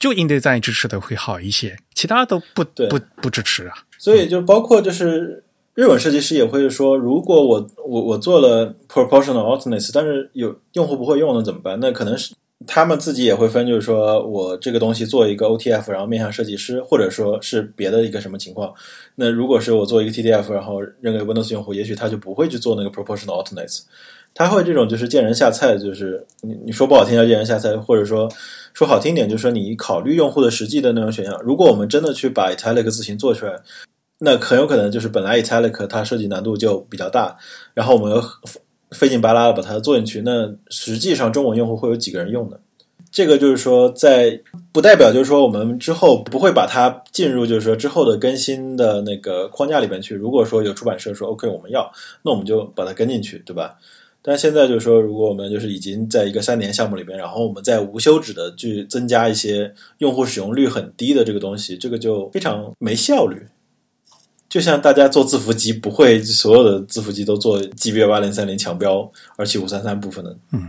[0.00, 3.74] 就 InDesign 支持的会好一些，其他都不不不支持啊。
[3.98, 5.44] 所以就包括就是。
[5.74, 11.80] 日本设计师也会说，如果我我我做了 proportional alterness，但是有用户不会用，那怎么办？
[11.80, 12.34] 那可能是
[12.66, 18.70] 他们自己也会分，就是说我这个东西做一个 OTF，然后面向设计师，或者说是别的一个什么情况。
[19.14, 23.80] 那如果是我做一个 TDF，然后扔给 Windows 用户，也许他就不会去做那个 proportional alternates，
[24.34, 28.30] 他会这种就是见人下菜，就是你你说不好听叫见人下菜，或者说
[28.74, 31.34] 说好听点，就是说你考虑用户的实际的那种选项。
[31.42, 33.58] 如果我们真的去把 italic 字形做出来，
[34.24, 37.36] 那很有可能就是本来 italic 它设计难度就比较大，
[37.74, 38.22] 然后我们又
[38.92, 42.56] 费劲巴拉的把它做进去，那实际上中文用户会有几个人用呢？
[43.10, 44.40] 这个就是说，在
[44.72, 50.14] 不代表就是说我们之后不会把它进入就是说之后的更新的那个框架里边去。
[50.14, 51.92] 如果说有出版社说 OK 我们要，
[52.22, 53.74] 那我们就把它跟进去，对吧？
[54.22, 63.46] 但现在就是说，如果我们就是已经在一个三年项目里边，然后我们在无休止的去增加一些用户使用率很低的这个东西，这个就非常没效率。
[64.52, 70.36] 就像大家做字符集，不会所有的字符集都做 GB 八零三零强标二七五三三部分的。
[70.50, 70.68] 嗯，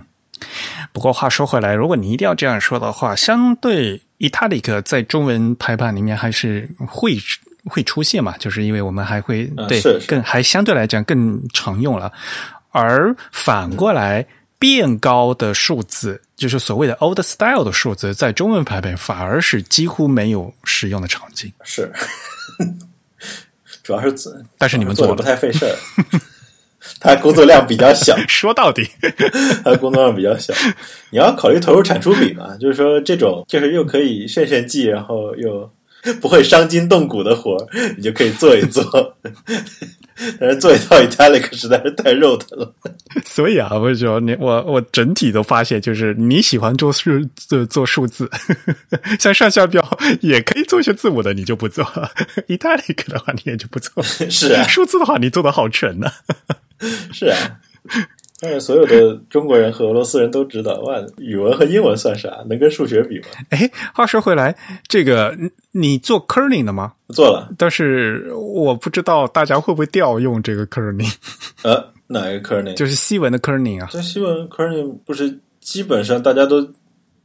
[0.94, 7.18] 不过话说回来，如果你一定要这样说的话，相对 italic 在中文排版里面还是会
[7.66, 12.10] 会出现嘛，就是因为我们还会对更还相对来讲更常用了。
[12.72, 14.26] 而反过来，
[14.58, 21.52] 变高的数字，就是所谓的 old style 的数字，在中文排版反而是几乎没有使用的场景。
[21.66, 21.92] 是。
[23.84, 25.76] 主要是做，但是你们做的不太费事儿，
[27.00, 28.18] 他工作量比较小。
[28.28, 28.88] 说到底，
[29.64, 30.54] 他工作量比较小，
[31.12, 32.56] 你要考虑投入产出比嘛。
[32.58, 35.70] 就是说，这种就是又可以炫炫技，然后又
[36.20, 37.58] 不会伤筋动骨的活，
[37.98, 38.84] 你就可以做一做。
[40.40, 42.72] 但是做一套 italic 实在是太肉疼了，
[43.26, 48.30] 所以啊，我说你我我整体都发现，就是你喜欢做数做做数字，
[49.20, 49.84] 像上下标
[50.22, 51.84] 也可以做一些字母的，你就不做
[52.48, 54.04] italic 的话，你也就不做。
[54.04, 56.12] 是啊，数字的话，你做的好纯呢。
[57.12, 57.38] 是啊。
[58.44, 62.44] 但是所有的中国人和俄罗斯人都知道，哇，语文和英文算啥？
[62.50, 63.28] 能跟数学比吗？
[63.52, 64.54] 哎，话说回来，
[64.86, 65.34] 这个
[65.72, 66.92] 你做 kerning 的吗？
[67.08, 71.10] 做了，但是我不知道大家会不会调用这个 kerning。
[71.64, 72.74] 呃，哪一个 kerning？
[72.74, 73.88] 就是西文的 kerning 啊。
[73.90, 76.68] 这西文 kerning 不是基本上大家都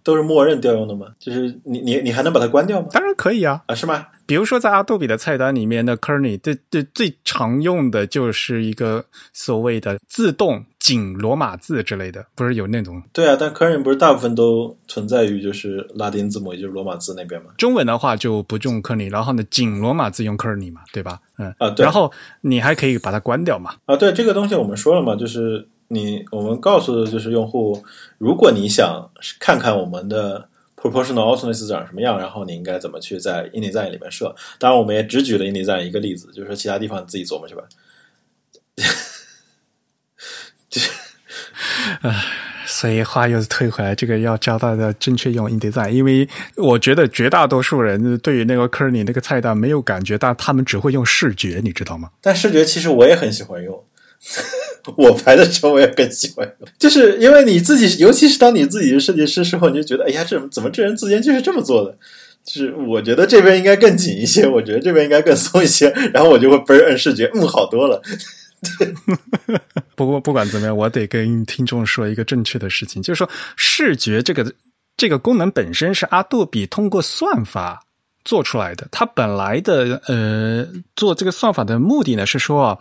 [0.04, 1.08] 都是默认调用的吗？
[1.18, 2.86] 就是你你你还能把它关掉吗？
[2.92, 4.06] 当然可以啊，啊是吗？
[4.24, 10.64] 比如说在阿杜比的菜单里面的 kerning，最最最常用的就是一个所谓的自动。
[10.89, 13.02] 仅罗马字之类的，不是有那种？
[13.12, 17.51] 对啊，但 kerning 不是大部分都存在于就是拉丁字母，也就是罗马字那边吗？
[17.59, 21.20] 中文的话就不用 kerning，然后呢，仅罗马字用 kerning 嘛，对吧？
[21.36, 21.85] 嗯啊，对。
[21.85, 22.10] 然后
[22.40, 23.74] 你还可以把它关掉嘛？
[23.85, 27.85] 啊，对，这个东西我们说了嘛，就是你我们告诉的就是用户，
[28.16, 34.35] 如果你想看看我们的 proportional alternates 长什么样，然后你应该怎么去在 InDesign 里面设。
[34.59, 37.65] 当然，我们也只举了 InDesign 一个例子，就是说其他地方自己琢磨去吧。
[42.02, 42.24] 唉，
[42.66, 52.10] 所以话又退回来，这个要教大家正确用 InDesign，因为我觉得绝大多数人对于那个 Kerning 那个菜单没有感觉，但他们只会用视觉，你知道吗？
[52.20, 53.82] 但视觉其实我也很喜欢用，
[54.97, 61.97] 我排的时候我也更喜欢用，就是因为你自己，尤其是当你自己是设计师时候，你就觉得，哎呀，这怎么这人字间就是这么做的？
[62.44, 68.01] 就是我觉得这边应该更紧一些，我觉得这边应该更松一些，然后我就会嘣摁视觉，嗯，好多了。
[69.94, 74.55] 不过不管怎么样，我得跟听众说一个正确的事情，就是说视觉这个
[74.97, 77.85] 这个功能本身是阿杜比通过算法
[78.24, 78.86] 做出来的。
[78.90, 80.66] 它本来的呃
[80.97, 82.80] 做这个算法的目的呢是说，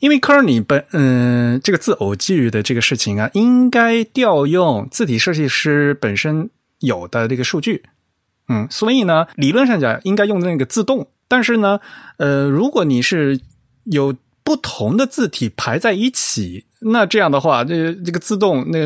[0.00, 7.82] 因为 Kerni 本嗯这个字偶基于的这个事情啊，应该调用字体设计师本身有的这个数据，
[8.48, 11.80] 嗯，所以呢理论上讲应该用那个自动，但是呢
[12.18, 13.40] 呃如果你是
[13.84, 14.14] 有
[14.44, 18.78] 不同的字体排在一起，那这样的话，这这个自动，那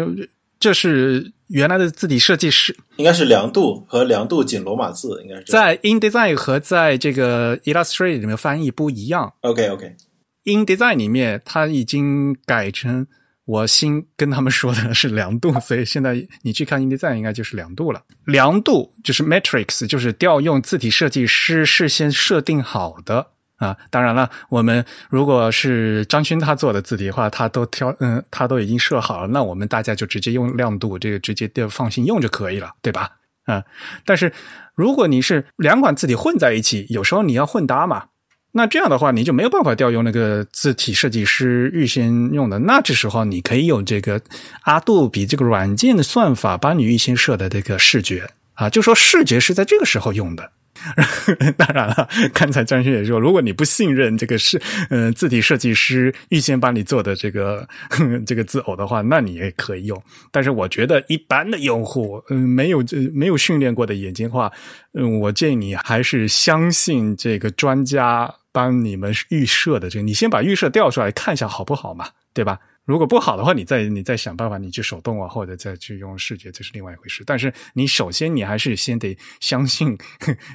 [0.61, 9.35] 这是原来的字体设计师应该是良度和良度仅罗马字，应该是在 InDesign 和在这个 Illustrator 里面翻译不一样。
[9.41, 13.07] OK OK，InDesign 里面它已经改成
[13.45, 18.03] 我新跟他们说的是良度，所以现在你去看 InDesign 应该就是良度了。
[18.27, 23.29] 良度就是 Matrix，就是调用字体设计师事先设定好的。
[23.59, 33.11] 啊，当然了，我们如果是张勋他做的字体的话，他都挑，嗯，他都已经设好了，那我们大家就直接用亮度，这个直接的放心用就可以了，对吧？
[33.47, 33.65] 啊，
[34.05, 34.33] 但是
[34.75, 38.05] 如果你是两款字体混在一起，有时候你要混搭嘛，
[38.53, 44.21] 那这样的话你就没有办法调用那个字体设计师预先用的，那这时候你可以用这个
[44.63, 50.53] 阿杜比这个软件的算法帮你预先设的这个视觉啊，就说视觉是在这个时候用的。
[51.57, 54.61] 当然了，刚才张轩也说，如果你不信任这个是
[54.91, 57.69] 嗯、字体设计师预先帮你做的这个
[58.27, 60.03] 这个字偶的话，那你也可以用。
[60.31, 64.51] 但是我觉得一般的用户，嗯，没有没有训练过的眼睛话，
[64.95, 72.59] 嗯，我建议你还是相信这个专家帮你们预设的这个，你先把预设调出来看一下好不好嘛，对吧？
[72.89, 77.23] 如果不好的话，你再你再想办法，你去手动啊，或者再去用视觉，这是另外一回事。
[77.27, 79.95] 但是你首先你还是先得相信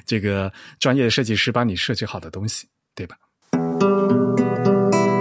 [0.04, 3.16] 这个专业的设计师帮你设计好的东西，对吧？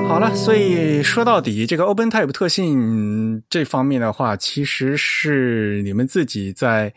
[0.09, 6.91] 好了，所以说到底，这个 OpenType 特性这方面的话，其实是你们自己在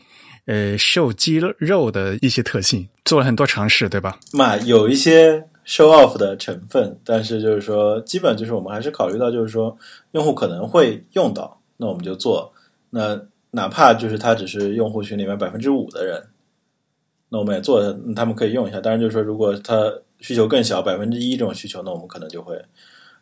[0.46, 4.18] 呃秀肌肉的一些特性做了很多尝试，对吧？
[4.32, 5.46] 嘛，有一些。
[5.66, 9.76] Show off 的成分，但是就是说，基本就是我们还是考虑到，就是说
[10.12, 12.52] 用户可能会用到，那我们就做。
[12.90, 13.20] 那
[13.50, 16.22] 哪怕就是他只是用户群里面百分之五的人，
[17.30, 17.82] 那我们也做，
[18.14, 18.80] 他们可以用一下。
[18.80, 22.64] 当然，就是说如果他需求更小，百分之一这种需求，那我们可能就会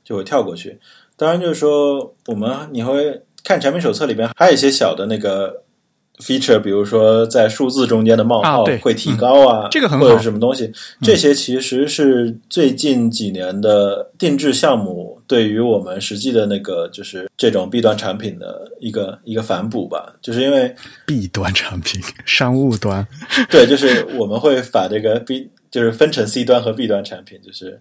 [0.04, 0.78] 就会跳过去。
[1.16, 5.64] 当然，就是说我们你会看产品手册里边还有一些小的那个。
[6.18, 10.72] feature，比如说在数字中间的冒号会提高啊，嗯、这个很好，或者什么东西，
[11.02, 20.72] 这些其实是最近几年的定制项目对于我们实际的那个就是这种 B 端产品的一个一个反哺吧，就是因为
[21.04, 23.06] B 端产品商务端，
[23.50, 27.80] 对，就是我们会把这个 B 就是分成 C 端和 B 端产品，就是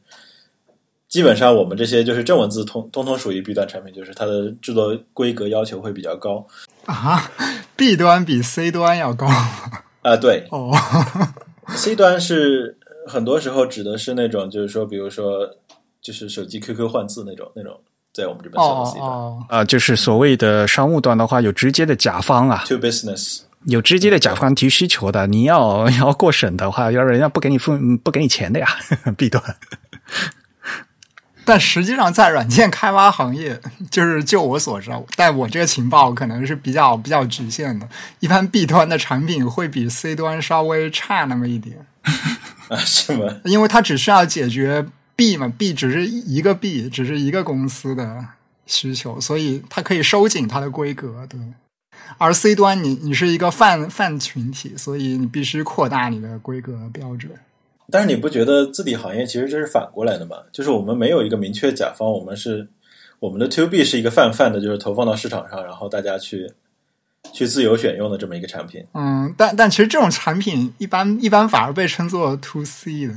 [1.07, 6.43] 基本上我们这些就是正文字通通通属于 B 端产品，就是它的制作规格要求会比较高。
[6.85, 7.31] 啊，
[7.75, 9.27] B 端比 C 端要高。
[10.01, 10.17] 啊？
[10.17, 10.71] 对，哦，
[11.75, 12.77] C 端是
[13.07, 15.49] 很多时候指的是那种，就是说，比如说，
[16.01, 17.79] 就是手机 QQ 换字那种那种，
[18.13, 19.09] 在我们这边算 C 端。
[19.49, 27.71] 啊、就是所谓的商务端的话，有直接的甲方啊，，to business，有直接的甲方提需求的，你要 要过审的话，要人家不给你付
[28.03, 28.67] 不给你钱的呀
[29.17, 29.41] ，B 端。
[31.45, 33.59] 但实际上，在软件开发行业，
[33.91, 37.87] 就是就我所知，但我这个情报可能是比较比较局限的。
[38.19, 41.85] 一般 B 端的产品会比 C 端稍微差那么一点，
[42.69, 43.41] 啊，是吗？
[43.43, 48.25] 因为它只需要解决 B 嘛，B 只是一个 B，只是一个公司的
[48.65, 51.39] 需求，所以它可以收紧它的规格，对。
[52.17, 57.31] 而 C 端你你是一个泛泛群体，所以你必须扩大你的规格标准。
[57.93, 60.37] 但是你不觉得字体行业其实这是反过来的吗？
[60.51, 62.67] 就是我们没有一个明确甲方，我们是
[63.19, 66.51] 我们的 To B 是一个泛泛的，就是投放到市场上，然后大家去
[67.31, 68.83] 去自由选用的这么一个产品。
[68.95, 73.13] 嗯，但但其实这种产品一般一般反而被称作 To C 的。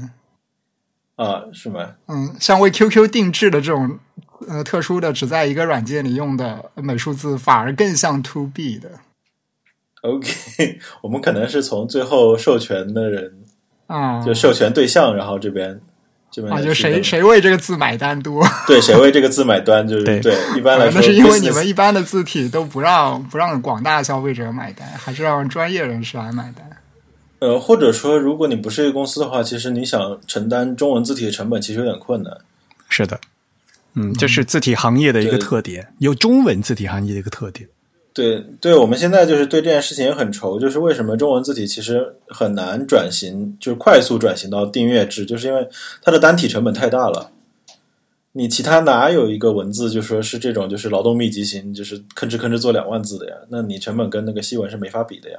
[1.15, 1.95] 啊，是吗？
[2.09, 3.99] 嗯，像为 QQ 定制的这种
[4.47, 8.91] 呃特殊的只在一个软件里用的美术字，反而更像 To B 的。
[10.03, 13.46] OK，我们可能是从最后授权的人。
[13.87, 15.81] 啊、就授权对象，然后这边
[16.31, 18.45] 这边啊，就谁谁为这个字买单多？
[18.67, 20.37] 对，谁为这个字买单，就是对对。
[20.57, 26.69] 一般来说，那是因为你们一般的字体都不让不让广大消费者买单，还是让专业人士来买单。
[27.39, 32.33] 呃，或者说，如果你不是一个公司的话，其实你想承担中文字体的成本，其实有点困难。
[32.89, 33.21] 是的，
[33.95, 37.69] 嗯，这是字体行业的一个特点，有中文字体行业的一个特点。
[38.17, 45.69] 对，对，我们现在就是对这件事情也很愁，就是为什么中文字体其实很难转型，就是快速转型到订阅制，就是因为
[46.01, 47.31] 它的单体成本太大了。
[48.33, 53.37] 你其他哪有一个文字就说是这种就是劳动密集型，就是吭哧吭哧做两万字的呀？
[53.51, 55.39] 那你成本跟那个西文是没法比的呀。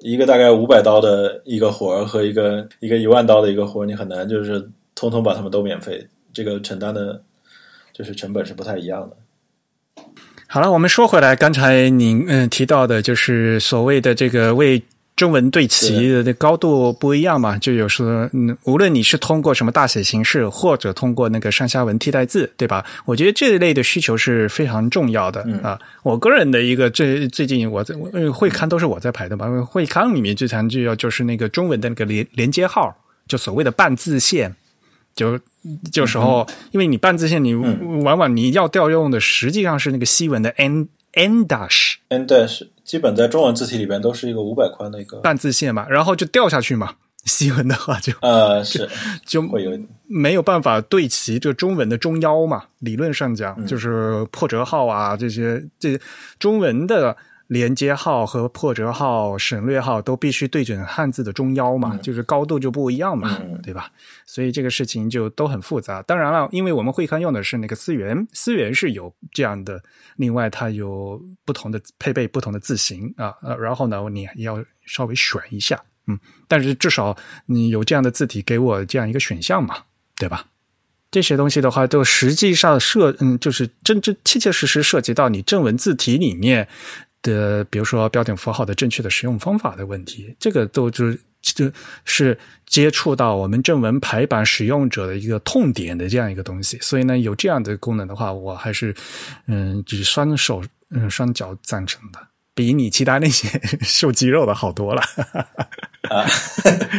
[0.00, 7.22] 一个大概五百刀的一个活儿和一个一个一万刀的一个活儿，你很难就是通通把它们都免费，这个承担的
[7.94, 9.16] 就是成本是不太一样的。
[10.50, 14.82] 好了，我们说回来，刚才您嗯、呃、提到的就是所谓的这个为
[15.14, 22.82] 中文对齐的高度不一样嘛，就有说嗯，无论你是通过什么大写形式，或者通过那个上下文替代字，对吧？
[23.04, 25.78] 我觉得这一类的需求是非常重要的、嗯、啊。
[26.02, 27.94] 我个人的一个最最近我在
[28.32, 32.96] 会刊都是我在排的嘛，会刊里面最常就要就是那个中文的那个连连接号，
[33.26, 34.56] 就所谓的半字线。
[35.18, 35.36] 就
[35.90, 46.94] 就时候，嗯、因为你半字线，你往往你要调用的实际上是那个西文的 n n dash n dash，基本在中文字体里边都是一个五百宽的一个半字线嘛，然后就掉下去嘛。
[47.24, 48.88] 西文的话就呃 是
[49.26, 52.62] 就会有没有办法对齐这中文的中腰嘛。
[52.78, 56.00] 理论上讲，嗯、就是破折号啊这些这
[56.38, 57.16] 中文的。
[57.48, 63.90] 连接号和破折号、省略号都必须对准汉字的中腰嘛，嗯、就是高度就不一样嘛，嗯、对吧？
[64.26, 66.02] 所以这个事情就都很复杂。
[66.02, 69.82] 当然了，因为我们会刊用的是那个思源，思源是有这样的，
[70.16, 77.16] 另外它有不同的配备不同的字形啊，呃，然后呢，你要稍微选一下，嗯，但是至少
[77.46, 79.74] 你有这样的字体给我这样一个选项嘛，
[80.16, 80.44] 对吧？
[81.10, 86.68] 这些东西的话，都实际上涉嗯，就是真真切切实实涉及到你正文字体里面
[87.22, 91.70] 的，比如说标点符号的正确的使用方法的问题，这个都就是就
[92.04, 96.78] 是接触到我们正文排版使用者的一个痛点的这样一个东西。
[96.80, 98.94] 所以呢，有这样的功能的话，我还是
[99.46, 102.18] 嗯，就是双手嗯双脚赞成的。
[102.54, 103.48] 比你其他那些
[103.82, 105.00] 秀肌肉的好多了，
[106.10, 106.26] 啊，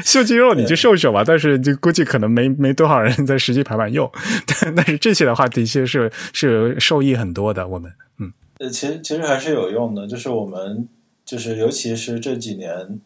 [0.05, 4.09] 秀肌肉你就秀秀吧，但是就估计可能没没多少人在实际排版用，
[4.47, 7.67] 但但是这些的话的确是是受益很多的。
[7.67, 10.87] 我们嗯，呃，其实其实还是有用的，就是我们
[11.25, 12.99] 就是尤其是这几年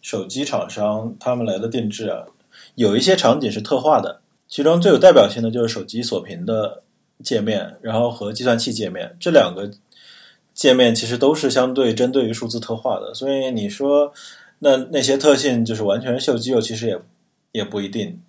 [0.00, 2.24] 手机厂商他们来的定制啊，
[2.76, 6.82] 有一些场景是特化的，其中最有代表性的就是手机锁屏的
[7.24, 9.70] 界面，然后和计算器界面这两个。
[10.54, 14.12] 界面其实都是相对针对于数字特化的，所以你说
[14.58, 17.00] 那那些特性就是完全秀肌肉，其实也
[17.52, 18.20] 也不一定。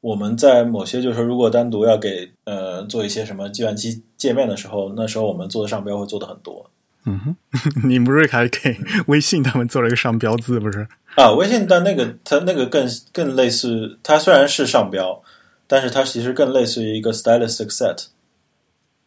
[0.00, 6.70] 我们在某些就是说，如果单独要给呃做一些什么计算机界面的时候，那时候我们做的商标会做的很多。
[7.04, 7.36] 嗯哼，
[7.88, 8.76] 你不是还给
[9.06, 10.86] 微信他们做了一个商标字不是？
[11.16, 15.22] 啊，微信但那个它那个更更类似，它虽然是商标，
[15.66, 18.06] 但是它其实更类似于一个 stylistic set。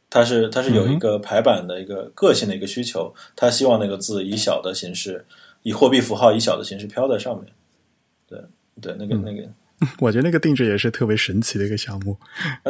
[0.10, 5.26] 它是它是有一个排版的一个个性的一个需求，他希望那个字以小的形式，
[5.64, 7.48] 以货币符号以小的形式飘在上面。
[8.28, 8.38] 对
[8.82, 9.48] 对，那个那个，
[10.00, 12.18] 我觉得那个定制也是特别神奇的一个项目。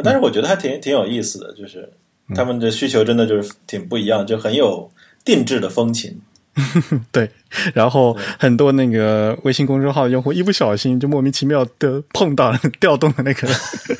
[0.02, 1.88] 但是我觉得还挺挺有意思的，就是
[2.34, 4.90] 他们的需求真的就是挺不一样，就很有
[5.24, 6.20] 定制的风情。
[7.10, 7.30] 对，
[7.72, 13.48] 然后很多那个微信公众号用户一不小心就莫名其妙的碰到了调动的那个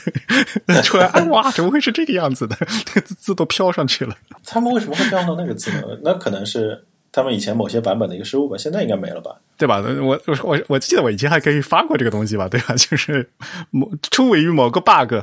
[0.82, 2.55] 出来，哇，怎么会是这个样子的？
[2.94, 4.14] 那个字都飘上去了。
[4.44, 5.82] 他们为什么会调动那个字呢？
[6.02, 9.36] 那可能是他们以前某些版本的一个失误吧，现在应该没了吧？
[9.56, 9.80] 对吧？
[9.80, 12.48] 我我我我记得我以前还可以发过这个东西吧？
[12.48, 12.74] 对吧？
[12.80, 13.30] 就是
[13.70, 15.14] 某出位于某个 bug，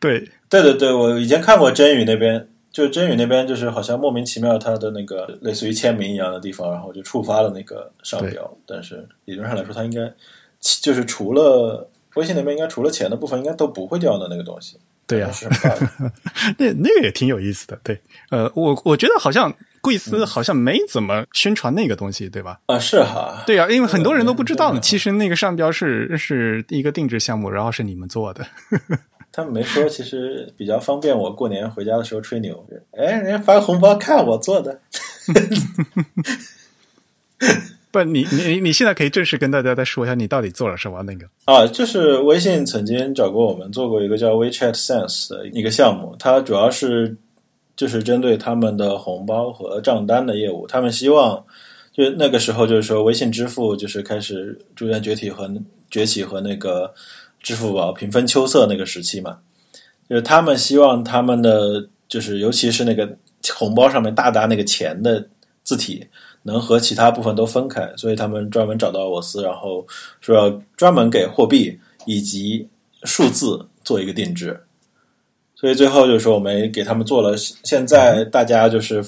[0.00, 2.48] 对对对对，我以前看过真宇那边。
[2.72, 8.48] 就真宇那边，就是好像莫名其妙，他的那个类似于签名一样的地方，然后就触发了那个商标。
[8.64, 10.08] 但是理论上来说，它应该
[10.80, 14.78] 就是除了微信那边，应该除了钱的部分，应该都不会掉的那个东西。
[15.08, 15.28] 对呀，
[16.58, 17.76] 那那个也挺有意思的。
[17.82, 22.60] 对，呃，我我觉得好像贵司好像没怎么宣传那个东西，对吧？
[22.66, 23.42] 啊，是哈。
[23.46, 24.80] 对呀，因为很多人都不知道呢。
[24.80, 28.46] 其实那个商标是是一个定制项目，然后是你们做的。
[29.32, 32.66] 他们没说，其实比较方便我过年回家的时候吹牛。
[32.92, 34.80] 哎，人家发个红包，看我做的。
[37.92, 41.02] 不，你你你现在可以正式跟大家再说一下，你到底做了什么？
[41.02, 47.16] 那个啊，就是微信曾经找过我们做过一个叫 WeChat Sense 的一个项目，它主要是
[47.80, 50.66] 就是针对他们的红包和账单的业务。
[50.66, 51.44] 他们希望
[51.92, 55.50] 就那个时候就是说，微信支付就是开始逐渐崛起和
[55.90, 56.92] 崛起和那个。
[57.42, 59.38] 支付宝平分秋色那个时期嘛，
[60.06, 63.16] 就是他们希望他们的就是尤其是那个
[63.56, 65.26] 红包上面大大那个钱的
[65.64, 66.06] 字体
[66.42, 69.86] 能和其他部分都分开，所以他们专门找到我司，然后
[70.20, 72.68] 说要专门给货币以及
[73.04, 74.60] 数字做一个定制，
[75.60, 79.04] 所以最后就是说我们给他们做了，现在大家就是。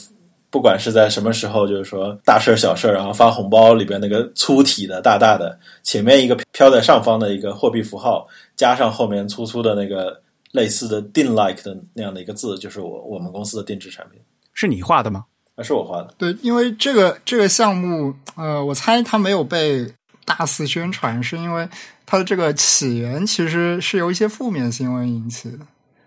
[0.52, 10.20] 不管是在什么时候，就是说大事小事然后发红包里边那个粗体的大大的，前面一个飘在上方的一个货币符号，加上后面粗粗的那个
[10.50, 14.20] 类似的定 like 的那样的一个字，就是我我们公司的定制产品。
[14.52, 15.24] 是你画的吗？
[15.54, 16.12] 啊，是我画的。
[16.18, 19.86] 对，因为这个这个项目，呃，我猜它没有被
[20.26, 21.66] 大肆宣传，是因为
[22.04, 25.60] 它的这个起源其实是由一些负面新闻引起的。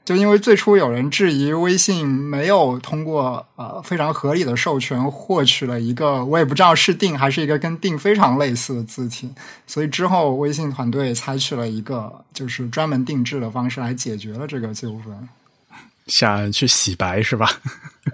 [0.05, 9.27] 就因为最初有人质疑微信没有通过呃非常合理的授权获取了一个我也不知道是定还是一个跟定非常类似的字体，
[9.65, 15.27] 所以之后微信团队采取了一个就是专门定制的方式来解决了这个纠纷。
[16.05, 17.49] 想去洗白是吧？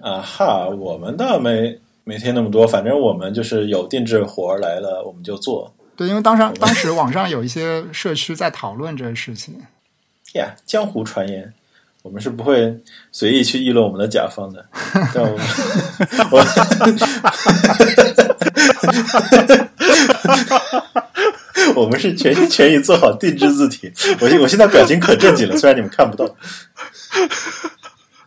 [0.01, 5.69] 啊 哈，我们倒没没听那么多，反正我们就是有定制活来了我们就做。
[5.97, 9.61] 对，因为当时当时网上有一些社区在讨论这个事情。
[10.35, 11.53] 呀，江湖传言。
[12.01, 12.75] 我们是不会
[13.11, 14.65] 随意去议论我们的甲方的，
[15.13, 15.45] 但我们，
[16.31, 16.45] 我，
[21.83, 23.91] 我们是全心全意做好定制字体。
[24.19, 26.25] 我我现在表情可正经了，虽然你们看不到。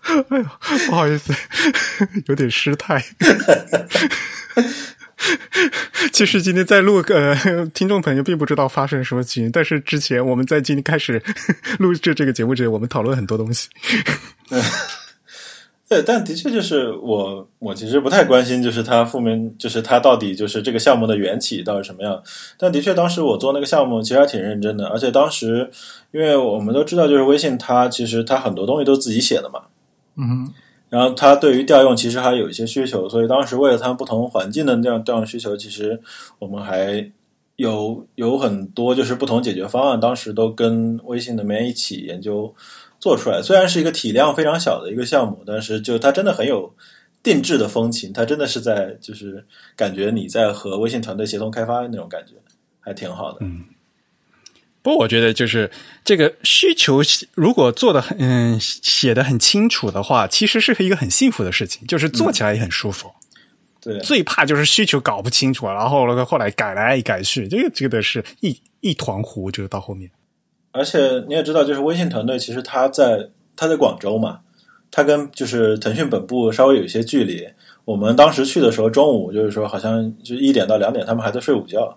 [0.05, 0.45] 哎呦，
[0.87, 1.33] 不好意思，
[2.29, 3.03] 有点失态。
[6.13, 11.23] 其实今天在录，呃，听众朋友并不知道发生什么情，但是之前我们在今天开始
[11.79, 13.69] 录制这个节目之前，我们讨论很多东西。
[15.87, 22.21] 对，但的确就是我，我其实不太关心，就是它负面，就是它到底就是这个项目的缘起到底什么样。
[22.59, 25.71] 但的确，当时我做那个项目其实还挺认真的，而且当时，
[26.11, 29.61] 因为我们都知道，就是微信它其实它很多东西都自己写的嘛，
[30.17, 30.51] 嗯
[30.95, 36.01] 然后它对于调用其实还有一些需求，所以当时为了它不同环境的这样调用需求，其实
[36.39, 37.11] 我们还
[37.57, 42.55] 有有很多就是不同解决方案，当时都跟微信那边一起研究
[43.01, 43.43] 做出来。
[43.43, 46.73] 虽然是一个体量非常小的一个项目，但是就它真的很有
[47.25, 49.45] 定制的风情，它真的是在就是
[49.75, 52.35] 感觉你在和微信团队协同开发那种感觉，
[52.79, 53.45] 还挺好的。
[54.85, 55.71] 不过我觉得就是
[56.05, 57.01] 这个需求，
[57.35, 63.11] 如果做的很嗯写的很清楚的话，其实是一个很幸福的事情，就是做起来也很舒服。
[63.81, 70.11] 对，最怕就是需求搞不清楚，然后那个后来改来改去，这个这个是一一团糊，就是到后面。
[70.73, 74.41] 而且你也知道，就是微信团队其实他在他在广州嘛，
[74.91, 77.49] 他跟就是腾讯本部稍微有一些距离。
[77.87, 81.97] 我们当时去的时候，中午就是说好像就一点到两点，他们还在睡午觉，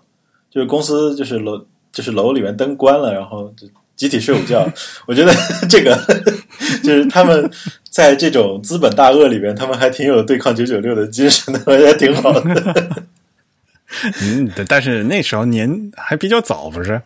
[0.50, 3.66] 就是公司就是楼就是楼里面灯关了，然后就
[3.96, 4.68] 集体睡午觉。
[5.06, 5.32] 我觉得
[5.68, 5.96] 这个
[6.82, 7.50] 就是他们
[7.90, 13.02] 在这种资本大鳄里面，他们还挺有对抗九九六的精神的，我觉得挺好的。
[14.22, 17.00] 嗯，但是那时候年还比较早，不是？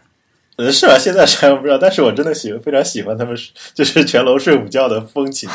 [0.56, 3.34] 呃，是啊，现在虽然不知道，但是我真的喜欢，非常喜欢他们
[3.72, 5.48] 就是全楼睡午觉的风情。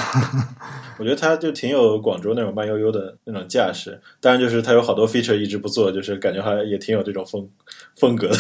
[0.97, 7.47] 我觉得他就挺有广州那种慢悠悠的那种架势，当然就是他有好多 feature 一直不做，就是感觉还也挺有这种风
[7.95, 8.37] 风格的，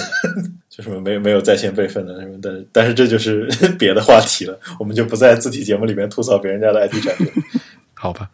[0.77, 3.49] 就是没没有在线备份的什么，但是但是这就是
[3.79, 7.27] 别的话题了，我们就不在字体节目里面吐槽别人家的 IT 产品。
[7.95, 8.29] 好吧，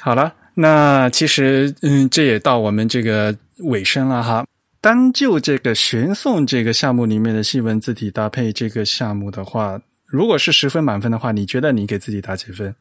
[0.00, 4.46] 好了，那其实嗯，这也到我们这个尾声了哈。
[4.80, 12.74] 单就这个玄颂这个项目里面的细文字体搭配这个项目的话，如果是十分满分的话，你觉得你给自己打几分？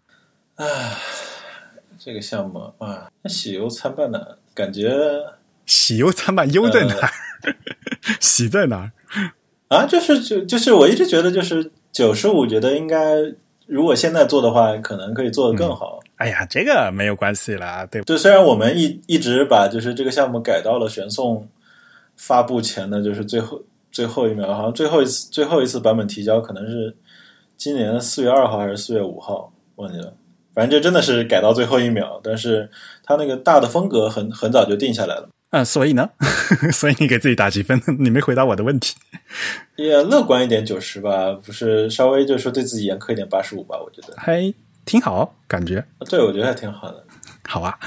[0.55, 0.65] 啊，
[1.99, 4.93] 这个项目啊，喜忧参半的感觉。
[5.65, 7.09] 喜忧参半，忧在哪儿？
[8.19, 8.91] 喜在哪儿？
[9.69, 13.15] 啊，就是就就是我一直觉得就是九十五，觉得应该
[13.65, 15.99] 如果现在做的话，可能可以做得更好。
[16.03, 18.17] 嗯、哎呀，这个没有关系啦，对就。
[18.17, 21.47] 虽然我们一一直把就是这个项目改到了玄宋
[22.15, 23.61] 发布前的，就是最后
[23.91, 26.95] 最后一秒，好像最后一次最后一次版本提交可能是
[27.57, 30.13] 今年的四月二号还是四月五号，忘记了。
[30.53, 32.69] 反正就真的是改到最后一秒，但是
[33.03, 35.27] 它那个大的风格很很早就定下来了。
[35.53, 36.09] 啊，所以呢，
[36.73, 37.79] 所以你给自己打几分？
[37.99, 38.95] 你没回答我的问题。
[39.75, 44.51] 也乐观一点，九十吧，不是稍微就是说对自己严苛一点，八十五吧，我觉得还
[44.83, 45.85] 挺好，感觉。
[46.09, 47.03] 对，我觉得还挺好的。
[47.47, 47.77] 好啊，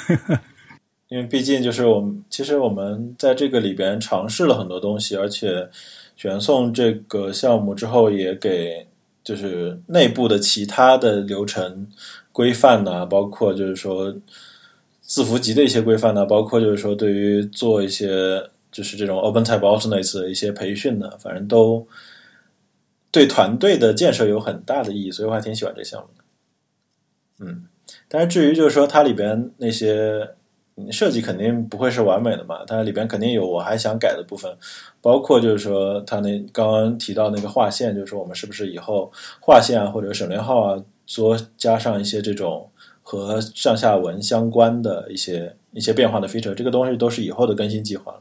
[1.11, 5.69] 因为毕竟就是我们，其实我们在这个里边尝试了很多东西，而且
[6.17, 8.87] 选送这个项目之后，也给
[9.25, 11.89] 就是内部的其他的流程
[12.31, 14.15] 规范呢，包括就是说。
[15.07, 18.43] 字符集的一些规范呢，包括就是说对于做一些
[18.73, 21.87] 就是这种 OpenType Alternates 的一些培训呢，反正都
[23.13, 26.25] 对团队的建设有很大的意义，所以我还挺喜欢这个项目的。
[27.39, 27.67] 嗯，
[28.09, 30.29] 但是至于就是说它里边那些
[30.91, 34.53] 设计肯定不会是完美的嘛，它里边肯定有我还想改的部分，
[35.01, 40.85] 包括就是说它那刚刚提到那个划线，就是说我们是不是以后划线啊或者省略号啊，
[41.15, 42.69] 多加上一些这种。
[43.09, 48.21] 和上下文相关的一些一些变化的 feature，这个东西都是以后的更新计划了。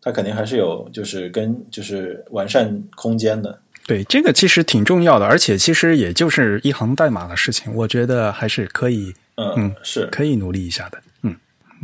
[0.00, 3.58] 它肯定还是有就是跟就是完善空间的。
[3.86, 10.98] 对，这个其实挺重要的，而且其实也就是一行代码的事情，我觉得还是可以，嗯，是可以努力一下的。
[11.20, 11.36] 嗯，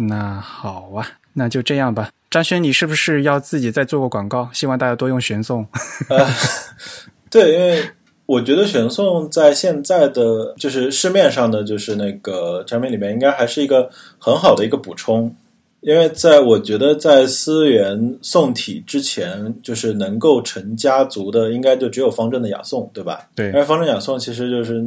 [0.08, 2.08] 那好啊，那就这样吧。
[2.30, 4.48] 张轩，你是不是要自己再做个广告？
[4.54, 5.66] 希望大家多用玄颂。
[6.08, 6.26] 呃，
[7.28, 7.90] 对，因为。
[8.26, 13.88] 我觉得玄宋在现在的就是市面上的就是那个产品里面，应该还是一个
[14.18, 15.32] 很好的一个补充。
[15.80, 23.28] 因为在我觉得在思源宋体之前，就是能够成家族的，应该就只有方正的雅颂，对吧？
[23.36, 23.46] 对。
[23.46, 24.82] 因为方正雅颂其实就是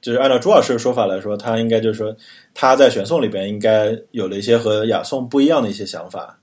[0.00, 2.16] 就是按照朱老师的说法来说，他应该就是说
[2.54, 6.38] 他在玄宋里边应该有了一些和雅颂不一样的一些想法，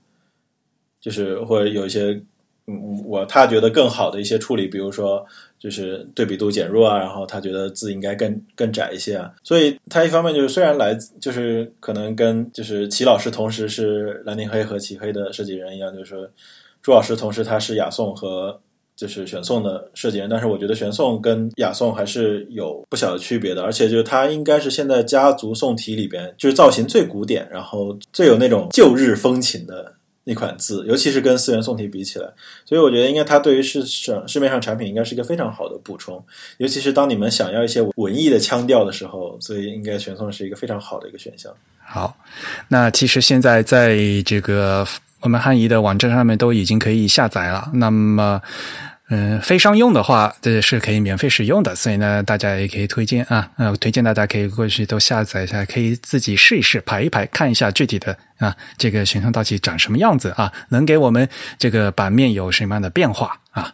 [1.00, 2.12] 就是或者有一些
[2.68, 5.26] 嗯我他觉得更好的一些处理，比如说。
[5.66, 16.24] 就是对比度减弱啊，然后他觉得字应该更更窄一些啊，所以他一方面就是虽然来就是可能跟就是齐老师同时是蓝宁黑和齐黑的设计人一样，就是说
[16.80, 18.56] 朱老师同时他是雅颂和
[18.94, 29.92] 就是玄颂的设计人，但是我觉得玄颂跟雅颂还是有不小的区别的，而且就是他应该是现在家族宋体里边就是造型最古典，然后最有那种旧日风情的
[30.28, 32.28] 那款字，尤其是跟四元宋体比起来，
[32.64, 36.20] 所以我觉得应该它对于市场市面上产品应该是一个非常好的补充，
[36.58, 41.52] 尤其是当你们想要一些文艺的腔调的时候，所以应该玄宋是一个非常好的一个选项。
[41.78, 42.16] 好，
[42.66, 44.84] 那其实现在在这个
[45.20, 47.70] 我们汉仪的网站上面都已经可以下载了。
[47.74, 48.42] 那么，
[49.08, 51.74] 嗯，非商用的话，这是可以免费使用的。
[51.76, 63.72] 所以呢，大家也可以推荐啊，呃，推荐大家可以过去都下载一下，可以自己试一试，排一排，看一下具体的啊，这个玄宋到底长什么样子啊，能给我们这个版面有什么样的变化啊？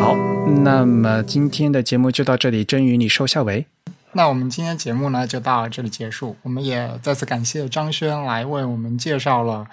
[0.00, 0.14] 好，
[0.62, 3.66] 那么今天的节目就到这里，真宇，你收下尾。
[4.12, 6.36] 那我们今天节目呢就到这里结束。
[6.42, 9.66] 我们也再次感谢张轩来为我们介绍了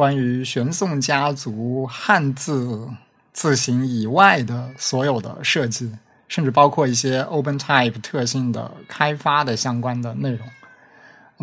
[0.00, 2.88] 关于玄宋家族汉字
[3.34, 5.92] 字形以外的所有的设计，
[6.26, 10.48] 甚至包括一些 OpenType 特性的开发的相关的内容。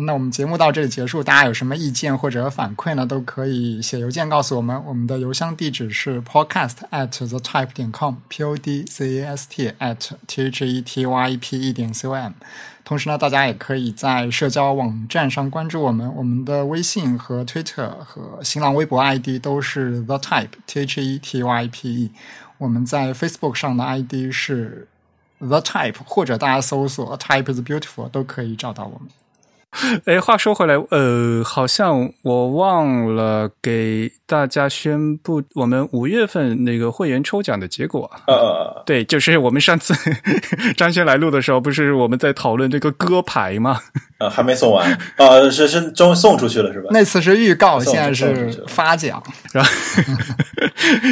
[0.04, 3.06] 那我们节目到这里结束，大家有什么意见或者反馈呢？
[3.06, 10.66] 都可以写邮件告诉我们，我们的邮箱地址是 podcast at the type 点 com，p o d c a s t at t h
[10.66, 12.32] e t y p e 点 c o m。
[12.88, 22.10] 同时呢，大家也可以在社交网站上关注我们，我们的微信和 Twitter 和新浪微博 ID 都是 the type t h e t y p e。
[22.56, 24.88] 我们在 Facebook 上的 ID 是
[25.38, 29.10] the type，或者大家搜索 type is beautiful 都可以找到我们。
[30.06, 38.10] 哎，话说回来，呃，好像我忘了给大家宣布我们五月份那个会员抽奖的结果。
[38.26, 39.94] 呃，对，就是我们上次
[40.74, 43.78] 张轩来录的时候，不是我们在讨论这个歌牌吗？
[44.18, 46.88] 呃，还没送完，呃，是是终送出去了是吧？
[46.90, 49.22] 那次是预告，现在是发奖。
[49.52, 49.70] 然后，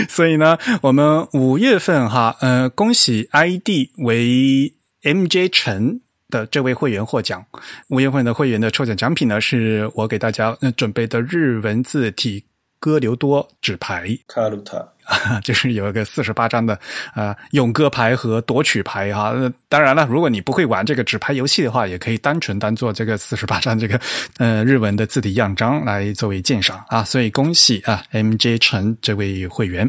[0.08, 4.72] 所以呢，我们五月份哈，呃，恭喜 ID 为
[5.02, 7.44] MJ 陈的这位会员获奖。
[7.88, 12.44] 五月份的会员的抽奖奖品呢，是我给大家准备的日文字体
[12.78, 14.18] 歌流多纸牌。
[14.26, 14.92] 卡鲁塔，
[15.42, 16.78] 就是有一个四十八张的
[17.14, 19.32] 呃咏歌牌和夺取牌哈、
[19.68, 24.00] 当然了，如果你不会玩这个纸牌游戏的话，也可以单纯当做这个四十八张这个
[24.38, 27.04] 呃日文的字体样章来作为鉴赏啊。
[27.04, 29.88] 所以恭喜啊 MJ 陈这位会员。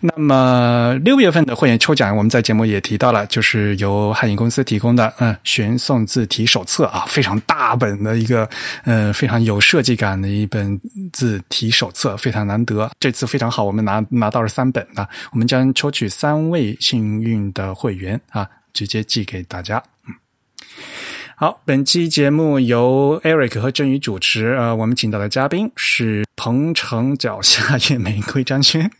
[0.00, 8.48] 那么六月份的会员抽奖，我们在节目也提到了，就是由汉影公司提供的嗯玄宋字体手册啊，非常大本的一个
[8.84, 10.78] 呃非常有设计感的一本
[11.12, 12.90] 字体手册，非常难得。
[12.98, 19.82] 这次非常好，我们拿拿到了三本啊，我们将抽取三位幸运的会员啊，直接寄给大家。
[20.08, 20.14] 嗯。
[21.36, 24.48] 好，本期节目由 Eric 和振宇主持。
[24.52, 28.90] 呃，我们请到的嘉宾是鹏城脚下夜玫瑰张轩。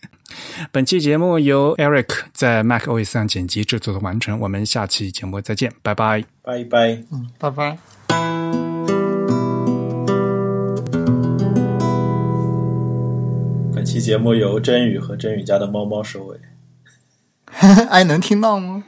[0.72, 4.40] 本期节目由 Eric 在 Mac OS 上剪辑制作的完成。
[4.40, 6.24] 我们下期节目再见，拜拜。
[6.42, 7.04] 拜拜。
[7.12, 8.61] 嗯，拜拜。
[13.82, 16.40] 本期节目由真宇和真宇家的猫猫收尾，
[17.90, 18.84] 哎，能听到吗？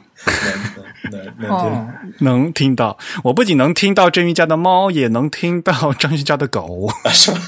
[1.11, 1.51] 能能能
[2.23, 6.89] 能能听到，我不仅能听到真宇家的猫，也能听到张旭家的狗。
[7.03, 7.41] 啊，是吧？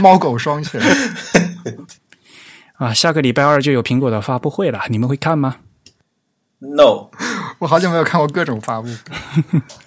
[0.00, 0.78] 猫狗双全。
[2.76, 5.56] 啊，下个礼拜二就有苹果的发布会了，你们会看吗
[6.58, 7.08] ？No，
[7.60, 8.88] 我好久没有看过各种发布。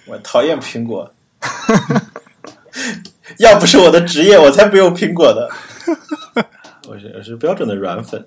[0.06, 1.14] 我讨厌苹果。
[3.36, 5.48] 要不是我的职业，我才不用苹果的。
[6.88, 8.26] 我是我是标准的软粉。